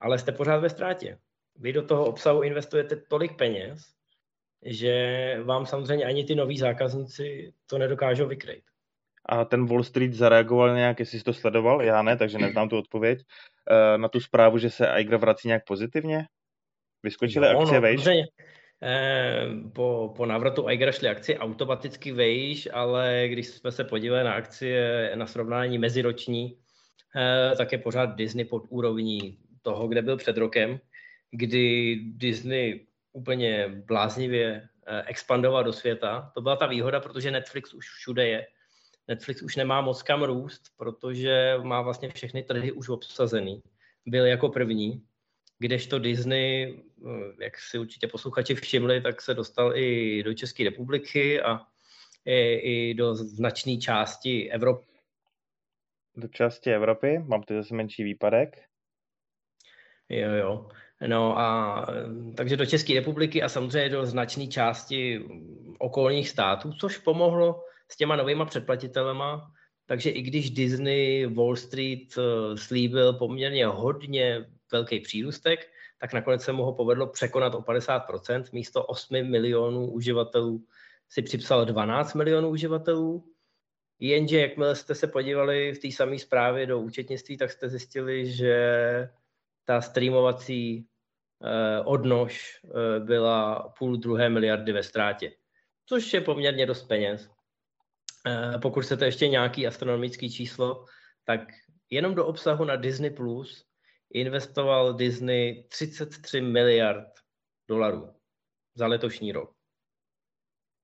ale 0.00 0.18
jste 0.18 0.32
pořád 0.32 0.58
ve 0.58 0.70
ztrátě. 0.70 1.18
Vy 1.56 1.72
do 1.72 1.82
toho 1.82 2.06
obsahu 2.06 2.42
investujete 2.42 2.96
tolik 2.96 3.36
peněz, 3.36 3.94
že 4.64 5.36
vám 5.44 5.66
samozřejmě 5.66 6.04
ani 6.04 6.24
ty 6.24 6.34
noví 6.34 6.58
zákazníci 6.58 7.52
to 7.66 7.78
nedokážou 7.78 8.28
vykrýt. 8.28 8.64
A 9.26 9.44
ten 9.44 9.66
Wall 9.66 9.82
Street 9.82 10.12
zareagoval 10.12 10.74
nějak, 10.74 11.00
jestli 11.00 11.18
jsi 11.18 11.24
to 11.24 11.32
sledoval, 11.32 11.82
já 11.82 12.02
ne, 12.02 12.16
takže 12.16 12.38
neznám 12.38 12.68
tu 12.68 12.78
odpověď, 12.78 13.18
eh, 13.70 13.98
na 13.98 14.08
tu 14.08 14.20
zprávu, 14.20 14.58
že 14.58 14.70
se 14.70 14.86
Igra 14.98 15.18
vrací 15.18 15.48
nějak 15.48 15.64
pozitivně? 15.64 16.26
Vyskočily 17.02 17.48
jo, 17.48 17.58
akcie 17.58 17.76
no, 17.76 17.82
vejš? 17.82 18.08
Eh, 18.82 19.46
po, 19.74 20.14
po 20.16 20.26
návratu 20.26 20.70
Igra 20.70 20.92
šly 20.92 21.08
akcie 21.08 21.38
automaticky 21.38 22.12
vejš, 22.12 22.68
ale 22.72 23.24
když 23.28 23.46
jsme 23.46 23.72
se 23.72 23.84
podívali 23.84 24.24
na 24.24 24.32
akcie 24.32 25.12
na 25.14 25.26
srovnání 25.26 25.78
meziroční, 25.78 26.58
eh, 27.16 27.56
tak 27.56 27.72
je 27.72 27.78
pořád 27.78 28.06
Disney 28.06 28.44
pod 28.44 28.62
úrovní 28.68 29.38
toho, 29.62 29.88
kde 29.88 30.02
byl 30.02 30.16
před 30.16 30.36
rokem, 30.36 30.80
kdy 31.36 31.96
Disney 32.04 32.86
úplně 33.12 33.68
bláznivě 33.68 34.68
expandoval 35.06 35.64
do 35.64 35.72
světa. 35.72 36.32
To 36.34 36.40
byla 36.40 36.56
ta 36.56 36.66
výhoda, 36.66 37.00
protože 37.00 37.30
Netflix 37.30 37.74
už 37.74 37.88
všude 37.88 38.28
je 38.28 38.46
Netflix 39.08 39.42
už 39.42 39.56
nemá 39.56 39.80
moc 39.80 40.02
kam 40.02 40.22
růst, 40.22 40.62
protože 40.76 41.54
má 41.62 41.82
vlastně 41.82 42.08
všechny 42.08 42.42
trhy 42.42 42.72
už 42.72 42.88
obsazený. 42.88 43.62
Byl 44.06 44.26
jako 44.26 44.48
první, 44.48 45.06
kdežto 45.58 45.98
Disney, 45.98 46.82
eh, 47.06 47.44
jak 47.44 47.58
si 47.58 47.78
určitě 47.78 48.08
posluchači 48.08 48.54
všimli, 48.54 49.00
tak 49.00 49.22
se 49.22 49.34
dostal 49.34 49.76
i 49.76 50.22
do 50.22 50.34
České 50.34 50.64
republiky 50.64 51.42
a 51.42 51.60
i, 52.24 52.54
i 52.54 52.94
do 52.94 53.14
značné 53.14 53.76
části 53.76 54.50
Evropy. 54.50 54.86
Do 56.16 56.28
části 56.28 56.70
Evropy? 56.70 57.18
Mám 57.18 57.42
tu 57.42 57.54
zase 57.54 57.74
menší 57.74 58.04
výpadek? 58.04 58.64
Jo, 60.08 60.32
jo. 60.32 60.70
No 61.06 61.38
a 61.38 61.86
takže 62.36 62.56
do 62.56 62.66
České 62.66 62.94
republiky 62.94 63.42
a 63.42 63.48
samozřejmě 63.48 63.88
do 63.88 64.06
značné 64.06 64.46
části 64.46 65.24
okolních 65.78 66.28
států, 66.28 66.72
což 66.72 66.98
pomohlo 66.98 67.64
s 67.88 67.96
těma 67.96 68.16
novýma 68.16 68.44
předplatitelema, 68.44 69.52
takže 69.86 70.10
i 70.10 70.22
když 70.22 70.50
Disney 70.50 71.26
Wall 71.26 71.56
Street 71.56 72.18
eh, 72.18 72.56
slíbil 72.56 73.12
poměrně 73.12 73.66
hodně 73.66 74.46
velký 74.72 75.00
přírůstek, 75.00 75.70
tak 75.98 76.12
nakonec 76.12 76.42
se 76.42 76.52
mu 76.52 76.62
ho 76.62 76.72
povedlo 76.72 77.06
překonat 77.06 77.54
o 77.54 77.60
50%. 77.60 78.44
Místo 78.52 78.84
8 78.84 79.30
milionů 79.30 79.90
uživatelů 79.90 80.64
si 81.08 81.22
připsal 81.22 81.64
12 81.64 82.14
milionů 82.14 82.48
uživatelů. 82.48 83.24
Jenže 84.00 84.40
jakmile 84.40 84.76
jste 84.76 84.94
se 84.94 85.06
podívali 85.06 85.72
v 85.72 85.78
té 85.78 85.92
samé 85.92 86.18
zprávě 86.18 86.66
do 86.66 86.80
účetnictví, 86.80 87.36
tak 87.36 87.52
jste 87.52 87.68
zjistili, 87.68 88.32
že 88.32 88.68
ta 89.64 89.80
streamovací 89.80 90.86
odnož 91.84 92.60
eh, 92.64 93.00
byla 93.00 93.68
půl 93.78 93.96
druhé 93.96 94.30
miliardy 94.30 94.72
ve 94.72 94.82
ztrátě, 94.82 95.32
což 95.86 96.14
je 96.14 96.20
poměrně 96.20 96.66
dost 96.66 96.82
peněz. 96.82 97.30
Eh, 98.26 98.58
pokud 98.58 98.84
chcete 98.84 99.04
ještě 99.04 99.28
nějaký 99.28 99.66
astronomický 99.66 100.32
číslo, 100.32 100.84
tak 101.24 101.40
jenom 101.90 102.14
do 102.14 102.26
obsahu 102.26 102.64
na 102.64 102.76
Disney 102.76 103.10
Plus 103.10 103.64
investoval 104.10 104.94
Disney 104.94 105.64
33 105.68 106.40
miliard 106.40 107.08
dolarů 107.68 108.14
za 108.74 108.86
letošní 108.86 109.32
rok. 109.32 109.54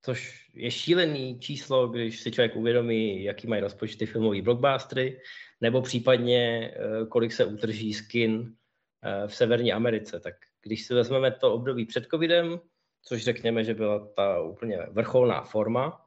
Což 0.05 0.51
je 0.55 0.71
šílený 0.71 1.41
číslo, 1.41 1.89
když 1.89 2.21
si 2.21 2.31
člověk 2.33 2.57
uvědomí, 2.57 3.25
jaký 3.25 3.47
mají 3.47 3.63
rozpočty 3.63 4.07
filmový 4.07 4.43
blockbustery, 4.43 5.21
nebo 5.61 5.83
případně 5.83 6.71
eh, 6.75 7.07
kolik 7.07 7.33
se 7.33 7.45
utrží 7.45 7.95
skin 7.95 8.55
eh, 9.03 9.29
v 9.29 9.35
Severní 9.35 9.73
Americe. 9.73 10.21
Tak 10.21 10.35
když 10.63 10.87
si 10.87 10.95
vezmeme 10.95 11.31
to 11.31 11.55
období 11.55 11.87
před 11.87 12.07
covidem, 12.11 12.61
což 13.03 13.25
řekněme, 13.25 13.65
že 13.65 13.75
byla 13.75 14.09
ta 14.17 14.41
úplně 14.41 14.79
vrcholná 14.91 15.43
forma, 15.43 16.07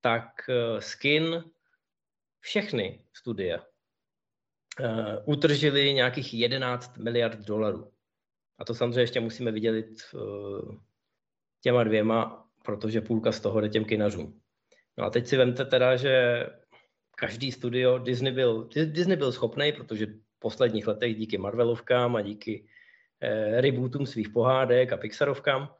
tak 0.00 0.28
eh, 0.48 0.80
Skin 0.80 1.44
všechny 2.40 3.04
studie 3.12 3.60
uh, 4.80 5.16
utržili 5.24 5.94
nějakých 5.94 6.34
11 6.34 6.98
miliard 6.98 7.38
dolarů. 7.38 7.92
A 8.58 8.64
to 8.64 8.74
samozřejmě 8.74 9.00
ještě 9.00 9.20
musíme 9.20 9.52
vydělit 9.52 10.02
uh, 10.14 10.74
těma 11.60 11.84
dvěma, 11.84 12.48
protože 12.64 13.00
půlka 13.00 13.32
z 13.32 13.40
toho 13.40 13.60
jde 13.60 13.68
těm 13.68 13.84
kinařům. 13.84 14.40
No 14.98 15.04
a 15.04 15.10
teď 15.10 15.26
si 15.26 15.36
vemte 15.36 15.64
teda, 15.64 15.96
že 15.96 16.46
každý 17.16 17.52
studio 17.52 17.98
Disney 17.98 18.32
byl, 18.32 18.68
Disney 18.68 19.16
byl 19.16 19.32
schopný, 19.32 19.72
protože 19.72 20.06
v 20.06 20.38
posledních 20.38 20.86
letech 20.86 21.16
díky 21.16 21.38
Marvelovkám 21.38 22.16
a 22.16 22.20
díky 22.20 22.66
eh, 22.66 22.77
rebootům 23.60 24.06
svých 24.06 24.28
pohádek 24.28 24.92
a 24.92 24.96
Pixarovkám, 24.96 25.74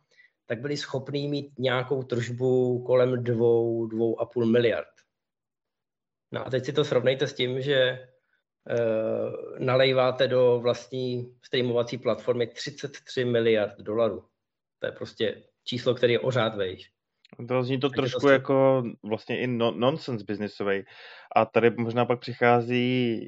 tak 0.47 0.61
byli 0.61 0.77
schopní 0.77 1.29
mít 1.29 1.59
nějakou 1.59 2.03
tržbu 2.03 2.83
kolem 2.83 3.25
dvou, 3.25 3.87
dvou 3.87 4.21
a 4.21 4.27
půl 4.27 4.47
miliard. 4.47 4.89
No 6.33 6.47
a 6.47 6.51
teď 6.51 6.65
si 6.65 6.73
to 6.73 6.85
srovnejte 6.85 7.27
s 7.27 7.35
tím, 7.35 7.63
že 7.63 8.09
uh, 8.71 9.59
nalejváte 9.59 10.29
do 10.29 10.61
vlastní 10.63 11.37
streamovací 11.43 11.99
platformy 11.99 12.47
33 12.47 13.25
miliard 13.25 13.79
dolarů. 13.79 14.25
To 14.79 14.87
je 14.87 14.93
prostě 14.93 15.43
číslo, 15.65 15.95
které 15.95 16.13
je 16.13 16.21
ořád 16.21 16.55
vejš. 16.55 16.93
To 17.49 17.63
zní 17.63 17.81
to 17.81 17.89
trošku 17.89 18.21
to 18.21 18.29
jako 18.29 18.83
vlastně 19.03 19.41
i 19.41 19.47
no, 19.47 19.71
nonsense 19.71 20.25
biznisový. 20.25 20.85
A 21.37 21.45
tady 21.45 21.71
možná 21.71 22.05
pak 22.05 22.21
přichází 22.21 23.21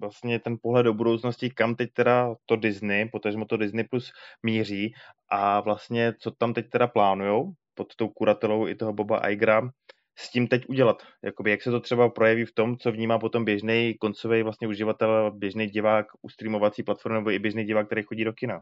vlastně 0.00 0.38
ten 0.38 0.56
pohled 0.62 0.84
do 0.84 0.94
budoucnosti, 0.94 1.50
kam 1.50 1.74
teď 1.74 1.92
teda 1.92 2.34
to 2.46 2.56
Disney, 2.56 3.08
protože 3.08 3.38
to 3.48 3.56
Disney 3.56 3.84
Plus 3.84 4.12
míří 4.42 4.94
a 5.30 5.60
vlastně 5.60 6.12
co 6.20 6.30
tam 6.30 6.54
teď 6.54 6.70
teda 6.70 6.86
plánujou 6.86 7.52
pod 7.74 7.94
tou 7.96 8.08
kuratelou 8.08 8.68
i 8.68 8.74
toho 8.74 8.92
Boba 8.92 9.28
Igra 9.30 9.70
s 10.18 10.30
tím 10.30 10.48
teď 10.48 10.68
udělat. 10.68 11.02
Jakoby, 11.24 11.50
jak 11.50 11.62
se 11.62 11.70
to 11.70 11.80
třeba 11.80 12.08
projeví 12.08 12.44
v 12.44 12.54
tom, 12.54 12.76
co 12.76 12.92
vnímá 12.92 13.18
potom 13.18 13.44
běžný 13.44 13.94
koncový 14.00 14.42
vlastně 14.42 14.68
uživatel, 14.68 15.30
běžný 15.30 15.66
divák 15.66 16.06
u 16.22 16.28
streamovací 16.28 16.82
platformy 16.82 17.18
nebo 17.18 17.30
i 17.30 17.38
běžný 17.38 17.64
divák, 17.64 17.86
který 17.86 18.02
chodí 18.02 18.24
do 18.24 18.32
kina. 18.32 18.60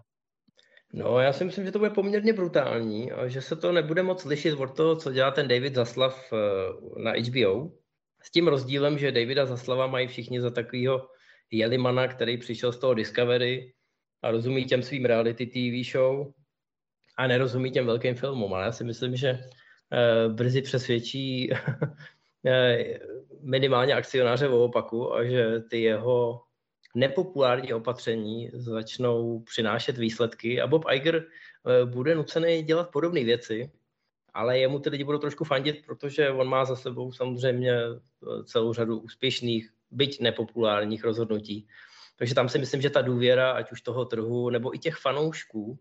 No, 0.92 1.18
já 1.18 1.32
si 1.32 1.44
myslím, 1.44 1.64
že 1.64 1.72
to 1.72 1.78
bude 1.78 1.90
poměrně 1.90 2.32
brutální 2.32 3.12
a 3.12 3.28
že 3.28 3.42
se 3.42 3.56
to 3.56 3.72
nebude 3.72 4.02
moc 4.02 4.24
lišit 4.24 4.52
od 4.52 4.76
toho, 4.76 4.96
co 4.96 5.12
dělá 5.12 5.30
ten 5.30 5.48
David 5.48 5.74
Zaslav 5.74 6.32
eh, 6.32 6.36
na 7.02 7.12
HBO. 7.12 7.70
S 8.22 8.30
tím 8.30 8.48
rozdílem, 8.48 8.98
že 8.98 9.12
Davida 9.12 9.46
Zaslava 9.46 9.86
mají 9.86 10.08
všichni 10.08 10.40
za 10.40 10.50
takového 10.50 11.08
Jelimana, 11.50 12.08
který 12.08 12.38
přišel 12.38 12.72
z 12.72 12.78
toho 12.78 12.94
Discovery 12.94 13.72
a 14.22 14.30
rozumí 14.30 14.64
těm 14.64 14.82
svým 14.82 15.04
reality 15.04 15.46
TV 15.46 15.90
show 15.92 16.32
a 17.16 17.26
nerozumí 17.26 17.70
těm 17.70 17.86
velkým 17.86 18.14
filmům. 18.14 18.54
Ale 18.54 18.64
já 18.64 18.72
si 18.72 18.84
myslím, 18.84 19.16
že 19.16 19.28
eh, 19.28 20.28
brzy 20.28 20.62
přesvědčí 20.62 21.50
eh, 22.46 22.98
minimálně 23.42 23.94
akcionáře 23.94 24.48
o 24.48 24.64
opaku 24.64 25.14
a 25.14 25.24
že 25.24 25.60
ty 25.70 25.82
jeho 25.82 26.40
nepopulární 26.94 27.72
opatření 27.72 28.50
začnou 28.54 29.40
přinášet 29.40 29.98
výsledky 29.98 30.60
a 30.60 30.66
Bob 30.66 30.84
Iger 30.92 31.16
eh, 31.16 31.84
bude 31.84 32.14
nucený 32.14 32.62
dělat 32.62 32.90
podobné 32.90 33.24
věci, 33.24 33.70
ale 34.34 34.58
jemu 34.58 34.78
ty 34.78 34.90
lidi 34.90 35.04
budou 35.04 35.18
trošku 35.18 35.44
fandit, 35.44 35.86
protože 35.86 36.30
on 36.30 36.48
má 36.48 36.64
za 36.64 36.76
sebou 36.76 37.12
samozřejmě 37.12 37.72
eh, 37.72 38.44
celou 38.44 38.72
řadu 38.72 38.98
úspěšných, 38.98 39.70
byť 39.90 40.20
nepopulárních 40.20 41.04
rozhodnutí. 41.04 41.68
Takže 42.16 42.34
tam 42.34 42.48
si 42.48 42.58
myslím, 42.58 42.80
že 42.80 42.90
ta 42.90 43.02
důvěra, 43.02 43.52
ať 43.52 43.72
už 43.72 43.80
toho 43.80 44.04
trhu, 44.04 44.50
nebo 44.50 44.74
i 44.74 44.78
těch 44.78 44.96
fanoušků, 44.96 45.78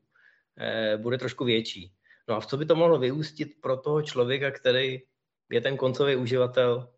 eh, 0.57 0.97
bude 0.97 1.17
trošku 1.17 1.45
větší. 1.45 1.93
No 2.27 2.35
a 2.35 2.39
v 2.39 2.45
co 2.45 2.57
by 2.57 2.65
to 2.65 2.75
mohlo 2.75 2.99
vyústit 2.99 3.61
pro 3.61 3.77
toho 3.77 4.01
člověka, 4.01 4.51
který 4.51 5.01
je 5.49 5.61
ten 5.61 5.77
koncový 5.77 6.15
uživatel? 6.15 6.89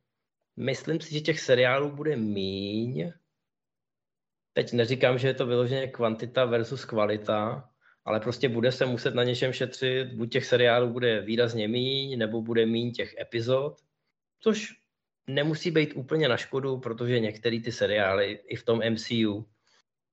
Myslím 0.58 1.02
si, 1.02 1.14
že 1.14 1.22
těch 1.22 1.40
seriálů 1.40 1.92
bude 1.92 2.16
míň, 2.16 3.12
Teď 4.54 4.74
neříkám, 4.74 5.18
že 5.18 5.28
je 5.28 5.34
to 5.34 5.46
vyloženě 5.46 5.88
kvantita 5.88 6.46
versus 6.46 6.86
kvalita, 6.86 7.70
ale 8.06 8.20
prostě 8.20 8.50
bude 8.50 8.72
se 8.72 8.86
muset 8.86 9.16
na 9.16 9.24
něčem 9.24 9.54
šetřit, 9.54 10.14
buď 10.14 10.32
těch 10.32 10.46
seriálů 10.46 10.90
bude 10.90 11.22
výrazně 11.22 11.68
míň, 11.68 12.18
nebo 12.18 12.42
bude 12.42 12.66
míň 12.66 12.92
těch 12.92 13.16
epizod, 13.20 13.82
což 14.40 14.74
nemusí 15.28 15.72
být 15.72 15.94
úplně 15.96 16.28
na 16.30 16.38
škodu, 16.38 16.78
protože 16.78 17.20
některé 17.20 17.60
ty 17.60 17.72
seriály 17.72 18.40
i 18.48 18.56
v 18.56 18.66
tom 18.66 18.82
MCU 18.90 19.46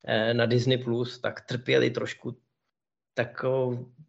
eh, 0.05 0.35
na 0.35 0.47
Disney 0.47 0.79
Plus 0.79 1.21
tak 1.21 1.41
trpěli 1.41 1.91
trošku 1.91 2.41
tak, 3.15 3.45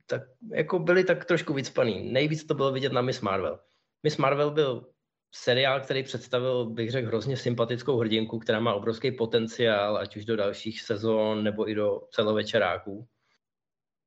tak 0.06 0.22
jako 0.54 0.80
byli 0.80 1.04
tak 1.04 1.26
trošku 1.26 1.54
vycpaný. 1.54 2.12
Nejvíc 2.12 2.44
to 2.44 2.54
bylo 2.54 2.72
vidět 2.72 2.92
na 2.92 3.02
Miss 3.02 3.22
Marvel. 3.22 3.60
Miss 4.04 4.18
Marvel 4.18 4.52
byl 4.52 4.92
seriál, 5.32 5.82
který 5.82 6.04
představil, 6.04 6.66
bych 6.66 6.92
řekl, 6.92 7.08
hrozně 7.08 7.38
sympatickou 7.38 7.98
hrdinku, 7.98 8.40
která 8.40 8.60
má 8.60 8.74
obrovský 8.74 9.12
potenciál, 9.12 9.98
ať 9.98 10.18
už 10.18 10.26
do 10.26 10.36
dalších 10.36 10.82
sezon 10.82 11.44
nebo 11.44 11.70
i 11.70 11.76
do 11.76 12.02
celovečeráků. 12.12 13.08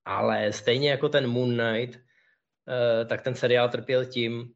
Ale 0.04 0.52
stejně 0.52 0.90
jako 0.90 1.08
ten 1.08 1.26
Moon 1.26 1.56
Knight, 1.56 2.00
eh, 2.68 3.04
tak 3.04 3.22
ten 3.22 3.34
seriál 3.34 3.68
trpěl 3.68 4.04
tím, 4.04 4.52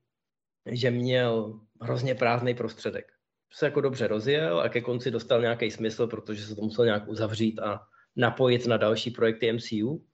že 0.67 0.91
měl 0.91 1.61
hrozně 1.81 2.15
prázdný 2.15 2.55
prostředek. 2.55 3.13
se 3.53 3.67
jako 3.67 3.81
dobře 3.81 4.07
rozjel 4.07 4.61
a 4.61 4.69
ke 4.69 4.81
konci 4.81 5.11
dostal 5.11 5.41
nějaký 5.41 5.71
smysl, 5.71 6.07
protože 6.07 6.47
se 6.47 6.55
to 6.55 6.63
musel 6.63 6.85
nějak 6.85 7.09
uzavřít 7.09 7.59
a 7.59 7.81
napojit 8.17 8.67
na 8.67 8.77
další 8.77 9.11
projekty 9.11 9.53
MCU. 9.53 10.05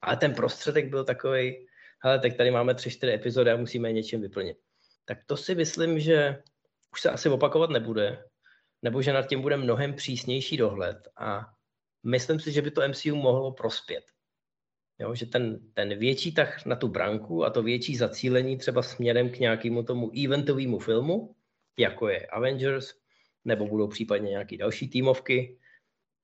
Ale 0.00 0.16
ten 0.16 0.34
prostředek 0.34 0.88
byl 0.88 1.04
takový, 1.04 1.66
hele, 1.98 2.18
tak 2.18 2.36
tady 2.36 2.50
máme 2.50 2.74
tři, 2.74 2.90
čtyři 2.90 3.12
epizody 3.12 3.50
a 3.50 3.56
musíme 3.56 3.88
je 3.88 3.92
něčím 3.92 4.20
vyplnit. 4.20 4.56
Tak 5.04 5.18
to 5.26 5.36
si 5.36 5.54
myslím, 5.54 6.00
že 6.00 6.42
už 6.92 7.00
se 7.00 7.10
asi 7.10 7.28
opakovat 7.28 7.70
nebude, 7.70 8.24
nebo 8.82 9.02
že 9.02 9.12
nad 9.12 9.26
tím 9.26 9.42
bude 9.42 9.56
mnohem 9.56 9.94
přísnější 9.94 10.56
dohled 10.56 10.96
a 11.16 11.46
myslím 12.06 12.40
si, 12.40 12.52
že 12.52 12.62
by 12.62 12.70
to 12.70 12.88
MCU 12.88 13.16
mohlo 13.16 13.52
prospět. 13.52 14.04
Jo, 14.98 15.14
že 15.14 15.26
ten, 15.26 15.72
ten 15.74 15.98
větší 15.98 16.34
tah 16.34 16.66
na 16.66 16.76
tu 16.76 16.88
branku 16.88 17.44
a 17.44 17.50
to 17.50 17.62
větší 17.62 17.96
zacílení 17.96 18.58
třeba 18.58 18.82
směrem 18.82 19.30
k 19.30 19.38
nějakému 19.38 19.82
tomu 19.82 20.10
eventovému 20.24 20.78
filmu, 20.78 21.34
jako 21.78 22.08
je 22.08 22.26
Avengers, 22.26 22.94
nebo 23.44 23.66
budou 23.66 23.88
případně 23.88 24.30
nějaké 24.30 24.56
další 24.56 24.88
týmovky, 24.88 25.58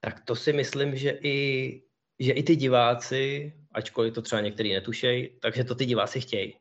tak 0.00 0.24
to 0.24 0.36
si 0.36 0.52
myslím, 0.52 0.96
že 0.96 1.18
i, 1.22 1.82
že 2.18 2.32
i 2.32 2.42
ty 2.42 2.56
diváci, 2.56 3.52
ačkoliv 3.72 4.14
to 4.14 4.22
třeba 4.22 4.40
některý 4.40 4.72
netušejí, 4.72 5.38
takže 5.40 5.64
to 5.64 5.74
ty 5.74 5.86
diváci 5.86 6.20
chtějí. 6.20 6.56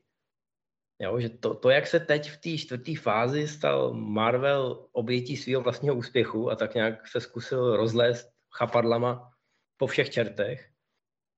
Jo, 1.00 1.20
že 1.20 1.30
to, 1.30 1.54
to, 1.56 1.70
jak 1.70 1.88
se 1.88 2.00
teď 2.00 2.30
v 2.30 2.38
té 2.38 2.58
čtvrté 2.58 2.96
fázi 2.96 3.48
stal 3.48 3.94
Marvel 3.94 4.88
obětí 4.92 5.38
svého 5.38 5.62
vlastního 5.62 5.96
úspěchu 5.96 6.52
a 6.52 6.56
tak 6.56 6.76
nějak 6.76 7.08
se 7.08 7.22
zkusil 7.22 7.76
rozlézt 7.76 8.30
chapadlama 8.58 9.32
po 9.78 9.88
všech 9.88 10.10
čertech, 10.10 10.70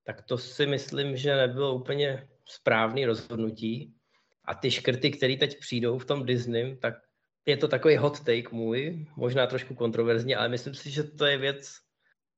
tak 0.04 0.22
to 0.22 0.38
si 0.38 0.66
myslím, 0.66 1.18
že 1.18 1.36
nebylo 1.36 1.76
úplně 1.76 2.28
správný 2.46 3.06
rozhodnutí. 3.06 3.96
A 4.46 4.56
ty 4.56 4.72
škrty, 4.72 5.12
které 5.12 5.38
teď 5.38 5.60
přijdou 5.60 5.98
v 5.98 6.06
tom 6.06 6.26
Disney, 6.26 6.78
tak 6.78 6.94
je 7.46 7.58
to 7.58 7.68
takový 7.68 7.98
hot 7.98 8.20
take 8.20 8.50
můj, 8.52 9.06
možná 9.16 9.48
trošku 9.48 9.76
kontroverzní, 9.76 10.36
ale 10.36 10.50
myslím 10.50 10.74
si, 10.74 10.92
že 10.92 11.04
to 11.04 11.26
je 11.26 11.38
věc, 11.38 11.76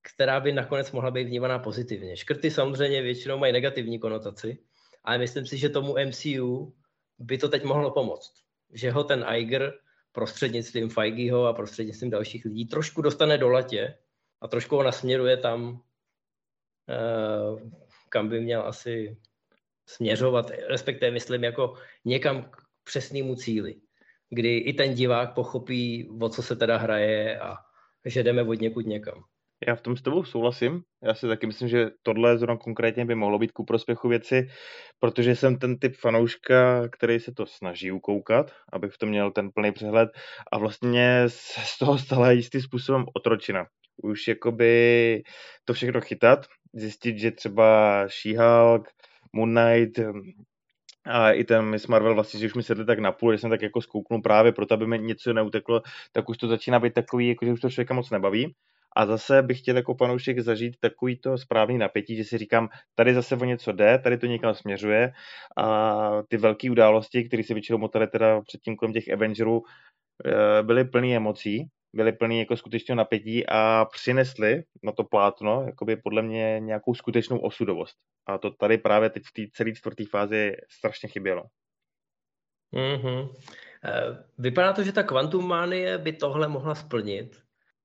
která 0.01 0.39
by 0.39 0.51
nakonec 0.51 0.91
mohla 0.91 1.11
být 1.11 1.23
vnímaná 1.23 1.59
pozitivně. 1.59 2.17
Škrty 2.17 2.51
samozřejmě 2.51 3.01
většinou 3.01 3.37
mají 3.37 3.53
negativní 3.53 3.99
konotaci, 3.99 4.57
ale 5.03 5.17
myslím 5.17 5.45
si, 5.45 5.57
že 5.57 5.69
tomu 5.69 5.95
MCU 6.07 6.73
by 7.21 7.37
to 7.37 7.49
teď 7.49 7.63
mohlo 7.63 7.91
pomoct. 7.91 8.33
Že 8.73 8.91
ho 8.91 9.03
ten 9.03 9.25
Iger 9.35 9.73
prostřednictvím 10.11 10.89
Feigeho 10.89 11.45
a 11.45 11.53
prostřednictvím 11.53 12.09
dalších 12.09 12.45
lidí 12.45 12.65
trošku 12.65 13.01
dostane 13.01 13.37
do 13.37 13.49
latě 13.49 13.97
a 14.41 14.47
trošku 14.47 14.75
ho 14.75 14.83
nasměruje 14.83 15.37
tam, 15.37 15.81
eh, 16.89 17.71
kam 18.09 18.29
by 18.29 18.41
měl 18.41 18.61
asi 18.61 19.17
směřovat, 19.85 20.51
respektive 20.67 21.11
myslím 21.11 21.43
jako 21.43 21.73
někam 22.05 22.43
k 22.43 22.57
přesnému 22.83 23.35
cíli, 23.35 23.75
kdy 24.29 24.57
i 24.57 24.73
ten 24.73 24.93
divák 24.93 25.33
pochopí, 25.33 26.09
o 26.21 26.29
co 26.29 26.43
se 26.43 26.55
teda 26.55 26.77
hraje 26.77 27.39
a 27.39 27.55
že 28.05 28.23
jdeme 28.23 28.43
od 28.43 28.61
někud 28.61 28.85
někam. 28.85 29.23
Já 29.67 29.75
v 29.75 29.81
tom 29.81 29.97
s 29.97 30.01
tebou 30.01 30.23
souhlasím. 30.23 30.81
Já 31.03 31.13
si 31.13 31.27
taky 31.27 31.47
myslím, 31.47 31.67
že 31.67 31.89
tohle 32.03 32.37
zrovna 32.37 32.57
konkrétně 32.57 33.05
by 33.05 33.15
mohlo 33.15 33.39
být 33.39 33.51
ku 33.51 33.65
prospěchu 33.65 34.07
věci, 34.09 34.47
protože 34.99 35.35
jsem 35.35 35.57
ten 35.57 35.79
typ 35.79 35.95
fanouška, 35.95 36.89
který 36.89 37.19
se 37.19 37.31
to 37.31 37.45
snaží 37.45 37.91
ukoukat, 37.91 38.51
abych 38.73 38.91
v 38.93 38.97
tom 38.97 39.09
měl 39.09 39.31
ten 39.31 39.49
plný 39.51 39.71
přehled 39.71 40.09
a 40.51 40.57
vlastně 40.57 41.23
z 41.27 41.77
toho 41.79 41.97
stala 41.97 42.31
jistým 42.31 42.61
způsobem 42.61 43.05
otročina. 43.13 43.65
Už 44.03 44.27
jakoby 44.27 45.23
to 45.65 45.73
všechno 45.73 46.01
chytat, 46.01 46.45
zjistit, 46.73 47.17
že 47.17 47.31
třeba 47.31 48.05
She-Hulk, 48.07 48.83
Moon 49.33 49.55
Knight, 49.55 49.99
a 51.05 51.31
i 51.31 51.43
ten 51.43 51.65
Miss 51.65 51.87
Marvel 51.87 52.15
vlastně, 52.15 52.39
že 52.39 52.45
už 52.45 52.53
mi 52.53 52.63
sedli 52.63 52.85
tak 52.85 52.99
napůl, 52.99 53.31
že 53.31 53.37
jsem 53.37 53.49
tak 53.49 53.61
jako 53.61 53.81
zkouknul 53.81 54.21
právě 54.21 54.51
proto, 54.51 54.73
aby 54.73 54.87
mi 54.87 54.99
něco 54.99 55.33
neuteklo, 55.33 55.81
tak 56.11 56.29
už 56.29 56.37
to 56.37 56.47
začíná 56.47 56.79
být 56.79 56.93
takový, 56.93 57.27
jako 57.27 57.45
že 57.45 57.51
už 57.51 57.61
to 57.61 57.69
člověka 57.69 57.93
moc 57.93 58.09
nebaví. 58.09 58.55
A 58.95 59.05
zase 59.05 59.41
bych 59.41 59.59
chtěl 59.59 59.75
jako 59.75 59.95
fanoušek 59.95 60.39
zažít 60.39 60.75
takový 60.79 61.17
to 61.17 61.37
správný 61.37 61.77
napětí, 61.77 62.15
že 62.15 62.23
si 62.23 62.37
říkám, 62.37 62.69
tady 62.95 63.13
zase 63.13 63.35
o 63.35 63.45
něco 63.45 63.71
jde, 63.71 63.99
tady 63.99 64.17
to 64.17 64.25
někam 64.25 64.55
směřuje 64.55 65.13
a 65.57 66.23
ty 66.27 66.37
velké 66.37 66.71
události, 66.71 67.23
které 67.23 67.43
se 67.43 67.53
většinou 67.53 67.77
motaly 67.77 68.07
teda 68.07 68.41
předtím 68.41 68.75
kolem 68.75 68.93
těch 68.93 69.13
Avengerů, 69.13 69.63
eh, 70.25 70.63
byly 70.63 70.85
plný 70.85 71.15
emocí, 71.15 71.67
byly 71.93 72.11
plný 72.11 72.39
jako 72.39 72.57
skutečného 72.57 72.95
napětí 72.95 73.47
a 73.47 73.85
přinesly 73.93 74.63
na 74.83 74.91
to 74.91 75.03
plátno 75.03 75.63
jakoby 75.65 75.95
podle 75.95 76.21
mě 76.21 76.59
nějakou 76.59 76.93
skutečnou 76.93 77.39
osudovost. 77.39 77.95
A 78.25 78.37
to 78.37 78.51
tady 78.51 78.77
právě 78.77 79.09
teď 79.09 79.23
v 79.23 79.33
té 79.33 79.41
celé 79.53 79.73
čtvrté 79.73 80.03
fázi 80.05 80.55
strašně 80.69 81.09
chybělo. 81.09 81.43
Mm-hmm. 82.73 83.29
Vypadá 84.37 84.73
to, 84.73 84.83
že 84.83 84.91
ta 84.91 85.03
Quantum 85.03 85.47
Manie 85.47 85.97
by 85.97 86.13
tohle 86.13 86.47
mohla 86.47 86.75
splnit, 86.75 87.40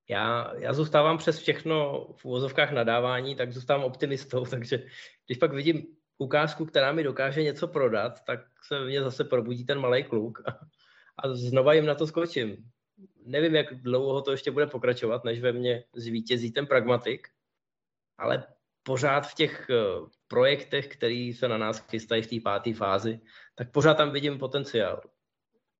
já, 0.09 0.55
já 0.59 0.73
zůstávám 0.73 1.19
přes 1.19 1.39
všechno 1.39 2.07
v 2.17 2.25
úvozovkách 2.25 2.73
nadávání, 2.73 3.37
tak 3.37 3.53
zůstávám 3.53 3.85
optimistou, 3.85 4.45
takže 4.51 4.87
když 5.27 5.39
pak 5.39 5.53
vidím 5.53 5.87
ukázku, 6.19 6.67
která 6.67 6.93
mi 6.93 7.03
dokáže 7.03 7.43
něco 7.43 7.69
prodat, 7.69 8.25
tak 8.25 8.41
se 8.63 8.85
mě 8.85 9.03
zase 9.03 9.25
probudí 9.25 9.65
ten 9.65 9.81
malý 9.81 10.05
kluk 10.05 10.43
a, 10.49 10.59
a 11.19 11.35
znova 11.35 11.73
jim 11.73 11.87
na 11.87 11.95
to 11.95 12.07
skočím. 12.07 12.57
Nevím, 13.25 13.55
jak 13.55 13.75
dlouho 13.75 14.23
to 14.23 14.31
ještě 14.31 14.51
bude 14.51 14.67
pokračovat, 14.67 15.25
než 15.25 15.41
ve 15.41 15.53
mně 15.53 15.85
zvítězí 15.95 16.53
ten 16.53 16.67
pragmatik, 16.67 17.29
ale 18.19 18.47
pořád 18.83 19.21
v 19.21 19.35
těch 19.35 19.71
eh, 19.71 19.75
projektech, 20.29 20.89
které 20.89 21.33
se 21.39 21.49
na 21.49 21.59
nás 21.59 21.89
chystají 21.89 22.23
v 22.23 22.27
té 22.27 22.37
páté 22.45 22.75
fázi, 22.75 23.21
tak 23.55 23.71
pořád 23.71 23.95
tam 23.95 24.11
vidím 24.11 24.39
potenciál. 24.39 25.01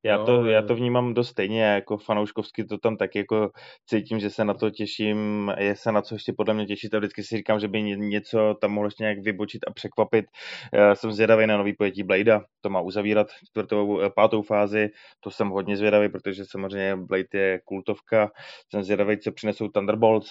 Já, 0.07 0.25
to, 0.25 0.47
já 0.47 0.63
to 0.63 0.75
vnímám 0.75 1.15
dost 1.15 1.29
stejně, 1.29 1.63
jako 1.63 1.97
fanouškovsky 1.97 2.65
to 2.65 2.79
tam 2.79 2.97
tak 2.97 3.15
jako 3.15 3.51
cítím, 3.87 4.21
že 4.21 4.31
se 4.31 4.45
na 4.45 4.55
to 4.55 4.71
těším, 4.71 5.53
je 5.59 5.77
se 5.77 5.93
na 5.93 6.03
co 6.03 6.15
ještě 6.15 6.33
podle 6.33 6.55
mě 6.55 6.67
těšit 6.67 6.95
a 6.95 6.99
vždycky 6.99 7.23
si 7.23 7.37
říkám, 7.37 7.61
že 7.61 7.69
by 7.69 7.83
něco 7.83 8.55
tam 8.61 8.73
mohlo 8.73 8.87
ještě 8.87 9.03
nějak 9.03 9.19
vybočit 9.19 9.65
a 9.67 9.73
překvapit. 9.73 10.27
Já 10.73 10.95
jsem 10.95 11.13
zvědavý 11.13 11.47
na 11.47 11.57
nový 11.57 11.73
pojetí 11.73 12.03
Bladea, 12.03 12.41
to 12.61 12.71
má 12.71 12.81
uzavírat 12.81 13.29
čtvrtou, 13.49 14.01
eh, 14.01 14.11
pátou 14.11 14.43
fázi, 14.43 14.89
to 15.21 15.31
jsem 15.31 15.49
hodně 15.49 15.77
zvědavý, 15.77 16.09
protože 16.09 16.45
samozřejmě 16.45 16.97
Blade 16.97 17.39
je 17.39 17.61
kultovka, 17.65 18.31
jsem 18.71 18.83
zvědavý, 18.83 19.19
co 19.19 19.33
přinesou 19.33 19.69
Thunderbolts, 19.69 20.31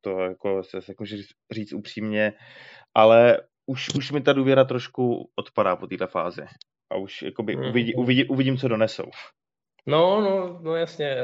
to 0.00 0.20
jako 0.20 0.62
se, 0.62 0.80
se 0.82 0.94
můžu 1.00 1.16
říct 1.50 1.72
upřímně, 1.72 2.32
ale 2.94 3.38
už, 3.66 3.88
už 3.94 4.12
mi 4.12 4.20
ta 4.20 4.32
důvěra 4.32 4.64
trošku 4.64 5.30
odpadá 5.36 5.76
po 5.76 5.86
této 5.86 6.06
fázi 6.06 6.42
a 6.90 6.96
už 6.96 7.22
jakoby 7.22 7.56
mm. 7.56 7.68
uvidí, 7.68 7.94
uvidí, 7.94 8.24
uvidím, 8.24 8.58
co 8.58 8.68
donesou. 8.68 9.10
No, 9.86 10.20
no, 10.20 10.58
no 10.62 10.76
jasně. 10.76 11.16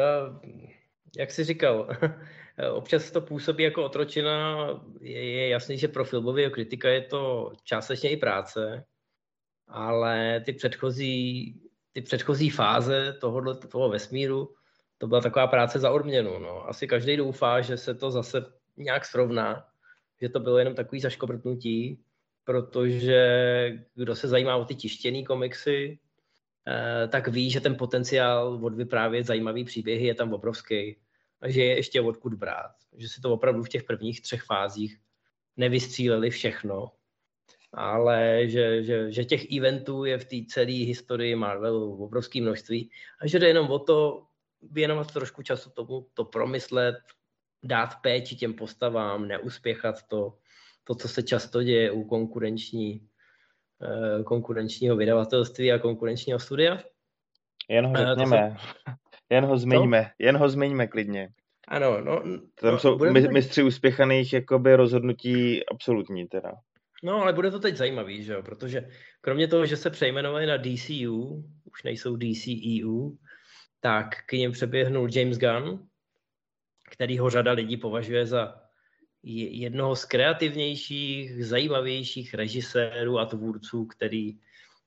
Jak 1.18 1.30
jsi 1.30 1.44
říkal, 1.44 1.88
občas 2.72 3.10
to 3.10 3.20
působí 3.20 3.64
jako 3.64 3.84
otročina. 3.84 4.66
Je, 5.00 5.24
je 5.24 5.48
jasný, 5.48 5.78
že 5.78 5.88
pro 5.88 6.04
filmového 6.04 6.50
kritika 6.50 6.88
je 6.88 7.00
to 7.00 7.52
částečně 7.64 8.10
i 8.10 8.16
práce, 8.16 8.84
ale 9.68 10.42
ty 10.44 10.52
předchozí, 10.52 11.54
ty 11.92 12.02
předchozí 12.02 12.50
fáze 12.50 13.12
tohohle, 13.20 13.56
toho 13.56 13.88
vesmíru, 13.88 14.54
to 14.98 15.06
byla 15.06 15.20
taková 15.20 15.46
práce 15.46 15.78
za 15.78 15.90
odměnu. 15.90 16.38
No. 16.38 16.68
Asi 16.68 16.86
každý 16.86 17.16
doufá, 17.16 17.60
že 17.60 17.76
se 17.76 17.94
to 17.94 18.10
zase 18.10 18.44
nějak 18.76 19.04
srovná, 19.04 19.64
že 20.20 20.28
to 20.28 20.40
bylo 20.40 20.58
jenom 20.58 20.74
takový 20.74 21.00
zaškobrtnutí, 21.00 22.04
protože 22.44 23.22
kdo 23.94 24.16
se 24.16 24.28
zajímá 24.28 24.56
o 24.56 24.64
ty 24.64 24.74
tištěné 24.74 25.22
komiksy, 25.22 25.98
eh, 26.68 27.08
tak 27.08 27.28
ví, 27.28 27.50
že 27.50 27.60
ten 27.60 27.76
potenciál 27.76 28.60
od 28.62 28.74
vyprávět 28.74 29.26
zajímavý 29.26 29.64
příběhy 29.64 30.06
je 30.06 30.14
tam 30.14 30.32
obrovský 30.32 30.96
a 31.40 31.50
že 31.50 31.62
je 31.62 31.76
ještě 31.76 32.00
odkud 32.00 32.34
brát. 32.34 32.72
Že 32.96 33.08
si 33.08 33.20
to 33.20 33.32
opravdu 33.32 33.62
v 33.62 33.68
těch 33.68 33.84
prvních 33.84 34.20
třech 34.22 34.42
fázích 34.42 34.98
nevystříleli 35.56 36.30
všechno, 36.30 36.92
ale 37.72 38.48
že, 38.48 38.82
že, 38.82 39.12
že 39.12 39.24
těch 39.24 39.52
eventů 39.52 40.04
je 40.04 40.18
v 40.18 40.24
té 40.24 40.36
celé 40.48 40.72
historii 40.72 41.36
Marvelu 41.36 42.04
obrovské 42.04 42.40
množství 42.40 42.90
a 43.20 43.26
že 43.26 43.38
jde 43.38 43.48
jenom 43.48 43.70
o 43.70 43.78
to 43.78 44.26
věnovat 44.62 45.12
trošku 45.12 45.42
času 45.42 45.70
tomu, 45.70 46.06
to 46.14 46.24
promyslet, 46.24 46.96
dát 47.62 47.94
péči 48.02 48.36
těm 48.36 48.54
postavám, 48.54 49.28
neuspěchat 49.28 50.02
to, 50.08 50.38
to, 50.84 50.94
co 50.94 51.08
se 51.08 51.22
často 51.22 51.62
děje 51.62 51.90
u 51.90 52.04
konkurenční, 52.04 53.08
eh, 53.82 54.22
konkurenčního 54.22 54.96
vydavatelství 54.96 55.72
a 55.72 55.78
konkurenčního 55.78 56.38
studia. 56.38 56.78
Jen 57.68 57.86
ho 57.86 57.92
eh, 57.96 58.06
řekněme, 58.06 58.56
se... 58.60 58.94
jen 59.30 59.44
ho 59.44 59.58
zmiňme, 59.58 60.02
to? 60.02 60.24
jen 60.24 60.36
ho 60.36 60.48
zmiňme 60.48 60.86
klidně. 60.86 61.28
Ano, 61.68 62.00
no. 62.00 62.22
Tam 62.60 62.72
no, 62.72 62.78
jsou 62.78 62.98
mistři 63.32 63.62
uspěchaných 63.62 64.32
jakoby 64.32 64.76
rozhodnutí 64.76 65.66
absolutní 65.66 66.28
teda. 66.28 66.52
No, 67.02 67.22
ale 67.22 67.32
bude 67.32 67.50
to 67.50 67.58
teď 67.58 67.76
zajímavý, 67.76 68.22
že 68.22 68.32
jo, 68.32 68.42
protože 68.42 68.88
kromě 69.20 69.48
toho, 69.48 69.66
že 69.66 69.76
se 69.76 69.90
přejmenovali 69.90 70.46
na 70.46 70.56
DCU, 70.56 71.44
už 71.64 71.82
nejsou 71.82 72.16
DCEU, 72.16 73.16
tak 73.80 74.08
k 74.26 74.32
ním 74.32 74.52
přeběhnul 74.52 75.08
James 75.12 75.38
Gunn, 75.38 75.86
který 76.90 77.18
ho 77.18 77.30
řada 77.30 77.52
lidí 77.52 77.76
považuje 77.76 78.26
za 78.26 78.61
jednoho 79.22 79.96
z 79.96 80.04
kreativnějších, 80.04 81.46
zajímavějších 81.46 82.34
režisérů 82.34 83.18
a 83.18 83.26
tvůrců, 83.26 83.86
který 83.86 84.38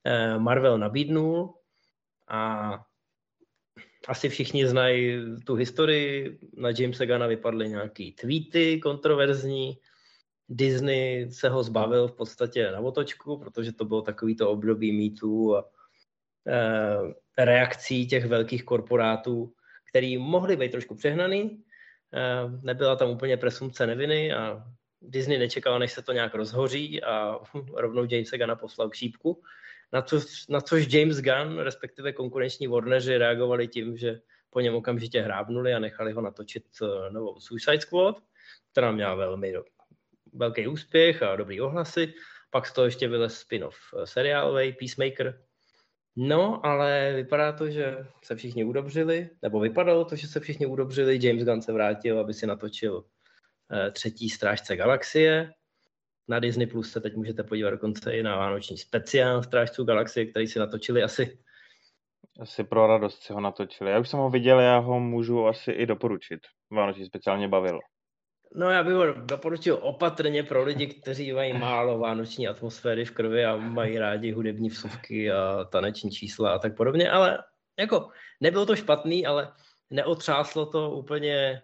eh, 0.04 0.40
Marvel 0.40 0.78
nabídnul 0.78 1.54
a 2.28 2.72
asi 4.08 4.30
všichni 4.30 4.68
znají 4.68 5.20
tu 5.46 5.56
historii. 5.56 6.40
Na 6.58 6.70
Jamesa 6.80 7.06
Gana 7.06 7.28
vypadly 7.28 7.70
nějaký 7.70 8.12
tweety 8.12 8.80
kontroverzní. 8.80 9.78
Disney 10.50 11.32
se 11.32 11.50
ho 11.50 11.64
zbavil 11.64 12.08
v 12.08 12.16
podstatě 12.16 12.72
na 12.72 12.80
otočku, 12.80 13.38
protože 13.38 13.72
to 13.72 13.86
bylo 13.86 14.02
takový 14.02 14.36
to 14.36 14.50
období 14.50 14.92
mýtů 14.92 15.56
a 15.58 15.70
e, 16.48 17.46
reakcí 17.46 18.08
těch 18.08 18.26
velkých 18.26 18.64
korporátů, 18.64 19.54
který 19.90 20.18
mohly 20.18 20.56
být 20.56 20.72
trošku 20.72 20.96
přehnaný. 20.96 21.64
E, 22.16 22.50
nebyla 22.62 22.96
tam 22.96 23.10
úplně 23.10 23.38
presumce 23.38 23.88
neviny 23.88 24.34
a 24.34 24.64
Disney 25.02 25.38
nečekal, 25.38 25.80
než 25.80 25.92
se 25.92 26.02
to 26.02 26.12
nějak 26.12 26.36
rozhoří 26.36 27.04
a 27.04 27.40
rovnou 27.74 28.08
Jamesa 28.10 28.38
Gana 28.38 28.56
poslal 28.56 28.90
k 28.90 28.96
šípku. 28.96 29.42
Na, 29.94 30.02
co, 30.02 30.22
na 30.50 30.62
což 30.62 30.94
James 30.94 31.22
Gunn, 31.22 31.60
respektive 31.60 32.14
konkurenční 32.14 32.68
Warneri, 32.68 33.18
reagovali 33.18 33.68
tím, 33.68 33.98
že 33.98 34.22
po 34.50 34.60
něm 34.60 34.76
okamžitě 34.76 35.22
hrábnuli 35.22 35.74
a 35.74 35.80
nechali 35.80 36.12
ho 36.12 36.22
natočit 36.22 36.66
eh, 36.82 37.12
novou 37.12 37.40
Suicide 37.40 37.82
Squad, 37.82 38.24
která 38.72 38.92
měla 38.92 39.16
velmi 39.16 39.54
velký 40.34 40.68
úspěch 40.68 41.24
a 41.24 41.36
dobrý 41.36 41.62
ohlasy. 41.62 42.14
Pak 42.50 42.68
z 42.68 42.74
toho 42.74 42.86
ještě 42.86 43.08
vylez 43.08 43.40
spin-off 43.40 43.78
eh, 43.94 44.08
seriálový 44.08 44.74
Peacemaker. 44.74 45.42
No, 46.16 46.66
ale 46.66 47.14
vypadá 47.16 47.52
to, 47.52 47.70
že 47.70 47.98
se 48.24 48.36
všichni 48.36 48.64
udobřili, 48.64 49.30
nebo 49.42 49.60
vypadalo 49.60 50.06
to, 50.06 50.16
že 50.16 50.28
se 50.28 50.40
všichni 50.40 50.66
udobřili. 50.66 51.20
James 51.28 51.44
Gunn 51.44 51.62
se 51.62 51.74
vrátil, 51.74 52.20
aby 52.20 52.34
si 52.34 52.48
natočil 52.48 53.06
eh, 53.72 53.92
třetí 53.92 54.30
strážce 54.30 54.76
galaxie. 54.76 55.52
Na 56.28 56.40
Disney 56.40 56.68
Plus 56.68 56.92
se 56.92 57.02
teď 57.02 57.16
můžete 57.16 57.44
podívat 57.44 57.70
dokonce 57.70 58.18
i 58.18 58.24
na 58.24 58.38
vánoční 58.38 58.78
speciál 58.78 59.44
Strážců 59.44 59.84
galaxie, 59.84 60.26
který 60.26 60.48
si 60.48 60.60
natočili 60.60 61.04
asi. 61.04 61.40
Asi 62.40 62.64
pro 62.64 62.88
radost 62.88 63.24
si 63.24 63.34
ho 63.34 63.42
natočili. 63.42 63.92
Já 63.92 64.00
už 64.00 64.10
jsem 64.10 64.20
ho 64.20 64.30
viděl, 64.30 64.60
já 64.60 64.78
ho 64.78 65.00
můžu 65.00 65.46
asi 65.46 65.72
i 65.72 65.86
doporučit. 65.86 66.40
Vánoční 66.72 67.06
speciálně 67.06 67.48
bavil. 67.48 67.80
No 68.58 68.70
já 68.70 68.84
bych 68.84 68.94
ho 68.94 69.14
doporučil 69.14 69.80
opatrně 69.82 70.44
pro 70.44 70.64
lidi, 70.64 70.88
kteří 70.88 71.34
mají 71.34 71.54
málo 71.54 72.00
vánoční 72.00 72.48
atmosféry 72.48 73.06
v 73.06 73.12
krvi 73.12 73.46
a 73.46 73.56
mají 73.56 73.98
rádi 73.98 74.32
hudební 74.32 74.70
vsuvky 74.70 75.32
a 75.32 75.64
taneční 75.64 76.12
čísla 76.12 76.54
a 76.56 76.60
tak 76.60 76.78
podobně, 76.78 77.12
ale 77.12 77.44
jako 77.80 78.10
nebylo 78.42 78.66
to 78.66 78.76
špatný, 78.76 79.26
ale 79.26 79.54
neotřáslo 79.90 80.66
to 80.66 80.92
úplně 80.92 81.62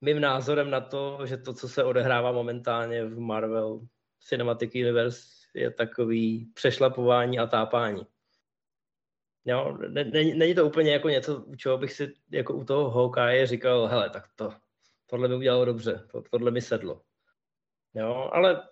mým 0.00 0.20
názorem 0.20 0.70
na 0.70 0.80
to, 0.80 1.18
že 1.24 1.36
to, 1.36 1.54
co 1.54 1.68
se 1.68 1.84
odehrává 1.84 2.32
momentálně 2.32 3.04
v 3.04 3.18
Marvel 3.18 3.80
Cinematic 4.28 4.74
Universe, 4.74 5.26
je 5.54 5.70
takový 5.70 6.50
přešlapování 6.54 7.38
a 7.38 7.46
tápání. 7.46 8.06
Jo, 9.44 9.78
není 10.12 10.54
to 10.54 10.66
úplně 10.66 10.92
jako 10.92 11.08
něco, 11.08 11.40
u 11.40 11.54
čeho 11.54 11.78
bych 11.78 11.92
si 11.92 12.12
jako 12.30 12.54
u 12.54 12.64
toho 12.64 12.90
Hawkeye 12.90 13.46
říkal, 13.46 13.86
hele, 13.86 14.10
tak 14.10 14.24
to, 14.36 14.52
tohle 15.06 15.28
mi 15.28 15.34
udělalo 15.34 15.64
dobře, 15.64 16.06
to, 16.12 16.22
tohle 16.30 16.50
mi 16.50 16.60
sedlo. 16.60 17.02
Jo, 17.94 18.30
ale 18.32 18.68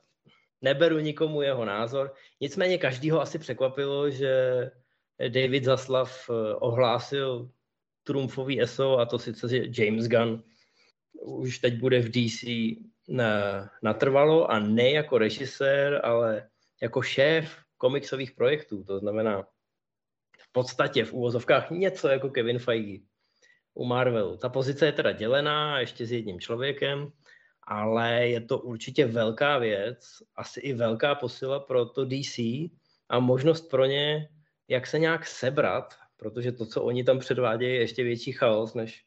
neberu 0.61 0.99
nikomu 0.99 1.43
jeho 1.43 1.65
názor. 1.65 2.15
Nicméně 2.41 2.79
každýho 2.79 3.21
asi 3.21 3.39
překvapilo, 3.39 4.11
že 4.11 4.71
David 5.29 5.65
Zaslav 5.65 6.31
eh, 6.31 6.55
ohlásil 6.55 7.51
trumfový 8.05 8.63
ESO 8.63 8.99
a 8.99 9.07
to 9.07 9.19
sice, 9.19 9.49
že 9.49 9.83
James 9.83 10.09
Gunn 10.09 10.43
už 11.13 11.59
teď 11.59 11.75
bude 11.75 12.01
v 12.01 12.09
DC 12.09 12.45
na, 13.09 13.71
natrvalo 13.83 14.51
a 14.51 14.59
ne 14.59 14.91
jako 14.91 15.19
režisér, 15.19 16.01
ale 16.05 16.49
jako 16.83 17.03
šéf 17.03 17.57
komiksových 17.79 18.33
projektů. 18.33 18.85
To 18.85 18.99
znamená 18.99 19.43
v 20.39 20.53
podstatě 20.53 21.05
v 21.05 21.13
úvozovkách 21.13 21.71
něco 21.71 22.09
jako 22.09 22.31
Kevin 22.31 22.59
Feige 22.59 23.05
u 23.75 23.85
Marvelu. 23.85 24.37
Ta 24.37 24.49
pozice 24.49 24.87
je 24.87 24.93
teda 24.93 25.13
dělená 25.13 25.81
ještě 25.81 26.07
s 26.07 26.13
jedním 26.13 26.41
člověkem, 26.41 27.13
ale 27.63 28.29
je 28.29 28.41
to 28.41 28.59
určitě 28.59 29.07
velká 29.07 29.59
věc, 29.59 30.07
asi 30.37 30.61
i 30.61 30.73
velká 30.73 31.15
posila 31.15 31.61
pro 31.61 31.87
to 31.87 32.05
DC 32.05 32.39
a 33.09 33.19
možnost 33.19 33.71
pro 33.71 33.85
ně, 33.85 34.29
jak 34.69 34.87
se 34.87 34.99
nějak 34.99 35.27
sebrat, 35.27 35.95
protože 36.17 36.53
to, 36.53 36.67
co 36.67 36.83
oni 36.83 37.05
tam 37.05 37.19
předvádějí, 37.19 37.75
je 37.75 37.81
ještě 37.81 38.05
větší 38.05 38.33
chaos, 38.33 38.75
než 38.75 39.05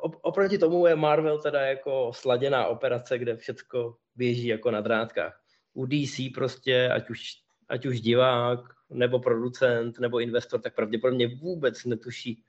oproti 0.00 0.58
tomu 0.58 0.86
je 0.86 0.96
Marvel 0.96 1.38
teda 1.38 1.60
jako 1.60 2.12
sladěná 2.14 2.66
operace, 2.66 3.18
kde 3.18 3.36
všechno 3.36 3.96
běží 4.16 4.46
jako 4.46 4.70
na 4.70 4.80
drátkách. 4.80 5.40
U 5.72 5.86
DC 5.86 6.20
prostě, 6.34 6.88
ať 6.88 7.10
už, 7.10 7.22
ať 7.68 7.86
už 7.86 8.00
divák, 8.00 8.60
nebo 8.90 9.18
producent, 9.18 9.98
nebo 9.98 10.20
investor, 10.20 10.60
tak 10.60 10.74
pravděpodobně 10.74 11.28
vůbec 11.36 11.84
netuší, 11.84 12.44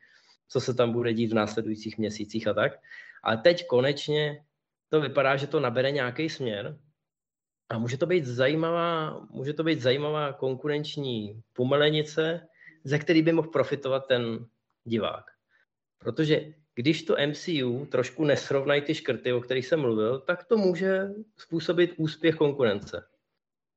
co 0.47 0.61
se 0.61 0.73
tam 0.73 0.91
bude 0.91 1.13
dít 1.13 1.31
v 1.31 1.35
následujících 1.35 1.97
měsících 1.97 2.47
a 2.47 2.53
tak. 2.53 2.71
Ale 3.23 3.37
teď 3.37 3.67
konečně 3.67 4.45
to 4.89 5.01
vypadá, 5.01 5.35
že 5.35 5.47
to 5.47 5.59
nabere 5.59 5.91
nějaký 5.91 6.29
směr 6.29 6.79
a 7.69 7.77
může 7.77 7.97
to 7.97 8.05
být 8.05 8.25
zajímavá, 8.25 9.19
může 9.29 9.53
to 9.53 9.63
být 9.63 9.81
zajímavá 9.81 10.33
konkurenční 10.33 11.41
pomelenice, 11.53 12.47
ze 12.83 12.99
který 12.99 13.21
by 13.21 13.31
mohl 13.31 13.47
profitovat 13.47 14.07
ten 14.07 14.45
divák. 14.83 15.25
Protože 15.97 16.53
když 16.75 17.03
to 17.03 17.15
MCU 17.27 17.85
trošku 17.85 18.23
nesrovnají 18.23 18.81
ty 18.81 18.95
škrty, 18.95 19.33
o 19.33 19.41
kterých 19.41 19.67
jsem 19.67 19.79
mluvil, 19.79 20.19
tak 20.19 20.43
to 20.43 20.57
může 20.57 21.09
způsobit 21.37 21.93
úspěch 21.97 22.35
konkurence. 22.35 23.07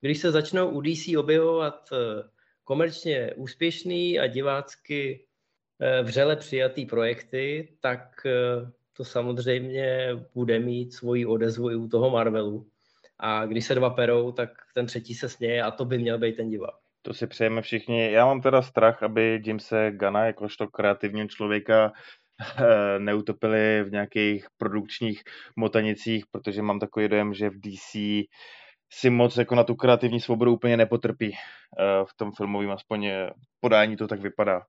Když 0.00 0.18
se 0.18 0.30
začnou 0.30 0.70
u 0.70 0.80
DC 0.80 1.16
objevovat 1.16 1.88
eh, 1.92 2.28
komerčně 2.64 3.34
úspěšný 3.36 4.18
a 4.18 4.26
divácky 4.26 5.27
vřele 6.02 6.36
přijatý 6.36 6.86
projekty, 6.86 7.68
tak 7.80 8.26
eh, 8.26 8.70
to 8.96 9.04
samozřejmě 9.04 10.08
bude 10.34 10.58
mít 10.58 10.92
svoji 10.92 11.26
odezvu 11.26 11.70
i 11.70 11.76
u 11.76 11.88
toho 11.88 12.10
Marvelu. 12.10 12.66
A 13.18 13.46
když 13.46 13.66
se 13.66 13.74
dva 13.74 13.90
perou, 13.90 14.32
tak 14.32 14.50
ten 14.74 14.86
třetí 14.86 15.14
se 15.14 15.28
směje 15.28 15.62
a 15.62 15.70
to 15.70 15.84
by 15.84 15.98
měl 15.98 16.18
být 16.18 16.36
ten 16.36 16.48
divák. 16.48 16.74
To 17.02 17.14
si 17.14 17.26
přejeme 17.26 17.62
všichni. 17.62 18.12
Já 18.12 18.26
mám 18.26 18.40
teda 18.40 18.62
strach, 18.62 19.02
aby 19.02 19.42
Jamese 19.46 19.90
Gana, 19.90 20.26
jakožto 20.26 20.68
kreativního 20.68 21.28
člověka, 21.28 21.92
eh, 22.58 22.98
neutopili 22.98 23.82
v 23.84 23.90
nějakých 23.92 24.46
produkčních 24.56 25.22
motanicích, 25.56 26.24
protože 26.30 26.62
mám 26.62 26.80
takový 26.80 27.08
dojem, 27.08 27.34
že 27.34 27.50
v 27.50 27.60
DC 27.60 28.24
si 28.92 29.10
moc 29.10 29.36
jako 29.36 29.54
na 29.54 29.64
tu 29.64 29.74
kreativní 29.74 30.20
svobodu 30.20 30.52
úplně 30.52 30.76
nepotrpí 30.76 31.32
v 32.04 32.16
tom 32.16 32.32
filmovém, 32.32 32.70
aspoň 32.70 33.10
podání 33.60 33.96
to 33.96 34.08
tak 34.08 34.20
vypadá. 34.20 34.62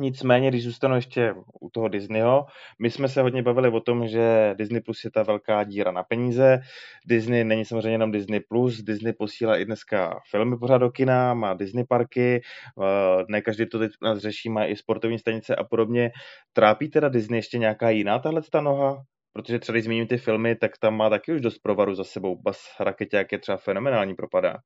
Nicméně, 0.00 0.48
když 0.48 0.64
zůstanu 0.64 0.94
ještě 0.94 1.34
u 1.60 1.70
toho 1.70 1.88
Disneyho, 1.88 2.46
my 2.78 2.90
jsme 2.90 3.08
se 3.08 3.22
hodně 3.22 3.42
bavili 3.42 3.68
o 3.68 3.80
tom, 3.80 4.08
že 4.08 4.54
Disney 4.58 4.80
Plus 4.80 5.04
je 5.04 5.10
ta 5.10 5.22
velká 5.22 5.64
díra 5.64 5.92
na 5.92 6.02
peníze. 6.02 6.58
Disney 7.06 7.44
není 7.44 7.64
samozřejmě 7.64 7.90
jenom 7.90 8.10
Disney 8.10 8.40
Plus, 8.48 8.82
Disney 8.82 9.12
posílá 9.12 9.56
i 9.56 9.64
dneska 9.64 10.20
filmy 10.30 10.58
pořád 10.58 10.78
do 10.78 10.90
kina, 10.90 11.34
má 11.34 11.54
Disney 11.54 11.84
parky, 11.84 12.40
eh, 12.82 13.24
ne 13.28 13.42
každý 13.42 13.66
to 13.66 13.78
teď 13.78 13.90
nás 14.02 14.18
řeší, 14.18 14.48
má 14.48 14.64
i 14.64 14.76
sportovní 14.76 15.18
stanice 15.18 15.56
a 15.56 15.64
podobně. 15.64 16.10
Trápí 16.52 16.90
teda 16.90 17.08
Disney 17.08 17.38
ještě 17.38 17.58
nějaká 17.58 17.90
jiná 17.90 18.18
tahle 18.18 18.42
ta 18.52 18.60
noha? 18.60 19.02
Protože 19.32 19.58
třeba 19.58 19.74
když 19.74 19.84
zmíním 19.84 20.06
ty 20.06 20.18
filmy, 20.18 20.56
tak 20.56 20.78
tam 20.80 20.96
má 20.96 21.10
taky 21.10 21.32
už 21.32 21.40
dost 21.40 21.58
provaru 21.58 21.94
za 21.94 22.04
sebou. 22.04 22.42
Bas 22.42 22.58
Raketě, 22.80 23.16
jak 23.16 23.32
je 23.32 23.38
třeba 23.38 23.56
fenomenální 23.56 24.14
propadá. 24.14 24.56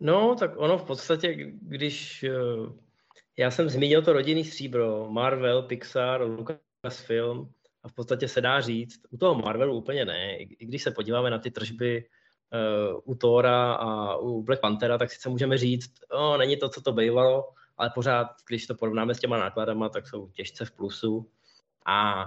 No, 0.00 0.34
tak 0.34 0.50
ono 0.56 0.78
v 0.78 0.84
podstatě, 0.84 1.34
když 1.62 2.22
eh, 2.22 2.30
já 3.36 3.50
jsem 3.50 3.68
zmínil 3.68 4.02
to 4.02 4.12
rodinný 4.12 4.44
stříbro, 4.44 5.06
Marvel, 5.10 5.62
Pixar, 5.62 6.22
Lucasfilm 6.22 7.52
a 7.82 7.88
v 7.88 7.92
podstatě 7.92 8.28
se 8.28 8.40
dá 8.40 8.60
říct, 8.60 9.00
u 9.10 9.16
toho 9.16 9.34
Marvelu 9.34 9.76
úplně 9.76 10.04
ne, 10.04 10.36
i 10.38 10.66
když 10.66 10.82
se 10.82 10.90
podíváme 10.90 11.30
na 11.30 11.38
ty 11.38 11.50
tržby 11.50 12.04
uh, 12.94 13.00
u 13.04 13.14
Thora 13.14 13.72
a 13.72 14.16
u 14.16 14.42
Black 14.42 14.60
Panthera, 14.60 14.98
tak 14.98 15.12
sice 15.12 15.28
můžeme 15.28 15.58
říct, 15.58 15.92
oh, 16.10 16.38
není 16.38 16.56
to, 16.56 16.68
co 16.68 16.80
to 16.80 16.92
bývalo, 16.92 17.48
ale 17.76 17.90
pořád, 17.94 18.26
když 18.48 18.66
to 18.66 18.74
porovnáme 18.74 19.14
s 19.14 19.20
těma 19.20 19.38
nákladama, 19.38 19.88
tak 19.88 20.08
jsou 20.08 20.28
těžce 20.28 20.64
v 20.64 20.70
plusu. 20.72 21.30
A 21.86 22.26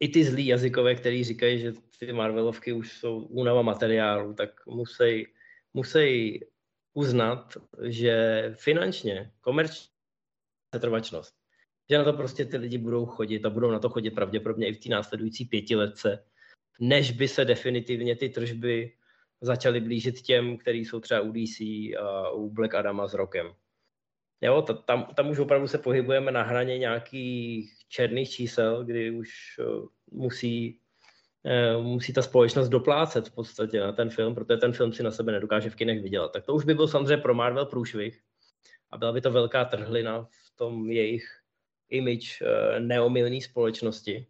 i 0.00 0.08
ty 0.08 0.24
zlí 0.24 0.46
jazykové, 0.46 0.94
který 0.94 1.24
říkají, 1.24 1.58
že 1.58 1.72
ty 1.98 2.12
Marvelovky 2.12 2.72
už 2.72 2.92
jsou 2.92 3.18
únava 3.18 3.62
materiálu, 3.62 4.34
tak 4.34 4.66
musí, 4.66 5.26
musí 5.74 6.40
uznat, 6.94 7.56
že 7.82 8.42
finančně, 8.56 9.32
komerčně 9.40 9.93
setrvačnost. 10.74 11.34
Že 11.90 11.98
na 11.98 12.04
to 12.04 12.12
prostě 12.12 12.44
ty 12.44 12.56
lidi 12.56 12.78
budou 12.78 13.06
chodit 13.06 13.46
a 13.46 13.50
budou 13.50 13.70
na 13.70 13.78
to 13.78 13.88
chodit 13.88 14.10
pravděpodobně 14.10 14.66
i 14.68 14.72
v 14.72 14.82
té 14.82 14.88
následující 14.88 15.44
pětiletce, 15.44 16.24
než 16.80 17.12
by 17.12 17.28
se 17.28 17.44
definitivně 17.44 18.16
ty 18.16 18.28
tržby 18.28 18.92
začaly 19.40 19.80
blížit 19.80 20.22
těm, 20.22 20.58
který 20.58 20.84
jsou 20.84 21.00
třeba 21.00 21.20
u 21.20 21.32
DC 21.32 21.60
a 22.00 22.30
u 22.30 22.50
Black 22.50 22.74
Adama 22.74 23.08
s 23.08 23.14
rokem. 23.14 23.52
Jo, 24.40 24.62
tam, 24.62 25.06
tam 25.16 25.30
už 25.30 25.38
opravdu 25.38 25.68
se 25.68 25.78
pohybujeme 25.78 26.32
na 26.32 26.42
hraně 26.42 26.78
nějakých 26.78 27.72
černých 27.88 28.30
čísel, 28.30 28.84
kdy 28.84 29.10
už 29.10 29.30
eh, 29.60 29.64
musí, 30.10 30.80
eh, 31.44 31.76
musí 31.76 32.12
ta 32.12 32.22
společnost 32.22 32.68
doplácet 32.68 33.28
v 33.28 33.34
podstatě 33.34 33.80
na 33.80 33.92
ten 33.92 34.10
film, 34.10 34.34
protože 34.34 34.56
ten 34.56 34.72
film 34.72 34.92
si 34.92 35.02
na 35.02 35.10
sebe 35.10 35.32
nedokáže 35.32 35.70
v 35.70 35.74
kinech 35.74 36.02
vydělat. 36.02 36.32
Tak 36.32 36.44
to 36.44 36.54
už 36.54 36.64
by 36.64 36.74
byl 36.74 36.88
samozřejmě 36.88 37.16
pro 37.16 37.34
Marvel 37.34 37.66
průšvih 37.66 38.20
a 38.94 38.98
byla 38.98 39.12
by 39.12 39.20
to 39.20 39.30
velká 39.30 39.64
trhlina 39.64 40.22
v 40.22 40.56
tom 40.56 40.90
jejich 40.90 41.24
image 41.88 42.42
uh, 42.42 42.80
neomilné 42.80 43.40
společnosti, 43.40 44.26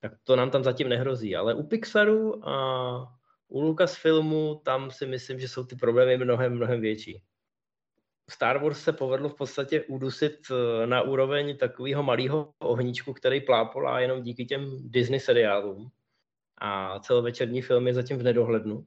tak 0.00 0.12
to 0.24 0.36
nám 0.36 0.50
tam 0.50 0.64
zatím 0.64 0.88
nehrozí. 0.88 1.36
Ale 1.36 1.54
u 1.54 1.62
Pixaru 1.62 2.48
a 2.48 3.18
u 3.48 3.60
Lucasfilmu 3.60 4.60
tam 4.64 4.90
si 4.90 5.06
myslím, 5.06 5.40
že 5.40 5.48
jsou 5.48 5.64
ty 5.64 5.76
problémy 5.76 6.16
mnohem, 6.24 6.54
mnohem 6.54 6.80
větší. 6.80 7.22
Star 8.30 8.62
Wars 8.62 8.82
se 8.82 8.92
povedlo 8.92 9.28
v 9.28 9.34
podstatě 9.34 9.82
udusit 9.82 10.38
eh, 10.50 10.86
na 10.86 11.02
úroveň 11.02 11.56
takového 11.56 12.02
malého 12.02 12.52
ohníčku, 12.58 13.12
který 13.12 13.40
plápolá 13.40 14.00
jenom 14.00 14.22
díky 14.22 14.44
těm 14.44 14.90
Disney 14.90 15.20
seriálům. 15.20 15.90
A 16.60 16.98
celovečerní 17.00 17.62
filmy 17.62 17.94
zatím 17.94 18.18
v 18.18 18.22
nedohlednu. 18.22 18.86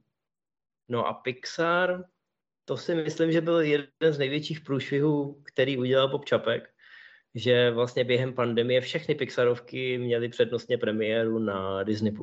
No 0.90 1.08
a 1.08 1.14
Pixar, 1.14 2.04
to 2.72 2.78
si 2.78 2.96
myslím, 2.96 3.32
že 3.32 3.42
byl 3.42 3.60
jeden 3.60 4.14
z 4.14 4.18
největších 4.18 4.62
průšvihů, 4.62 5.44
který 5.44 5.78
udělal 5.78 6.10
Bob 6.10 6.26
Čapek, 6.26 6.70
že 7.36 7.72
vlastně 7.72 8.04
během 8.04 8.34
pandemie 8.34 8.82
všechny 8.82 9.16
Pixarovky 9.16 9.98
měly 9.98 10.30
přednostně 10.30 10.78
premiéru 10.78 11.40
na 11.40 11.84
Disney+. 11.84 12.14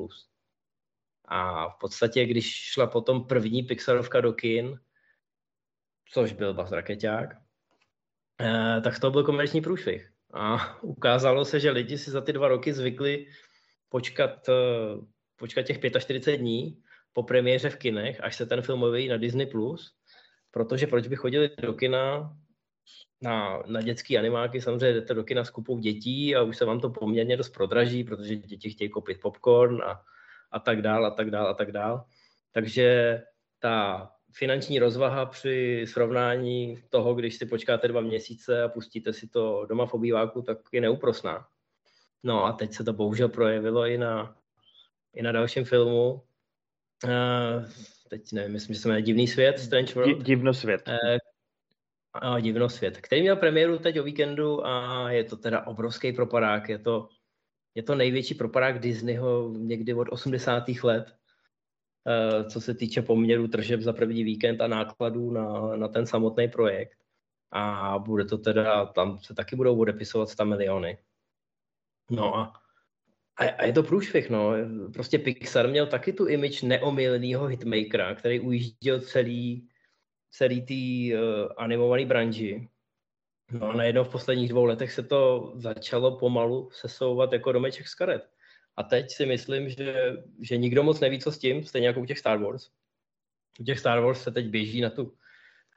A 1.25 1.69
v 1.69 1.79
podstatě, 1.79 2.25
když 2.25 2.55
šla 2.55 2.87
potom 2.87 3.27
první 3.27 3.63
Pixarovka 3.63 4.21
do 4.21 4.33
kin, 4.33 4.79
což 6.11 6.33
byl 6.33 6.53
Bas 6.53 6.71
Raketák, 6.71 7.37
eh, 8.41 8.81
tak 8.81 8.99
to 8.99 9.11
byl 9.11 9.23
komerční 9.23 9.61
průšvih. 9.61 10.11
A 10.33 10.77
ukázalo 10.81 11.45
se, 11.45 11.59
že 11.59 11.71
lidi 11.71 11.97
si 11.97 12.11
za 12.11 12.21
ty 12.21 12.33
dva 12.33 12.47
roky 12.47 12.73
zvykli 12.73 13.27
počkat, 13.89 14.49
eh, 14.49 15.05
počkat 15.35 15.63
těch 15.63 15.79
45 15.99 16.37
dní 16.37 16.81
po 17.13 17.23
premiéře 17.23 17.69
v 17.69 17.75
kinech, 17.75 18.23
až 18.23 18.35
se 18.35 18.45
ten 18.45 18.61
film 18.61 18.83
objeví 18.83 19.07
na 19.07 19.17
Disney+, 19.17 19.45
Plus, 19.45 19.98
protože 20.51 20.87
proč 20.87 21.07
by 21.07 21.15
chodili 21.15 21.49
do 21.61 21.73
kina 21.73 22.33
na, 23.21 23.63
na 23.67 23.81
dětské 23.81 24.17
animáky, 24.17 24.61
samozřejmě 24.61 24.93
jdete 24.93 25.13
do 25.13 25.23
kina 25.23 25.43
s 25.43 25.49
kupou 25.49 25.79
dětí 25.79 26.35
a 26.35 26.41
už 26.41 26.57
se 26.57 26.65
vám 26.65 26.79
to 26.79 26.89
poměrně 26.89 27.37
dost 27.37 27.49
prodraží, 27.49 28.03
protože 28.03 28.35
děti 28.35 28.69
chtějí 28.69 28.89
koupit 28.89 29.19
popcorn 29.21 29.81
a, 29.81 30.01
a 30.51 30.59
tak 30.59 30.81
dál, 30.81 31.05
a 31.05 31.11
tak 31.11 31.31
dál, 31.31 31.47
a 31.47 31.53
tak 31.53 31.71
dál. 31.71 32.05
Takže 32.51 33.21
ta 33.59 34.09
finanční 34.33 34.79
rozvaha 34.79 35.25
při 35.25 35.85
srovnání 35.87 36.83
toho, 36.89 37.15
když 37.15 37.35
si 37.35 37.45
počkáte 37.45 37.87
dva 37.87 38.01
měsíce 38.01 38.63
a 38.63 38.69
pustíte 38.69 39.13
si 39.13 39.27
to 39.27 39.65
doma 39.65 39.85
v 39.85 39.93
obýváku, 39.93 40.41
tak 40.41 40.57
je 40.71 40.81
neúprosná. 40.81 41.47
No 42.23 42.45
a 42.45 42.51
teď 42.51 42.73
se 42.73 42.83
to 42.83 42.93
bohužel 42.93 43.29
projevilo 43.29 43.85
i 43.85 43.97
na, 43.97 44.35
i 45.13 45.21
na 45.21 45.31
dalším 45.31 45.65
filmu. 45.65 46.21
Uh, 47.03 47.65
teď 48.09 48.33
nevím, 48.33 48.51
myslím, 48.51 48.73
že 48.73 48.81
se 48.81 48.87
jmenuje 48.87 49.01
Divný 49.01 49.27
svět, 49.27 49.59
Strange 49.59 49.93
World. 49.93 50.23
Divnosvět. 50.23 50.81
Uh, 50.87 51.17
a 52.13 52.39
Divnosvět, 52.39 52.97
který 52.97 53.21
měl 53.21 53.35
premiéru 53.35 53.77
teď 53.77 53.99
o 53.99 54.03
víkendu 54.03 54.65
a 54.65 55.05
je 55.11 55.23
to 55.23 55.37
teda 55.37 55.67
obrovský 55.67 56.13
propadák. 56.13 56.69
Je 56.69 56.79
to, 56.79 57.09
je 57.75 57.83
to 57.83 57.95
největší 57.95 58.33
propadák 58.33 58.79
Disneyho 58.79 59.53
někdy 59.57 59.93
od 59.93 60.07
80. 60.11 60.63
let 60.83 61.19
Eh, 62.07 62.43
co 62.43 62.61
se 62.61 62.73
týče 62.73 63.01
poměru 63.01 63.47
tržeb 63.47 63.81
za 63.81 63.93
první 63.93 64.23
víkend 64.23 64.61
a 64.61 64.67
nákladů 64.67 65.31
na, 65.31 65.75
na 65.75 65.87
ten 65.87 66.05
samotný 66.05 66.47
projekt. 66.47 66.97
A 67.51 67.99
bude 67.99 68.25
to 68.25 68.37
teda, 68.37 68.85
tam 68.85 69.19
se 69.19 69.33
taky 69.33 69.55
budou 69.55 69.79
odepisovat 69.79 70.29
100 70.29 70.45
miliony. 70.45 70.97
No 72.11 72.35
a, 72.35 72.61
a 73.39 73.65
je 73.65 73.73
to 73.73 73.83
průšvih, 73.83 74.29
no. 74.29 74.53
Prostě 74.93 75.19
Pixar 75.19 75.67
měl 75.67 75.87
taky 75.87 76.13
tu 76.13 76.27
image 76.27 76.61
neomylného 76.61 77.45
hitmakera, 77.45 78.15
který 78.15 78.39
ujížděl 78.39 79.01
celý, 79.01 79.69
celý 80.31 80.61
tý 80.61 81.13
uh, 81.13 81.19
animovaný 81.57 82.05
branži. 82.05 82.69
No 83.51 83.69
a 83.69 83.73
najednou 83.73 84.03
v 84.03 84.11
posledních 84.11 84.49
dvou 84.49 84.65
letech 84.65 84.91
se 84.91 85.03
to 85.03 85.51
začalo 85.55 86.17
pomalu 86.17 86.69
sesouvat 86.71 87.33
jako 87.33 87.51
domeček 87.51 87.87
z 87.87 87.95
karet. 87.95 88.29
A 88.77 88.83
teď 88.83 89.11
si 89.11 89.25
myslím, 89.25 89.69
že, 89.69 90.13
že 90.41 90.57
nikdo 90.57 90.83
moc 90.83 90.99
neví, 90.99 91.19
co 91.19 91.31
s 91.31 91.39
tím, 91.39 91.63
stejně 91.63 91.87
jako 91.87 91.99
u 91.99 92.05
těch 92.05 92.19
Star 92.19 92.37
Wars. 92.37 92.69
U 93.59 93.63
těch 93.63 93.79
Star 93.79 93.99
Wars 93.99 94.23
se 94.23 94.31
teď 94.31 94.47
běží 94.47 94.81
na 94.81 94.89
tu, 94.89 95.13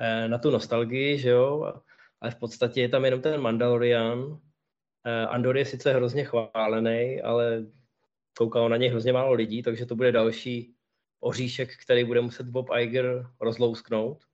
eh, 0.01 0.29
na 0.29 0.39
tu 0.39 0.51
nostalgii, 0.51 1.19
že 1.19 1.29
jo, 1.29 1.73
ale 2.21 2.31
v 2.31 2.37
podstatě 2.37 2.81
je 2.81 2.89
tam 2.89 3.05
jenom 3.05 3.21
ten 3.21 3.41
Mandalorian. 3.41 4.41
Eh, 5.05 5.27
Andor 5.27 5.57
je 5.57 5.65
sice 5.65 5.93
hrozně 5.93 6.25
chválený, 6.25 7.21
ale 7.23 7.67
koukalo 8.39 8.69
na 8.69 8.77
něj 8.77 8.89
hrozně 8.89 9.13
málo 9.13 9.33
lidí, 9.33 9.63
takže 9.63 9.87
to 9.87 9.97
bude 9.97 10.13
další 10.13 10.75
oříšek, 11.21 11.77
který 11.83 12.05
bude 12.05 12.21
muset 12.21 12.47
Bob 12.47 12.67
Iger 12.79 13.27
rozlousknout. 13.41 14.25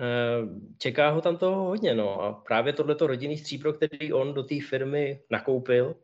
Eh, 0.00 0.48
čeká 0.78 1.10
ho 1.10 1.20
tam 1.20 1.36
toho 1.36 1.64
hodně, 1.64 1.94
no 1.94 2.20
a 2.20 2.32
právě 2.32 2.72
tohleto 2.72 3.06
rodinný 3.06 3.38
stříbro, 3.38 3.72
který 3.72 4.12
on 4.12 4.34
do 4.34 4.42
té 4.42 4.54
firmy 4.60 5.22
nakoupil, 5.30 5.96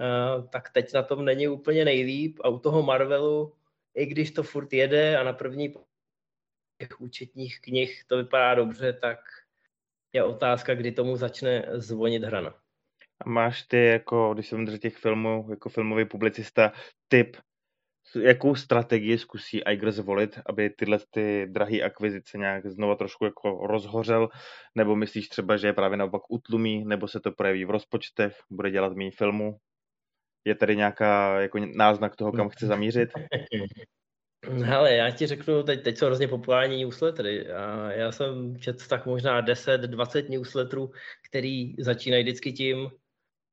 Eh, 0.00 0.42
tak 0.48 0.70
teď 0.70 0.92
na 0.94 1.02
tom 1.02 1.24
není 1.24 1.48
úplně 1.48 1.84
nejlíp 1.84 2.38
a 2.44 2.48
u 2.48 2.58
toho 2.58 2.82
Marvelu, 2.82 3.54
i 3.94 4.06
když 4.06 4.30
to 4.30 4.42
furt 4.42 4.72
jede 4.72 5.16
a 5.16 5.22
na 5.22 5.32
první 5.32 5.74
těch 6.78 7.00
účetních 7.00 7.60
knih 7.60 8.04
to 8.06 8.16
vypadá 8.16 8.54
dobře, 8.54 8.92
tak 8.92 9.20
je 10.12 10.24
otázka, 10.24 10.74
kdy 10.74 10.92
tomu 10.92 11.16
začne 11.16 11.66
zvonit 11.72 12.22
hrana. 12.22 12.54
Máš 13.26 13.62
ty, 13.62 13.84
jako, 13.86 14.34
když 14.34 14.48
jsem 14.48 14.78
těch 14.78 14.96
filmů, 14.96 15.46
jako 15.50 15.68
filmový 15.68 16.04
publicista, 16.04 16.72
typ, 17.08 17.36
jakou 18.22 18.54
strategii 18.54 19.18
zkusí 19.18 19.62
Iger 19.68 19.92
zvolit, 19.92 20.40
aby 20.46 20.70
tyhle 20.70 20.98
ty 21.10 21.46
drahé 21.50 21.80
akvizice 21.80 22.38
nějak 22.38 22.66
znova 22.66 22.94
trošku 22.94 23.24
jako 23.24 23.66
rozhořel, 23.66 24.28
nebo 24.74 24.96
myslíš 24.96 25.28
třeba, 25.28 25.56
že 25.56 25.66
je 25.66 25.72
právě 25.72 25.96
naopak 25.96 26.22
utlumí, 26.28 26.84
nebo 26.84 27.08
se 27.08 27.20
to 27.20 27.32
projeví 27.32 27.64
v 27.64 27.70
rozpočtech, 27.70 28.36
bude 28.50 28.70
dělat 28.70 28.92
méně 28.92 29.10
filmu? 29.10 29.56
Je 30.44 30.54
tady 30.54 30.76
nějaká 30.76 31.40
jako 31.40 31.58
náznak 31.76 32.16
toho, 32.16 32.32
kam 32.32 32.48
chce 32.48 32.66
zamířit? 32.66 33.10
Hele, 34.42 34.94
já 34.94 35.10
ti 35.10 35.26
řeknu, 35.26 35.62
teď, 35.62 35.84
teď 35.84 35.98
jsou 35.98 36.06
hrozně 36.06 36.28
populární 36.28 36.84
newslettery 36.84 37.52
a 37.52 37.92
já 37.92 38.12
jsem 38.12 38.56
četl 38.58 38.84
tak 38.88 39.06
možná 39.06 39.42
10-20 39.42 40.28
newsletterů, 40.28 40.90
který 41.28 41.74
začínají 41.78 42.22
vždycky 42.22 42.52
tím, 42.52 42.90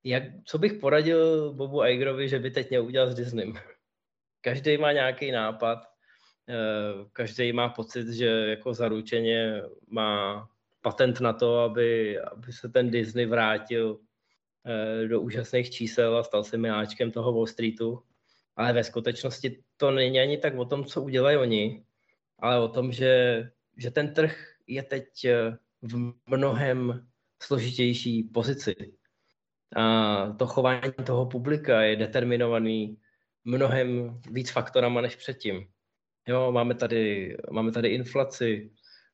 jak, 0.09 0.23
co 0.45 0.57
bych 0.57 0.73
poradil 0.73 1.53
Bobu 1.53 1.85
Igerovi, 1.85 2.29
že 2.29 2.39
by 2.39 2.51
teď 2.51 2.69
měl 2.69 2.85
udělat 2.85 3.11
s 3.11 3.15
Disneym. 3.15 3.53
Každý 4.41 4.77
má 4.77 4.91
nějaký 4.91 5.31
nápad, 5.31 5.79
eh, 6.49 7.05
každý 7.13 7.53
má 7.53 7.69
pocit, 7.69 8.07
že 8.07 8.25
jako 8.25 8.73
zaručeně 8.73 9.61
má 9.87 10.49
patent 10.81 11.19
na 11.19 11.33
to, 11.33 11.59
aby, 11.59 12.19
aby 12.19 12.51
se 12.51 12.69
ten 12.69 12.91
Disney 12.91 13.25
vrátil 13.25 13.99
Eh, 14.67 15.07
do 15.07 15.21
úžasných 15.21 15.69
čísel 15.69 16.17
a 16.17 16.23
stal 16.23 16.43
se 16.43 16.57
miláčkem 16.57 17.11
toho 17.11 17.33
Wall 17.33 17.47
Streetu. 17.47 18.03
Ale 18.55 18.73
ve 18.73 18.83
skutečnosti 18.83 19.63
to 19.77 19.91
není 19.91 20.19
ani 20.19 20.37
tak 20.37 20.57
o 20.57 20.65
tom, 20.65 20.85
co 20.85 21.01
udělají 21.01 21.37
oni, 21.37 21.85
ale 22.39 22.59
o 22.59 22.67
tom, 22.67 22.91
že, 22.91 23.43
že 23.77 23.91
ten 23.91 24.13
trh 24.13 24.55
je 24.67 24.83
teď 24.83 25.25
eh, 25.25 25.57
v 25.81 26.13
mnohem 26.27 27.07
složitější 27.43 28.23
pozici. 28.23 28.75
A 29.75 30.31
to 30.39 30.47
chování 30.47 30.93
toho 31.05 31.25
publika 31.25 31.81
je 31.81 31.95
determinovaný 31.95 32.97
mnohem 33.43 34.19
víc 34.31 34.51
faktorama 34.51 35.01
než 35.01 35.15
předtím. 35.15 35.67
Jo, 36.27 36.51
máme 36.51 36.75
tady, 36.75 37.37
máme 37.51 37.71
tady 37.71 37.89
inflaci, 37.89 38.71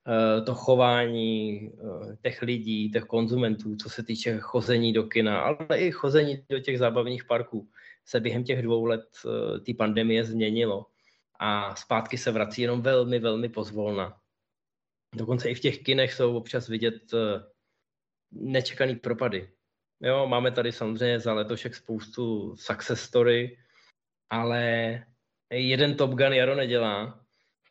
Eh, 0.07 0.41
to 0.41 0.55
chování 0.55 1.67
eh, 1.67 2.17
těch 2.21 2.41
lidí, 2.41 2.91
těch 2.91 3.03
konzumentů, 3.03 3.75
co 3.75 3.89
se 3.89 4.03
týče 4.03 4.39
chození 4.39 4.93
do 4.93 5.03
kina, 5.03 5.41
ale 5.41 5.77
i 5.77 5.91
chození 5.91 6.45
do 6.49 6.59
těch 6.59 6.79
zábavních 6.79 7.25
parků 7.25 7.69
se 8.05 8.19
během 8.19 8.43
těch 8.43 8.61
dvou 8.61 8.85
let 8.85 9.05
eh, 9.25 9.59
té 9.59 9.73
pandemie 9.77 10.25
změnilo. 10.25 10.85
A 11.39 11.75
zpátky 11.75 12.17
se 12.17 12.31
vrací 12.31 12.61
jenom 12.61 12.81
velmi, 12.81 13.19
velmi 13.19 13.49
pozvolna. 13.49 14.19
Dokonce 15.15 15.49
i 15.49 15.55
v 15.55 15.59
těch 15.59 15.79
kinech 15.83 16.13
jsou 16.13 16.37
občas 16.37 16.67
vidět 16.67 17.11
nečekaný 18.31 18.95
propady. 18.95 19.49
Jo, 20.03 20.27
máme 20.27 20.51
tady 20.51 20.71
samozřejmě 20.71 21.19
za 21.19 21.33
letošek 21.33 21.75
spoustu 21.75 22.55
success 22.55 23.01
story, 23.01 23.57
ale 24.29 24.63
jeden 25.49 25.95
Top 25.95 26.11
Gun 26.11 26.33
Jaro 26.33 26.55
nedělá 26.55 27.19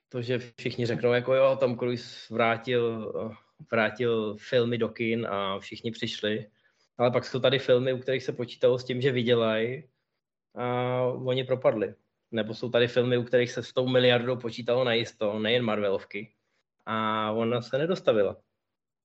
to, 0.09 0.23
že 0.23 0.39
všichni 0.39 0.87
řeknou, 0.87 1.13
jako 1.13 1.35
jo, 1.35 1.57
Tom 1.61 1.79
Cruise 1.79 2.35
vrátil, 2.35 3.13
vrátil 3.71 4.37
filmy 4.37 4.79
do 4.79 4.89
kin 4.89 5.27
a 5.27 5.59
všichni 5.59 5.91
přišli. 5.91 6.47
Ale 6.99 7.11
pak 7.11 7.25
jsou 7.25 7.41
tady 7.41 7.59
filmy, 7.59 7.93
u 7.93 7.99
kterých 7.99 8.23
se 8.23 8.33
počítalo 8.33 8.79
s 8.79 8.85
tím, 8.85 9.01
že 9.01 9.13
vydělají 9.13 9.89
a 10.55 11.01
oni 11.03 11.45
propadli. 11.45 11.95
Nebo 12.31 12.55
jsou 12.55 12.71
tady 12.71 12.89
filmy, 12.89 13.19
u 13.19 13.23
kterých 13.23 13.51
se 13.51 13.63
s 13.63 13.73
tou 13.73 13.89
miliardou 13.89 14.37
počítalo 14.37 14.85
najisto, 14.85 15.39
nejen 15.39 15.65
Marvelovky. 15.65 16.33
A 16.87 17.31
ona 17.33 17.63
se 17.63 17.79
nedostavila. 17.79 18.37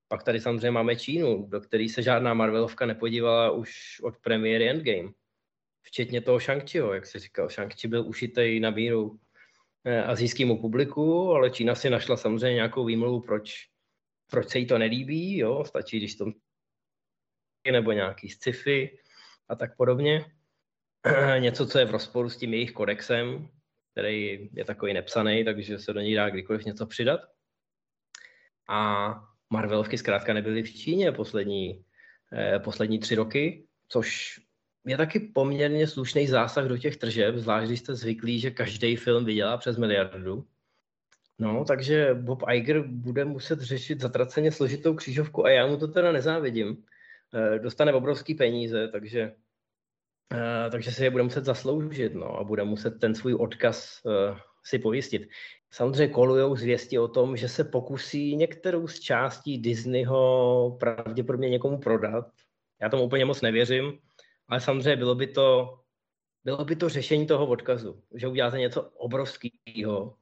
Pak 0.07 0.23
tady 0.23 0.41
samozřejmě 0.41 0.71
máme 0.71 0.95
Čínu, 0.95 1.47
do 1.49 1.61
které 1.61 1.89
se 1.89 2.01
žádná 2.01 2.33
Marvelovka 2.33 2.85
nepodívala 2.85 3.51
už 3.51 3.99
od 4.03 4.17
premiéry 4.17 4.69
Endgame. 4.69 5.09
Včetně 5.81 6.21
toho 6.21 6.39
shang 6.39 6.75
jak 6.75 7.05
si 7.05 7.19
říkal. 7.19 7.49
shang 7.49 7.73
byl 7.87 8.07
ušitej 8.07 8.59
na 8.59 8.69
míru 8.69 9.19
Eh, 9.89 10.03
azijskému 10.03 10.61
publiku, 10.61 11.31
ale 11.31 11.49
Čína 11.49 11.75
si 11.75 11.89
našla 11.89 12.17
samozřejmě 12.17 12.55
nějakou 12.55 12.85
výmluvu, 12.85 13.21
proč, 13.21 13.69
proč 14.31 14.49
se 14.49 14.59
jí 14.59 14.67
to 14.67 14.77
nelíbí. 14.77 15.37
Jo? 15.37 15.63
Stačí, 15.63 15.97
když 15.97 16.15
to 16.15 16.31
nebo 17.71 17.91
nějaký 17.91 18.29
sci-fi 18.29 18.99
a 19.49 19.55
tak 19.55 19.77
podobně. 19.77 20.25
Něco, 21.39 21.67
co 21.67 21.79
je 21.79 21.85
v 21.85 21.91
rozporu 21.91 22.29
s 22.29 22.37
tím 22.37 22.53
jejich 22.53 22.71
kodexem, 22.71 23.49
který 23.91 24.49
je 24.53 24.65
takový 24.65 24.93
nepsaný, 24.93 25.45
takže 25.45 25.79
se 25.79 25.93
do 25.93 25.99
něj 25.99 26.15
dá 26.15 26.29
kdykoliv 26.29 26.65
něco 26.65 26.85
přidat. 26.85 27.19
A 28.69 29.09
Marvelovky 29.49 29.97
zkrátka 29.97 30.33
nebyly 30.33 30.63
v 30.63 30.75
Číně 30.75 31.11
poslední, 31.11 31.83
eh, 32.33 32.59
poslední 32.59 32.99
tři 32.99 33.15
roky, 33.15 33.63
což 33.87 34.39
je 34.85 34.97
taky 34.97 35.19
poměrně 35.19 35.87
slušný 35.87 36.27
zásah 36.27 36.65
do 36.65 36.77
těch 36.77 36.97
tržeb, 36.97 37.35
zvlášť 37.35 37.67
když 37.67 37.79
jste 37.79 37.95
zvyklí, 37.95 38.39
že 38.39 38.51
každý 38.51 38.95
film 38.95 39.25
vydělá 39.25 39.57
přes 39.57 39.77
miliardu. 39.77 40.45
No, 41.39 41.65
takže 41.65 42.13
Bob 42.13 42.43
Iger 42.51 42.81
bude 42.87 43.25
muset 43.25 43.61
řešit 43.61 44.01
zatraceně 44.01 44.51
složitou 44.51 44.95
křížovku 44.95 45.45
a 45.45 45.49
já 45.49 45.67
mu 45.67 45.77
to 45.77 45.87
teda 45.87 46.11
nezávidím. 46.11 46.83
Eh, 47.33 47.59
dostane 47.59 47.93
obrovský 47.93 48.35
peníze, 48.35 48.87
takže, 48.87 49.35
eh, 50.33 50.69
takže 50.71 50.91
si 50.91 51.03
je 51.03 51.09
bude 51.09 51.23
muset 51.23 51.45
zasloužit 51.45 52.13
no, 52.13 52.39
a 52.39 52.43
bude 52.43 52.63
muset 52.63 52.99
ten 52.99 53.15
svůj 53.15 53.35
odkaz 53.35 54.01
eh, 54.05 54.39
si 54.63 54.79
pojistit. 54.79 55.29
Samozřejmě 55.72 56.13
kolujou 56.13 56.55
zvěsti 56.55 56.99
o 56.99 57.07
tom, 57.07 57.38
že 57.38 57.49
se 57.49 57.63
pokusí 57.63 58.36
některou 58.36 58.88
z 58.88 58.99
částí 58.99 59.57
Disneyho 59.57 60.78
pravděpodobně 60.80 61.49
někomu 61.49 61.78
prodat. 61.78 62.32
Já 62.82 62.89
tomu 62.89 63.03
úplně 63.03 63.26
moc 63.26 63.41
nevěřím, 63.41 63.99
ale 64.47 64.61
samozřejmě 64.61 64.95
bylo 64.95 65.15
by 65.15 65.28
to, 65.28 65.80
bylo 66.43 66.65
by 66.65 66.76
to 66.76 66.89
řešení 66.89 67.28
toho 67.28 67.47
odkazu, 67.47 68.03
že 68.15 68.28
uděláte 68.28 68.59
něco 68.59 68.82
obrovského, 68.82 70.15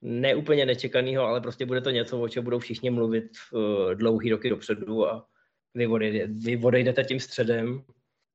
neúplně 0.00 0.66
nečekaného, 0.66 1.24
ale 1.24 1.40
prostě 1.40 1.66
bude 1.66 1.80
to 1.80 1.90
něco, 1.90 2.20
o 2.20 2.28
čem 2.28 2.44
budou 2.44 2.58
všichni 2.58 2.90
mluvit 2.90 3.30
uh, 3.52 3.94
dlouhý 3.94 4.30
roky 4.30 4.50
dopředu 4.50 5.06
a 5.06 5.28
vy, 5.74 5.86
odejde, 5.86 6.26
vy 6.26 6.60
odejdete 6.64 7.04
tím 7.04 7.20
středem 7.20 7.84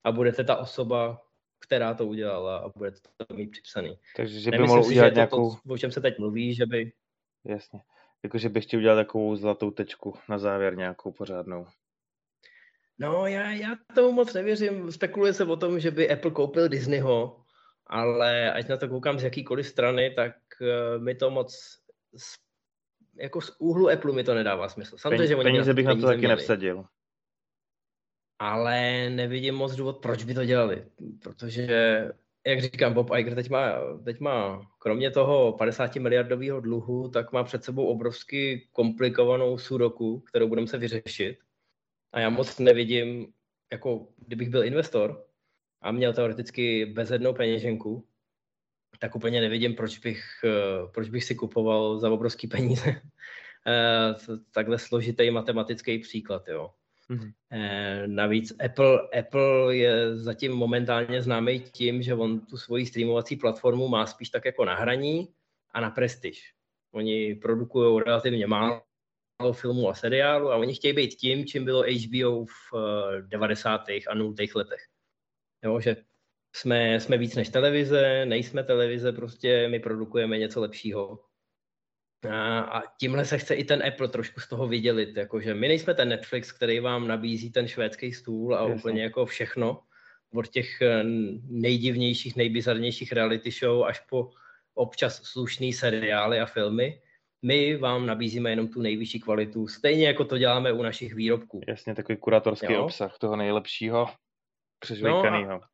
a 0.03 0.11
budete 0.11 0.43
ta 0.43 0.55
osoba, 0.55 1.21
která 1.73 1.93
to 1.93 2.05
udělala 2.05 2.57
a 2.57 2.69
budete 2.69 2.99
to 3.17 3.35
mít 3.35 3.51
připsaný. 3.51 3.97
Takže 4.15 4.39
že 4.39 4.51
by 4.51 4.57
Nemyslím 4.57 4.75
mohl 4.75 4.83
si, 4.83 4.89
udělat 4.89 5.09
že 5.09 5.15
nějakou... 5.15 5.55
To, 5.55 5.73
o 5.73 5.77
čem 5.77 5.91
se 5.91 6.01
teď 6.01 6.19
mluví, 6.19 6.55
že 6.55 6.65
by... 6.65 6.91
Jasně. 7.45 7.79
Jakože 8.23 8.49
bych 8.49 8.63
chtěl 8.63 8.79
udělat 8.79 8.95
takovou 8.95 9.35
zlatou 9.35 9.71
tečku 9.71 10.13
na 10.29 10.37
závěr 10.37 10.77
nějakou 10.77 11.11
pořádnou. 11.11 11.65
No, 12.99 13.27
já, 13.27 13.51
já 13.51 13.75
tomu 13.95 14.11
moc 14.11 14.33
nevěřím. 14.33 14.91
Spekuluje 14.91 15.33
se 15.33 15.45
o 15.45 15.55
tom, 15.55 15.79
že 15.79 15.91
by 15.91 16.11
Apple 16.11 16.31
koupil 16.31 16.69
Disneyho, 16.69 17.41
ale 17.87 18.53
ať 18.53 18.67
na 18.67 18.77
to 18.77 18.87
koukám 18.87 19.19
z 19.19 19.23
jakýkoliv 19.23 19.67
strany, 19.67 20.13
tak 20.15 20.35
uh, 20.61 21.03
mi 21.03 21.15
to 21.15 21.31
moc 21.31 21.53
z, 22.17 22.35
jako 23.19 23.41
z 23.41 23.55
úhlu 23.59 23.89
Apple 23.89 24.13
mi 24.13 24.23
to 24.23 24.33
nedává 24.33 24.69
smysl. 24.69 24.97
Samozřejmě, 24.97 25.27
že 25.27 25.35
oni 25.35 25.43
peníze 25.43 25.73
bych 25.73 25.85
na 25.85 25.95
to 25.95 26.01
taky 26.01 26.17
měli. 26.17 26.35
nevsadil. 26.35 26.85
Ale 28.39 29.09
nevidím 29.09 29.55
moc 29.55 29.75
důvod, 29.75 29.97
proč 29.97 30.23
by 30.23 30.33
to 30.33 30.45
dělali. 30.45 30.85
Protože, 31.23 31.67
jak 32.47 32.61
říkám, 32.61 32.93
Bob 32.93 33.09
Iger 33.17 33.35
teď 33.35 33.49
má, 33.49 33.71
teď 34.05 34.19
má 34.19 34.61
kromě 34.79 35.11
toho 35.11 35.53
50 35.53 35.95
miliardového 35.95 36.59
dluhu, 36.59 37.09
tak 37.09 37.31
má 37.31 37.43
před 37.43 37.63
sebou 37.63 37.85
obrovsky 37.85 38.67
komplikovanou 38.71 39.57
sudoku, 39.57 40.19
kterou 40.19 40.47
budeme 40.47 40.67
se 40.67 40.77
vyřešit. 40.77 41.37
A 42.13 42.19
já 42.19 42.29
moc 42.29 42.59
nevidím, 42.59 43.33
jako 43.71 44.07
kdybych 44.27 44.49
byl 44.49 44.63
investor, 44.63 45.25
a 45.83 45.91
měl 45.91 46.13
teoreticky 46.13 46.85
bezednou 46.85 47.33
peněženku, 47.33 48.07
tak 48.99 49.15
úplně 49.15 49.41
nevidím, 49.41 49.75
proč 49.75 49.99
bych, 49.99 50.23
proč 50.93 51.09
bych 51.09 51.23
si 51.23 51.35
kupoval 51.35 51.99
za 51.99 52.11
obrovský 52.11 52.47
peníze 52.47 52.89
eh, 53.67 54.15
takhle 54.51 54.79
složitý 54.79 55.31
matematický 55.31 55.99
příklad. 55.99 56.47
Jo. 56.47 56.73
Mm-hmm. 57.09 57.31
Navíc 58.05 58.53
Apple, 58.65 58.99
Apple 59.19 59.75
je 59.75 60.17
zatím 60.17 60.51
momentálně 60.51 61.21
známý 61.21 61.59
tím, 61.59 62.01
že 62.01 62.13
on 62.13 62.39
tu 62.39 62.57
svoji 62.57 62.85
streamovací 62.85 63.35
platformu 63.35 63.87
má 63.87 64.05
spíš 64.05 64.29
tak 64.29 64.45
jako 64.45 64.65
na 64.65 64.75
hraní 64.75 65.27
a 65.71 65.81
na 65.81 65.89
prestiž. 65.89 66.53
Oni 66.93 67.35
produkují 67.35 68.03
relativně 68.05 68.47
málo 68.47 68.81
filmů 69.51 69.89
a 69.89 69.93
seriálu 69.93 70.51
a 70.51 70.55
oni 70.55 70.75
chtějí 70.75 70.93
být 70.93 71.15
tím, 71.15 71.45
čím 71.45 71.65
bylo 71.65 71.83
HBO 71.83 72.45
v 72.45 72.73
90. 73.21 73.81
a 74.07 74.13
0. 74.15 74.33
letech. 74.55 74.81
Jo, 75.63 75.79
že 75.79 75.95
jsme, 76.55 76.99
jsme 76.99 77.17
víc 77.17 77.35
než 77.35 77.49
televize, 77.49 78.25
nejsme 78.25 78.63
televize, 78.63 79.11
prostě 79.11 79.67
my 79.67 79.79
produkujeme 79.79 80.37
něco 80.37 80.61
lepšího. 80.61 81.19
A, 82.29 82.59
a 82.59 82.83
tímhle 82.99 83.25
se 83.25 83.37
chce 83.37 83.55
i 83.55 83.63
ten 83.63 83.83
Apple 83.87 84.07
trošku 84.07 84.39
z 84.39 84.47
toho 84.47 84.67
vydělit, 84.67 85.17
jakože 85.17 85.53
my 85.53 85.67
nejsme 85.67 85.93
ten 85.93 86.09
Netflix, 86.09 86.51
který 86.51 86.79
vám 86.79 87.07
nabízí 87.07 87.51
ten 87.51 87.67
švédský 87.67 88.13
stůl 88.13 88.55
a 88.55 88.59
Jasně. 88.59 88.75
úplně 88.75 89.03
jako 89.03 89.25
všechno, 89.25 89.79
od 90.33 90.47
těch 90.47 90.81
eh, 90.81 91.03
nejdivnějších, 91.49 92.35
nejbizarnějších 92.35 93.11
reality 93.11 93.51
show 93.51 93.83
až 93.83 93.99
po 93.99 94.29
občas 94.73 95.23
slušný 95.23 95.73
seriály 95.73 96.39
a 96.39 96.45
filmy. 96.45 97.01
My 97.41 97.77
vám 97.77 98.05
nabízíme 98.05 98.49
jenom 98.49 98.67
tu 98.67 98.81
nejvyšší 98.81 99.19
kvalitu, 99.19 99.67
stejně 99.67 100.07
jako 100.07 100.25
to 100.25 100.37
děláme 100.37 100.71
u 100.71 100.81
našich 100.81 101.13
výrobků. 101.13 101.61
Jasně, 101.67 101.95
takový 101.95 102.17
kuratorský 102.17 102.73
jo? 102.73 102.85
obsah 102.85 103.17
toho 103.17 103.35
nejlepšího 103.35 104.09
přežvejkanýho. 104.79 105.51
No 105.51 105.55
a, 105.55 105.67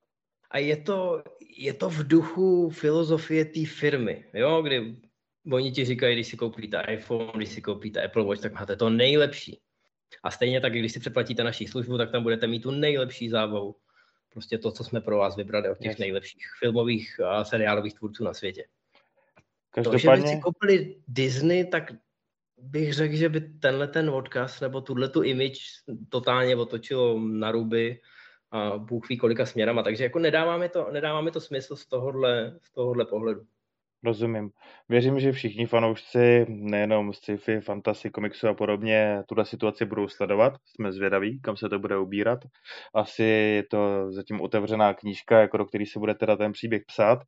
a 0.51 0.57
je 0.57 0.77
to, 0.77 1.23
je 1.57 1.73
to 1.73 1.89
v 1.89 2.07
duchu 2.07 2.69
filozofie 2.69 3.45
té 3.45 3.65
firmy, 3.65 4.25
jo, 4.33 4.61
kdy 4.61 4.95
oni 5.51 5.71
ti 5.71 5.85
říkají, 5.85 6.15
když 6.15 6.27
si 6.27 6.37
koupíte 6.37 6.83
iPhone, 6.91 7.31
když 7.35 7.49
si 7.49 7.61
koupíte 7.61 8.03
Apple 8.03 8.23
Watch, 8.23 8.41
tak 8.41 8.53
máte 8.53 8.75
to 8.75 8.89
nejlepší. 8.89 9.59
A 10.23 10.31
stejně 10.31 10.61
tak, 10.61 10.73
když 10.73 10.91
si 10.91 10.99
předplatíte 10.99 11.43
naší 11.43 11.67
službu, 11.67 11.97
tak 11.97 12.11
tam 12.11 12.23
budete 12.23 12.47
mít 12.47 12.59
tu 12.59 12.71
nejlepší 12.71 13.29
zábavu. 13.29 13.75
Prostě 14.29 14.57
to, 14.57 14.71
co 14.71 14.83
jsme 14.83 15.01
pro 15.01 15.17
vás 15.17 15.35
vybrali 15.35 15.69
od 15.69 15.77
těch 15.77 15.91
yes. 15.91 15.97
nejlepších 15.97 16.43
filmových 16.59 17.19
a 17.19 17.43
seriálových 17.43 17.93
tvůrců 17.93 18.23
na 18.23 18.33
světě. 18.33 18.65
Každopádně... 19.71 20.23
To, 20.23 20.29
že 20.29 20.35
si 20.35 20.41
koupili 20.41 20.95
Disney, 21.07 21.65
tak 21.65 21.91
bych 22.57 22.93
řekl, 22.93 23.15
že 23.15 23.29
by 23.29 23.41
tenhle 23.41 23.87
ten 23.87 24.09
odkaz 24.09 24.61
nebo 24.61 24.81
tuhle 24.81 25.09
tu 25.09 25.23
image 25.23 25.59
totálně 26.09 26.55
otočilo 26.55 27.19
na 27.19 27.51
ruby 27.51 28.01
a 28.51 28.77
Bůh 28.77 29.09
ví 29.09 29.17
kolika 29.17 29.45
směrama, 29.45 29.83
takže 29.83 30.03
jako 30.03 30.19
nedáváme 30.19 30.69
to, 30.69 30.87
nedáváme 30.91 31.31
to 31.31 31.41
smysl 31.41 31.75
z 31.75 31.85
tohohle, 31.85 32.59
z 32.61 32.71
tohohle 32.71 33.05
pohledu. 33.05 33.41
Rozumím. 34.03 34.49
Věřím, 34.89 35.19
že 35.19 35.31
všichni 35.31 35.65
fanoušci, 35.65 36.45
nejenom 36.49 37.13
sci-fi, 37.13 37.59
fantasy, 37.61 38.09
komiksu 38.09 38.47
a 38.47 38.53
podobně, 38.53 39.23
tuhle 39.27 39.45
situaci 39.45 39.85
budou 39.85 40.07
sledovat. 40.07 40.53
Jsme 40.65 40.91
zvědaví, 40.91 41.39
kam 41.41 41.57
se 41.57 41.69
to 41.69 41.79
bude 41.79 41.97
ubírat. 41.97 42.39
Asi 42.95 43.23
je 43.23 43.63
to 43.63 44.11
zatím 44.11 44.41
otevřená 44.41 44.93
knížka, 44.93 45.39
jako 45.39 45.57
do 45.57 45.65
který 45.65 45.85
se 45.85 45.99
bude 45.99 46.15
teda 46.15 46.35
ten 46.35 46.51
příběh 46.51 46.81
psát. 46.87 47.19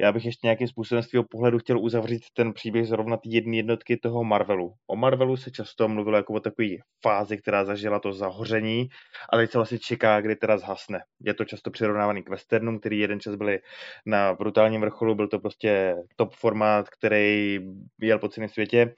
Já 0.00 0.12
bych 0.12 0.24
ještě 0.24 0.46
nějakým 0.46 0.68
způsobem 0.68 1.02
z 1.02 1.08
tvého 1.08 1.24
pohledu 1.30 1.58
chtěl 1.58 1.78
uzavřít 1.78 2.22
ten 2.34 2.52
příběh 2.52 2.86
zrovna 2.86 3.16
ty 3.16 3.28
jedné 3.32 3.56
jednotky 3.56 3.96
toho 3.96 4.24
Marvelu. 4.24 4.74
O 4.86 4.96
Marvelu 4.96 5.36
se 5.36 5.50
často 5.50 5.88
mluvilo 5.88 6.16
jako 6.16 6.32
o 6.32 6.40
takové 6.40 6.68
fázi, 7.02 7.38
která 7.38 7.64
zažila 7.64 7.98
to 7.98 8.12
zahoření, 8.12 8.88
ale 9.32 9.42
teď 9.42 9.50
se 9.50 9.58
vlastně 9.58 9.78
čeká, 9.78 10.20
kdy 10.20 10.36
teda 10.36 10.58
zhasne. 10.58 11.00
Je 11.20 11.34
to 11.34 11.44
často 11.44 11.70
přirovnávaný 11.70 12.22
k 12.22 12.30
westernům, 12.30 12.80
který 12.80 12.98
jeden 12.98 13.20
čas 13.20 13.34
byli 13.34 13.58
na 14.06 14.34
brutálním 14.34 14.80
vrcholu, 14.80 15.14
byl 15.14 15.28
to 15.28 15.38
prostě 15.38 15.94
top 16.16 16.34
formát, 16.34 16.88
který 16.88 17.58
jel 18.00 18.18
po 18.18 18.28
celém 18.28 18.48
světě. 18.48 18.94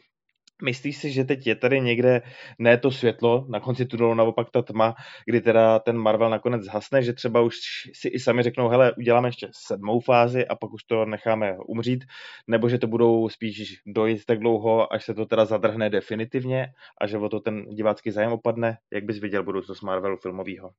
Myslíš 0.63 0.97
si, 0.97 1.13
že 1.13 1.25
teď 1.25 1.47
je 1.47 1.55
tady 1.57 1.81
někde 1.81 2.23
ne 2.59 2.79
to 2.79 2.91
světlo, 2.91 3.47
na 3.49 3.61
konci 3.61 3.87
tunelu 3.87 4.15
naopak 4.15 4.51
ta 4.51 4.63
tma, 4.63 4.95
kdy 5.27 5.41
teda 5.41 5.79
ten 5.79 5.97
Marvel 5.97 6.31
nakonec 6.31 6.63
zhasne, 6.63 7.03
že 7.03 7.13
třeba 7.13 7.41
už 7.41 7.55
si 7.93 8.09
i 8.09 8.19
sami 8.19 8.43
řeknou, 8.43 8.69
hele, 8.69 8.93
uděláme 8.99 9.29
ještě 9.29 9.49
sedmou 9.67 10.01
fázi 10.01 10.47
a 10.47 10.55
pak 10.57 10.73
už 10.73 10.85
to 10.85 11.05
necháme 11.05 11.57
umřít, 11.69 12.05
nebo 12.47 12.69
že 12.69 12.79
to 12.79 12.87
budou 12.87 13.29
spíš 13.29 13.83
dojít 13.87 14.25
tak 14.25 14.39
dlouho, 14.39 14.93
až 14.93 15.05
se 15.05 15.15
to 15.15 15.27
teda 15.27 15.45
zadrhne 15.45 15.91
definitivně 15.91 16.67
a 17.01 17.07
že 17.07 17.19
o 17.19 17.29
to 17.29 17.41
ten 17.41 17.65
divácký 17.65 18.11
zájem 18.11 18.33
opadne. 18.33 18.77
Jak 18.93 19.05
bys 19.05 19.19
viděl 19.19 19.43
budoucnost 19.43 19.83
Marvelu 19.83 20.17
filmového? 20.17 20.71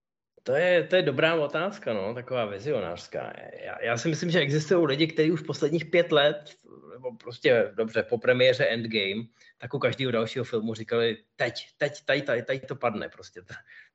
To 0.46 0.54
je, 0.54 0.84
to 0.84 0.96
je 0.96 1.02
dobrá 1.02 1.36
otázka, 1.36 1.94
no, 1.94 2.14
taková 2.14 2.46
vizionářská. 2.46 3.34
Já, 3.66 3.82
já 3.82 3.98
si 3.98 4.10
myslím, 4.10 4.32
že 4.32 4.40
existují 4.40 4.88
lidi, 4.88 5.08
kteří 5.08 5.32
už 5.32 5.42
posledních 5.42 5.86
pět 5.86 6.12
let, 6.12 6.56
nebo 6.94 7.18
prostě 7.18 7.72
dobře, 7.76 8.04
po 8.04 8.18
premiéře 8.18 8.66
Endgame, 8.66 9.24
tak 9.58 9.74
u 9.74 9.80
každého 9.80 10.12
dalšího 10.12 10.46
filmu 10.46 10.74
říkali, 10.74 11.18
teď, 11.36 11.68
teď, 11.78 12.06
tady, 12.06 12.22
tady, 12.22 12.44
tady 12.44 12.60
to 12.60 12.76
padne 12.76 13.10
prostě. 13.10 13.42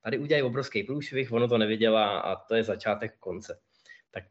Tady 0.03 0.17
udělají 0.17 0.43
obrovský 0.43 0.83
průšvih, 0.83 1.31
ono 1.31 1.47
to 1.47 1.57
nevydělá 1.57 2.19
a 2.19 2.35
to 2.35 2.55
je 2.55 2.63
začátek 2.63 3.17
konce. 3.19 3.59
Tak 4.11 4.23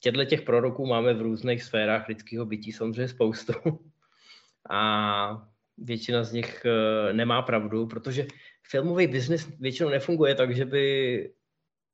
těchto 0.00 0.24
těch 0.24 0.42
proroků 0.42 0.86
máme 0.86 1.14
v 1.14 1.22
různých 1.22 1.62
sférách 1.62 2.08
lidského 2.08 2.46
bytí 2.46 2.72
samozřejmě 2.72 3.08
spoustu. 3.08 3.52
A 4.70 5.48
většina 5.78 6.24
z 6.24 6.32
nich 6.32 6.66
eh, 6.66 7.12
nemá 7.12 7.42
pravdu, 7.42 7.86
protože 7.86 8.26
filmový 8.62 9.06
biznis 9.06 9.48
většinou 9.60 9.88
nefunguje 9.88 10.34
tak, 10.34 10.56
že 10.56 10.64
by 10.64 11.37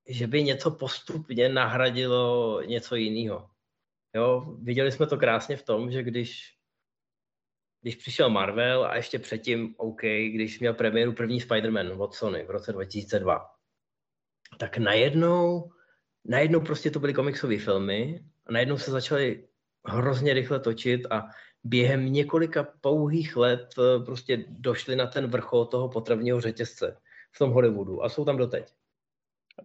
že 0.07 0.27
by 0.27 0.45
něco 0.45 0.71
postupně 0.71 1.49
nahradilo 1.49 2.63
něco 2.63 2.97
jiného. 2.97 3.51
Jo, 4.15 4.57
viděli 4.63 4.93
jsme 4.93 5.07
to 5.07 5.17
krásně 5.17 5.57
v 5.57 5.63
tom, 5.63 5.91
že 5.91 6.03
když, 6.03 6.55
když 7.81 7.97
přišel 7.97 8.31
Marvel 8.31 8.85
a 8.85 8.97
ještě 8.97 9.19
předtím 9.19 9.75
OK, 9.77 10.03
když 10.03 10.61
měl 10.61 10.75
premiéru 10.75 11.13
první 11.13 11.41
Spider-Man 11.41 12.03
od 12.03 12.15
Sony 12.15 12.45
v 12.45 12.51
roce 12.51 12.73
2002. 12.73 13.47
tak 14.59 14.79
najednou, 14.79 15.71
najednou 16.25 16.61
prostě 16.61 16.91
to 16.91 17.01
byly 17.01 17.15
komiksové 17.15 17.59
filmy 17.59 18.25
a 18.47 18.53
najednou 18.53 18.79
se 18.79 18.91
začaly 18.91 19.49
hrozně 19.85 20.35
rychle 20.35 20.61
točit 20.61 21.07
a 21.11 21.27
během 21.65 22.13
několika 22.13 22.67
pouhých 22.81 23.37
let 23.37 23.75
eh, 23.79 24.05
prostě 24.05 24.45
došli 24.49 24.97
na 24.97 25.07
ten 25.07 25.27
vrchol 25.27 25.67
toho 25.67 25.89
potravního 25.89 26.41
řetězce 26.41 26.97
v 27.33 27.39
tom 27.39 27.51
Hollywoodu 27.51 28.05
a 28.05 28.09
jsou 28.09 28.25
tam 28.25 28.37
doteď. 28.37 28.73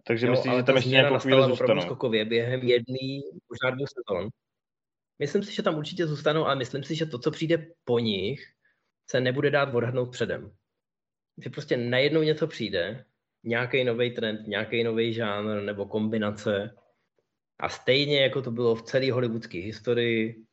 Takže 0.04 0.26
jo, 0.26 0.30
myslíš, 0.32 0.54
že 0.56 0.62
tam 0.62 0.76
ještě 0.76 0.90
nějakou 0.90 1.18
chvíli 1.18 1.42
zůstanou? 1.42 1.80
skokově 1.80 2.24
během 2.24 2.62
jedné, 2.62 3.08
možná 3.48 3.76
dvou 3.76 3.86
sezon. 3.86 4.28
Myslím 5.18 5.42
si, 5.42 5.54
že 5.54 5.62
tam 5.62 5.78
určitě 5.78 6.06
zůstanou, 6.06 6.44
ale 6.44 6.56
myslím 6.56 6.84
si, 6.84 6.94
že 6.94 7.06
to, 7.06 7.18
co 7.18 7.30
přijde 7.30 7.66
po 7.84 7.98
nich, 7.98 8.40
se 9.10 9.20
nebude 9.20 9.50
dát 9.50 9.74
odhadnout 9.74 10.12
předem. 10.12 10.52
Že 11.44 11.50
prostě 11.50 11.76
najednou 11.76 12.22
něco 12.22 12.46
přijde, 12.46 13.04
nějaký 13.44 13.84
nový 13.84 14.10
trend, 14.10 14.46
nějaký 14.46 14.84
nový 14.84 15.12
žánr 15.12 15.62
nebo 15.62 15.86
kombinace 15.86 16.74
a 17.60 17.68
stejně 17.68 18.22
jako 18.22 18.42
to 18.42 18.50
bylo 18.50 18.74
v 18.74 18.82
celé 18.82 19.12
hollywoodské 19.12 19.58
historii, 19.58 20.44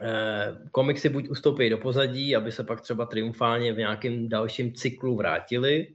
eh, 0.00 0.58
komiksy 0.70 1.08
buď 1.08 1.28
ustoupí 1.28 1.70
do 1.70 1.78
pozadí, 1.78 2.36
aby 2.36 2.52
se 2.52 2.64
pak 2.64 2.80
třeba 2.80 3.06
triumfálně 3.06 3.72
v 3.72 3.78
nějakém 3.78 4.28
dalším 4.28 4.74
cyklu 4.74 5.16
vrátili, 5.16 5.94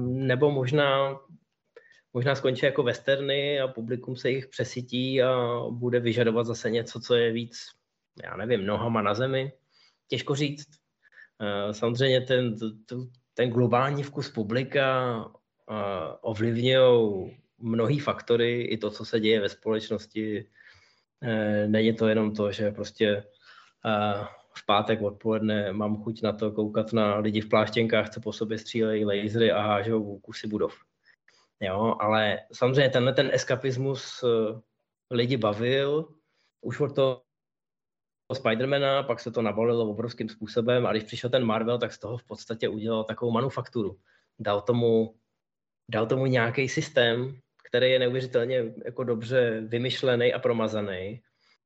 nebo 0.00 0.50
možná 0.50 1.20
možná 2.12 2.34
skončí 2.34 2.66
jako 2.66 2.82
westerny 2.82 3.60
a 3.60 3.68
publikum 3.68 4.16
se 4.16 4.30
jich 4.30 4.46
přesytí 4.46 5.22
a 5.22 5.60
bude 5.70 6.00
vyžadovat 6.00 6.46
zase 6.46 6.70
něco, 6.70 7.00
co 7.00 7.14
je 7.14 7.32
víc, 7.32 7.58
já 8.24 8.36
nevím, 8.36 8.66
nohama 8.66 9.02
na 9.02 9.14
zemi. 9.14 9.52
Těžko 10.08 10.34
říct. 10.34 10.68
Eh, 11.40 11.74
samozřejmě 11.74 12.20
ten, 12.20 12.56
ten 13.34 13.50
globální 13.50 14.02
vkus 14.02 14.30
publika 14.30 15.14
eh, 15.70 15.74
ovlivňují 16.20 17.36
mnohý 17.58 17.98
faktory, 17.98 18.62
i 18.62 18.78
to, 18.78 18.90
co 18.90 19.04
se 19.04 19.20
děje 19.20 19.40
ve 19.40 19.48
společnosti. 19.48 20.48
Není 21.66 21.94
to 21.94 22.08
jenom 22.08 22.34
to, 22.34 22.52
že 22.52 22.70
prostě 22.70 23.24
v 24.54 24.66
pátek 24.66 25.02
odpoledne 25.02 25.72
mám 25.72 26.02
chuť 26.02 26.22
na 26.22 26.32
to 26.32 26.52
koukat 26.52 26.92
na 26.92 27.18
lidi 27.18 27.40
v 27.40 27.48
pláštěnkách, 27.48 28.10
co 28.10 28.20
po 28.20 28.32
sobě 28.32 28.58
střílejí 28.58 29.04
lasery 29.04 29.52
a 29.52 29.62
hážou 29.62 30.18
kusy 30.18 30.46
budov. 30.46 30.74
Jo, 31.60 31.96
ale 32.00 32.38
samozřejmě 32.52 32.90
tenhle 32.90 33.12
ten 33.12 33.30
eskapismus 33.32 34.24
eh, 34.24 34.60
lidi 35.10 35.36
bavil, 35.36 36.08
už 36.60 36.80
od 36.80 36.94
toho 36.94 37.22
Spidermana, 38.34 39.02
pak 39.02 39.20
se 39.20 39.30
to 39.30 39.42
nabalilo 39.42 39.90
obrovským 39.90 40.28
způsobem 40.28 40.86
a 40.86 40.90
když 40.90 41.02
přišel 41.02 41.30
ten 41.30 41.44
Marvel, 41.44 41.78
tak 41.78 41.92
z 41.92 41.98
toho 41.98 42.18
v 42.18 42.24
podstatě 42.24 42.68
udělal 42.68 43.04
takovou 43.04 43.32
manufakturu. 43.32 43.98
Dal 44.38 44.60
tomu, 44.60 45.14
dal 45.90 46.06
tomu 46.06 46.26
nějaký 46.26 46.68
systém, 46.68 47.38
který 47.68 47.90
je 47.90 47.98
neuvěřitelně 47.98 48.74
jako 48.84 49.04
dobře 49.04 49.60
vymyšlený 49.60 50.34
a 50.34 50.38
promazaný. 50.38 51.22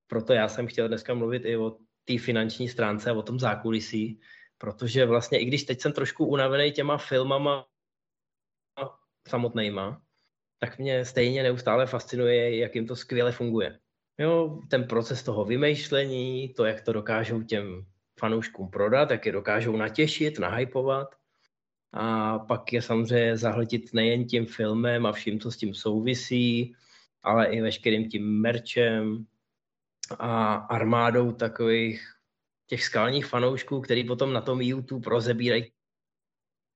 Proto 0.06 0.32
já 0.32 0.48
jsem 0.48 0.66
chtěl 0.66 0.88
dneska 0.88 1.14
mluvit 1.14 1.44
i 1.44 1.56
o 1.56 1.76
té 2.06 2.18
finanční 2.18 2.68
stránce 2.68 3.10
a 3.10 3.14
o 3.14 3.22
tom 3.22 3.38
zákulisí, 3.38 4.20
protože 4.58 5.06
vlastně 5.06 5.38
i 5.38 5.44
když 5.44 5.64
teď 5.64 5.80
jsem 5.80 5.92
trošku 5.92 6.26
unavený 6.26 6.72
těma 6.72 6.98
filmama 6.98 7.66
samotnýma, 9.28 10.02
tak 10.58 10.78
mě 10.78 11.04
stejně 11.04 11.42
neustále 11.42 11.86
fascinuje, 11.86 12.56
jak 12.56 12.74
jim 12.74 12.86
to 12.86 12.96
skvěle 12.96 13.32
funguje. 13.32 13.78
Jo, 14.18 14.60
ten 14.70 14.84
proces 14.84 15.22
toho 15.22 15.44
vymýšlení, 15.44 16.48
to, 16.48 16.64
jak 16.64 16.80
to 16.80 16.92
dokážou 16.92 17.42
těm 17.42 17.86
fanouškům 18.20 18.70
prodat, 18.70 19.10
jak 19.10 19.26
je 19.26 19.32
dokážou 19.32 19.76
natěšit, 19.76 20.38
nahypovat. 20.38 21.14
A 21.92 22.38
pak 22.38 22.72
je 22.72 22.82
samozřejmě 22.82 23.36
zahltit 23.36 23.94
nejen 23.94 24.24
tím 24.24 24.46
filmem 24.46 25.06
a 25.06 25.12
vším, 25.12 25.40
co 25.40 25.50
s 25.50 25.56
tím 25.56 25.74
souvisí, 25.74 26.74
ale 27.22 27.46
i 27.46 27.60
veškerým 27.60 28.10
tím 28.10 28.40
merčem 28.40 29.26
a 30.18 30.54
armádou 30.54 31.32
takových 31.32 32.12
těch 32.66 32.84
skalních 32.84 33.26
fanoušků, 33.26 33.80
který 33.80 34.04
potom 34.04 34.32
na 34.32 34.40
tom 34.40 34.60
YouTube 34.60 35.10
rozebírají 35.10 35.72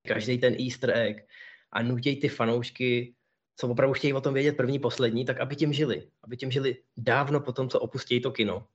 každý 0.06 0.38
ten 0.38 0.56
easter 0.60 0.90
egg, 0.90 1.26
a 1.72 1.82
nutějí 1.82 2.20
ty 2.20 2.28
fanoušky, 2.28 3.14
co 3.56 3.68
opravdu 3.68 3.94
chtějí 3.94 4.12
o 4.12 4.20
tom 4.20 4.34
vědět 4.34 4.56
první, 4.56 4.78
poslední, 4.78 5.24
tak 5.24 5.40
aby 5.40 5.56
tím 5.56 5.72
žili. 5.72 6.08
Aby 6.24 6.36
tím 6.36 6.50
žili 6.50 6.76
dávno 6.96 7.40
po 7.40 7.52
tom, 7.52 7.68
co 7.68 7.80
opustí 7.80 8.20
to 8.20 8.30
kino. 8.30 8.66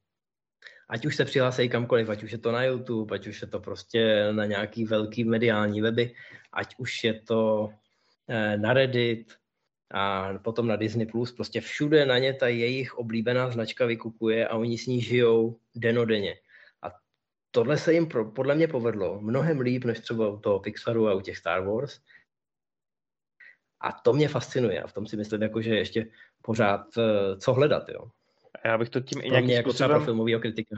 Ať 0.90 1.06
už 1.06 1.16
se 1.16 1.26
přihlásí 1.26 1.70
kamkoliv, 1.70 2.10
ať 2.10 2.24
už 2.24 2.32
je 2.32 2.38
to 2.38 2.52
na 2.52 2.64
YouTube, 2.64 3.16
ať 3.16 3.28
už 3.28 3.42
je 3.42 3.48
to 3.48 3.60
prostě 3.60 4.32
na 4.32 4.46
nějaký 4.46 4.86
velký 4.86 5.24
mediální 5.24 5.82
weby, 5.82 6.14
ať 6.54 6.76
už 6.78 7.04
je 7.04 7.14
to 7.14 7.70
eh, 8.30 8.58
na 8.58 8.74
Reddit 8.74 9.34
a 9.94 10.34
potom 10.44 10.68
na 10.68 10.76
Disney+, 10.76 11.06
Plus, 11.06 11.32
prostě 11.32 11.62
všude 11.62 12.06
na 12.06 12.18
ně 12.18 12.34
ta 12.34 12.48
jejich 12.48 12.96
oblíbená 12.96 13.52
značka 13.52 13.86
vykupuje 13.86 14.48
a 14.48 14.58
oni 14.58 14.78
s 14.78 14.88
ní 14.88 15.02
žijou 15.02 15.60
denodenně. 15.76 16.36
A 16.82 16.92
tohle 17.52 17.78
se 17.78 17.94
jim 17.94 18.08
pro, 18.08 18.32
podle 18.32 18.56
mě 18.56 18.68
povedlo 18.68 19.22
mnohem 19.22 19.60
líp, 19.60 19.84
než 19.84 20.00
třeba 20.00 20.30
u 20.30 20.40
toho 20.40 20.60
Pixaru 20.60 21.08
a 21.08 21.14
u 21.14 21.22
těch 21.22 21.38
Star 21.38 21.64
Wars, 21.64 22.00
a 23.82 23.92
to 23.92 24.14
mě 24.14 24.28
fascinuje 24.28 24.84
a 24.84 24.88
v 24.88 24.94
tom 24.94 25.08
si 25.08 25.18
myslím, 25.18 25.42
jako, 25.42 25.62
že 25.62 25.76
ještě 25.76 26.08
pořád 26.42 26.82
eh, 26.98 27.38
co 27.38 27.54
hledat. 27.54 27.90
Jo. 27.90 28.10
Já 28.66 28.78
bych 28.78 28.90
to 28.90 29.00
tím 29.00 29.22
i 29.22 29.30
nějakým 29.30 29.50
jako 29.50 29.70
způsobem... 29.70 29.98
pro 29.98 30.06
filmového 30.06 30.40
kritika. 30.40 30.76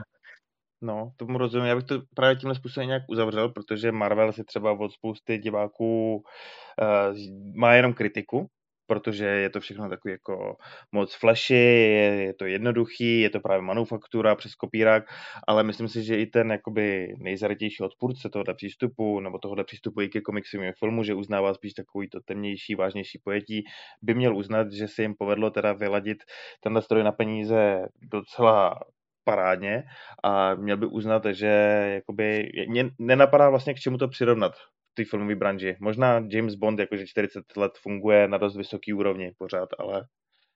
No, 0.80 1.12
tomu 1.16 1.38
rozumím. 1.38 1.66
Já 1.66 1.76
bych 1.76 1.84
to 1.84 2.02
právě 2.14 2.36
tímhle 2.36 2.54
způsobem 2.54 2.86
nějak 2.86 3.02
uzavřel, 3.08 3.48
protože 3.48 3.92
Marvel 3.92 4.32
si 4.32 4.44
třeba 4.44 4.72
od 4.72 4.92
spousty 4.92 5.38
diváků 5.38 6.16
uh, 6.16 7.16
má 7.54 7.74
jenom 7.74 7.94
kritiku, 7.94 8.46
protože 8.88 9.24
je 9.26 9.50
to 9.50 9.60
všechno 9.60 9.88
takový 9.88 10.12
jako 10.12 10.56
moc 10.92 11.14
flashy, 11.14 11.54
je, 11.54 12.24
je 12.24 12.34
to 12.34 12.46
jednoduchý, 12.46 13.20
je 13.20 13.30
to 13.30 13.40
právě 13.40 13.62
manufaktura 13.62 14.34
přes 14.34 14.54
kopírák, 14.54 15.04
ale 15.46 15.64
myslím 15.64 15.88
si, 15.88 16.04
že 16.04 16.20
i 16.20 16.26
ten 16.26 16.50
jakoby 16.50 17.14
nejzaratější 17.18 17.82
odpůrce 17.82 18.28
tohoto 18.28 18.54
přístupu, 18.54 19.20
nebo 19.20 19.38
tohoto 19.38 19.64
přístupu 19.64 20.00
i 20.00 20.08
ke 20.08 20.20
komiksovému 20.20 20.72
filmu, 20.78 21.02
že 21.04 21.14
uznává 21.14 21.54
spíš 21.54 21.72
takový 21.72 22.08
to 22.08 22.20
temnější, 22.20 22.74
vážnější 22.74 23.18
pojetí, 23.24 23.64
by 24.02 24.14
měl 24.14 24.36
uznat, 24.36 24.72
že 24.72 24.88
se 24.88 25.02
jim 25.02 25.14
povedlo 25.18 25.50
teda 25.50 25.72
vyladit 25.72 26.18
tenhle 26.60 26.82
stroj 26.82 27.02
na 27.02 27.12
peníze 27.12 27.86
docela 28.02 28.80
parádně 29.24 29.84
a 30.24 30.54
měl 30.54 30.76
by 30.76 30.86
uznat, 30.86 31.24
že 31.24 31.46
jakoby, 31.94 32.50
mě 32.68 32.90
nenapadá 32.98 33.50
vlastně 33.50 33.74
k 33.74 33.80
čemu 33.80 33.98
to 33.98 34.08
přirovnat 34.08 34.52
té 34.98 35.10
filmové 35.10 35.34
branži. 35.34 35.76
Možná 35.80 36.26
James 36.28 36.54
Bond 36.54 36.78
jakože 36.78 37.06
40 37.06 37.56
let 37.56 37.72
funguje 37.78 38.28
na 38.28 38.38
dost 38.38 38.56
vysoký 38.56 38.92
úrovni 38.92 39.32
pořád, 39.38 39.68
ale 39.78 40.06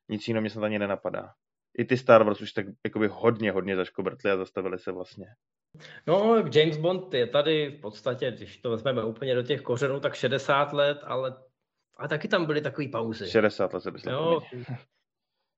nic 0.08 0.28
jiného 0.28 0.40
mě 0.40 0.50
snad 0.50 0.64
ani 0.64 0.78
nenapadá. 0.78 1.30
I 1.78 1.84
ty 1.84 1.96
Star 1.96 2.24
Wars 2.24 2.40
už 2.40 2.52
tak 2.52 2.66
jakoby 2.86 3.08
hodně, 3.12 3.52
hodně 3.52 3.76
zaškobrtli 3.76 4.30
a 4.30 4.36
zastavili 4.36 4.78
se 4.78 4.92
vlastně. 4.92 5.26
No, 6.06 6.44
James 6.54 6.76
Bond 6.76 7.14
je 7.14 7.26
tady 7.26 7.70
v 7.70 7.80
podstatě, 7.80 8.30
když 8.30 8.56
to 8.56 8.70
vezmeme 8.70 9.04
úplně 9.04 9.34
do 9.34 9.42
těch 9.42 9.62
kořenů, 9.62 10.00
tak 10.00 10.14
60 10.14 10.72
let, 10.72 10.98
ale 11.02 11.36
a 11.96 12.08
taky 12.08 12.28
tam 12.28 12.46
byly 12.46 12.60
takové 12.60 12.88
pauzy. 12.88 13.30
60 13.30 13.72
let 13.72 13.80
se 13.80 13.90
by 13.90 13.98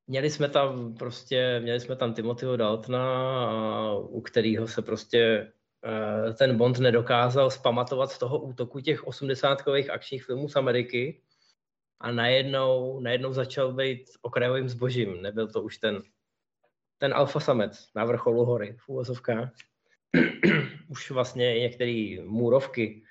Měli 0.07 0.31
jsme 0.31 0.49
tam 0.49 0.95
prostě, 0.95 1.61
měli 1.61 1.81
jsme 1.81 1.97
tam 1.97 2.15
Timothyho 2.15 2.57
Daltona, 2.57 3.95
u 3.95 4.21
kterého 4.21 4.69
se 4.69 4.83
prostě 4.83 5.53
ten 6.39 6.57
Bond 6.57 6.79
nedokázal 6.79 7.51
spamatovat 7.51 8.11
z 8.11 8.19
toho 8.19 8.39
útoku 8.39 8.81
těch 8.81 9.07
osmdesátkových 9.07 9.91
akčních 9.91 10.25
filmů 10.25 10.49
z 10.49 10.57
Ameriky 10.57 11.23
a 12.01 12.13
najednou, 12.13 13.01
najednou 13.01 13.33
začal 13.33 13.73
být 13.73 14.11
okrajovým 14.23 14.69
zbožím. 14.69 15.23
Nebyl 15.23 15.49
to 15.49 15.63
už 15.63 15.79
ten, 15.79 16.03
ten 16.99 17.15
alfa 17.15 17.41
samec 17.41 17.89
na 17.95 18.05
vrcholu 18.05 18.45
hory 18.45 18.77
v 18.79 18.89
úvozovkách. 18.89 19.51
už 20.89 21.11
vlastně 21.11 21.61
některé 21.61 22.17
můrovky 22.25 23.03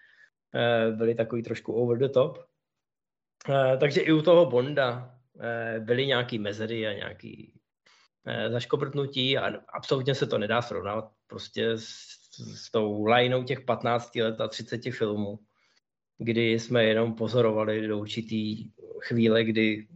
eh, 0.56 0.92
byly 0.92 1.16
takový 1.16 1.44
trošku 1.44 1.74
over 1.74 1.98
the 1.98 2.10
top. 2.10 2.38
Eh, 3.50 3.78
takže 3.78 4.02
i 4.02 4.12
u 4.12 4.22
toho 4.22 4.46
Bonda 4.46 5.10
byly 5.80 6.08
nějaký 6.08 6.40
mezery 6.40 6.88
a 6.88 6.94
nějaký 6.94 7.54
zaškobrtnutí 8.50 9.38
a 9.38 9.62
absolutně 9.74 10.16
se 10.16 10.28
to 10.28 10.38
nedá 10.38 10.62
srovnat 10.62 11.12
prostě 11.28 11.70
s 11.70 12.23
s 12.40 12.72
tou 12.72 13.06
lineou 13.06 13.44
těch 13.44 13.62
15 13.62 14.16
let 14.16 14.42
a 14.42 14.48
30 14.48 14.82
filmů, 14.92 15.40
kdy 16.18 16.60
jsme 16.60 16.84
jenom 16.84 17.16
pozorovali 17.16 17.88
do 17.88 18.00
určitý 18.00 18.72
chvíle, 19.00 19.44
kdy 19.44 19.88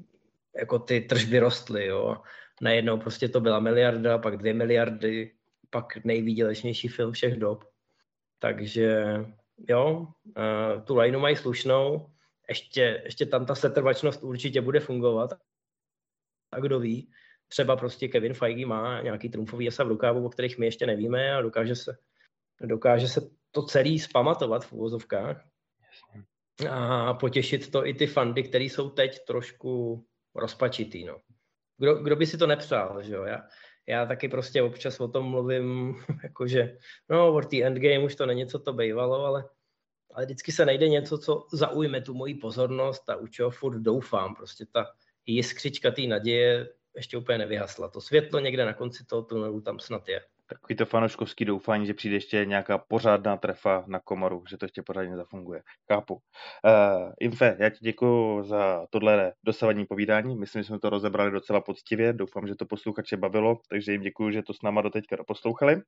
jako 0.58 0.80
ty 0.80 1.02
tržby 1.02 1.40
rostly, 1.40 1.86
jo. 1.86 2.18
Najednou 2.62 3.00
prostě 3.00 3.30
to 3.30 3.42
byla 3.42 3.60
miliarda, 3.60 4.18
pak 4.18 4.38
dvě 4.38 4.54
miliardy, 4.54 5.34
pak 5.70 6.06
nejvýdělečnější 6.06 6.88
film 6.88 7.12
všech 7.12 7.36
dob. 7.36 7.64
Takže 8.40 9.04
jo, 9.70 10.08
tu 10.84 10.96
lineu 10.96 11.20
mají 11.20 11.36
slušnou, 11.36 12.10
ještě, 12.50 13.02
ještě 13.06 13.26
tam 13.26 13.46
ta 13.46 13.56
setrvačnost 13.56 14.24
určitě 14.24 14.62
bude 14.62 14.80
fungovat. 14.80 15.34
A 16.52 16.60
kdo 16.60 16.80
ví, 16.80 17.12
třeba 17.48 17.76
prostě 17.76 18.08
Kevin 18.08 18.34
Feige 18.34 18.66
má 18.66 19.02
nějaký 19.02 19.30
trumfový 19.30 19.66
jesa 19.66 19.84
v 19.84 19.88
rukávu, 19.88 20.26
o 20.26 20.30
kterých 20.30 20.58
my 20.58 20.66
ještě 20.66 20.86
nevíme 20.86 21.34
a 21.34 21.42
dokáže 21.42 21.76
se 21.76 21.98
dokáže 22.62 23.08
se 23.08 23.22
to 23.52 23.64
celý 23.64 24.00
spamatovat 24.00 24.66
v 24.66 24.74
úvozovkách. 24.74 25.46
a 26.70 27.14
potěšit 27.14 27.72
to 27.72 27.88
i 27.88 27.94
ty 27.94 28.08
fandy, 28.08 28.44
které 28.44 28.64
jsou 28.64 28.90
teď 28.90 29.26
trošku 29.26 30.04
rozpačitý. 30.36 31.06
No. 31.06 31.18
Kdo, 31.78 31.96
kdo 31.96 32.16
by 32.16 32.26
si 32.26 32.38
to 32.38 32.48
nepřál, 32.48 33.04
že 33.04 33.14
jo? 33.14 33.24
Já, 33.24 33.48
já 33.88 34.06
taky 34.06 34.30
prostě 34.30 34.62
občas 34.62 35.00
o 35.00 35.08
tom 35.08 35.26
mluvím, 35.26 35.96
jakože, 36.24 36.78
no, 37.10 37.34
o 37.34 37.42
té 37.42 37.64
endgame 37.64 38.00
už 38.00 38.16
to 38.16 38.26
není, 38.26 38.48
co 38.48 38.60
to 38.60 38.74
bývalo, 38.74 39.26
ale, 39.26 39.50
ale 40.14 40.26
vždycky 40.26 40.52
se 40.52 40.66
najde 40.66 40.90
něco, 40.90 41.18
co 41.18 41.48
zaujme 41.54 42.02
tu 42.02 42.14
moji 42.14 42.36
pozornost 42.36 43.10
a 43.10 43.16
u 43.16 43.28
čeho 43.28 43.52
furt 43.52 43.80
doufám. 43.80 44.36
Prostě 44.36 44.66
ta 44.66 44.86
jiskřička 45.26 45.92
té 45.92 46.02
naděje 46.02 46.70
ještě 46.96 47.18
úplně 47.18 47.38
nevyhasla. 47.38 47.88
To 47.88 48.02
světlo 48.02 48.40
někde 48.40 48.66
na 48.66 48.74
konci 48.74 49.06
toho 49.06 49.22
tunelu 49.22 49.62
tam 49.62 49.80
snad 49.80 50.10
je 50.10 50.22
takový 50.50 50.76
to 50.76 50.86
fanoškovský 50.86 51.46
doufání, 51.46 51.86
že 51.86 51.94
přijde 51.94 52.16
ještě 52.16 52.46
nějaká 52.46 52.78
pořádná 52.78 53.38
trefa 53.38 53.84
na 53.88 54.00
komoru, 54.00 54.44
že 54.50 54.58
to 54.58 54.66
ještě 54.66 54.82
pořádně 54.82 55.16
zafunguje. 55.16 55.62
Chápu. 55.92 56.14
Uh, 56.14 56.20
Infe, 57.20 57.58
já 57.60 57.70
ti 57.70 57.78
děkuji 57.82 58.44
za 58.44 58.88
tohle 58.90 59.34
dosavadní 59.44 59.86
povídání. 59.86 60.36
Myslím, 60.36 60.64
že 60.64 60.68
jsme 60.68 60.80
to 60.80 60.90
rozebrali 60.90 61.32
docela 61.32 61.62
poctivě. 61.62 62.14
Doufám, 62.14 62.48
že 62.48 62.56
to 62.56 62.66
posluchače 62.66 63.18
bavilo, 63.18 63.58
takže 63.70 63.92
jim 63.92 64.02
děkuji, 64.02 64.32
že 64.32 64.44
to 64.44 64.54
s 64.54 64.62
náma 64.62 64.82
doteďka 64.82 65.18
poslouchali. 65.28 65.76
Uh, 65.76 65.82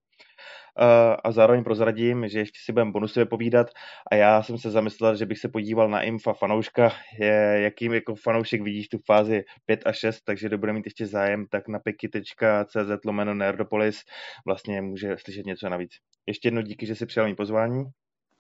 a 1.24 1.32
zároveň 1.32 1.64
prozradím, 1.64 2.28
že 2.28 2.40
ještě 2.40 2.60
si 2.66 2.72
budeme 2.72 2.92
bonusově 2.92 3.26
povídat 3.26 3.68
a 4.12 4.16
já 4.16 4.44
jsem 4.44 4.58
se 4.58 4.72
zamyslel, 4.72 5.16
že 5.16 5.26
bych 5.26 5.40
se 5.40 5.50
podíval 5.50 5.90
na 5.90 6.02
Infa 6.02 6.34
fanouška, 6.34 6.92
je, 7.20 7.60
jakým 7.62 7.94
jako 7.94 8.16
fanoušek 8.16 8.62
vidíš 8.62 8.88
tu 8.88 8.98
fázi 9.06 9.44
5 9.66 9.82
a 9.86 9.94
6, 9.94 10.22
takže 10.22 10.48
kdo 10.48 10.58
bude 10.58 10.74
mít 10.74 10.86
ještě 10.86 11.08
zájem, 11.08 11.46
tak 11.50 11.68
na 11.68 11.80
peky.cz 11.80 13.06
lomeno 13.06 13.34
Nerdopolis 13.34 14.02
vlastně 14.50 14.82
může 14.82 15.16
slyšet 15.18 15.46
něco 15.46 15.70
navíc. 15.70 15.92
Ještě 16.28 16.48
jednou 16.48 16.62
díky, 16.62 16.86
že 16.86 16.96
jsi 16.96 17.06
přijal 17.06 17.28
mý 17.28 17.36
pozvání. 17.36 17.84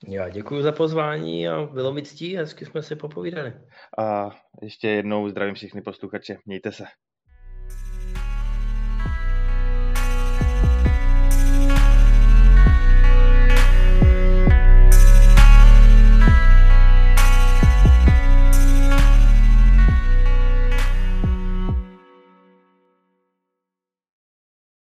Já 0.08 0.30
děkuji 0.30 0.62
za 0.62 0.72
pozvání 0.72 1.48
a 1.48 1.66
bylo 1.66 1.94
mi 1.94 2.04
ctí, 2.04 2.36
hezky 2.36 2.66
jsme 2.66 2.84
si 2.84 2.96
popovídali. 2.96 3.54
A 3.98 4.30
ještě 4.62 4.88
jednou 4.90 5.30
zdravím 5.30 5.56
všechny 5.56 5.82
posluchače. 5.82 6.38
Mějte 6.46 6.72
se. 6.72 6.84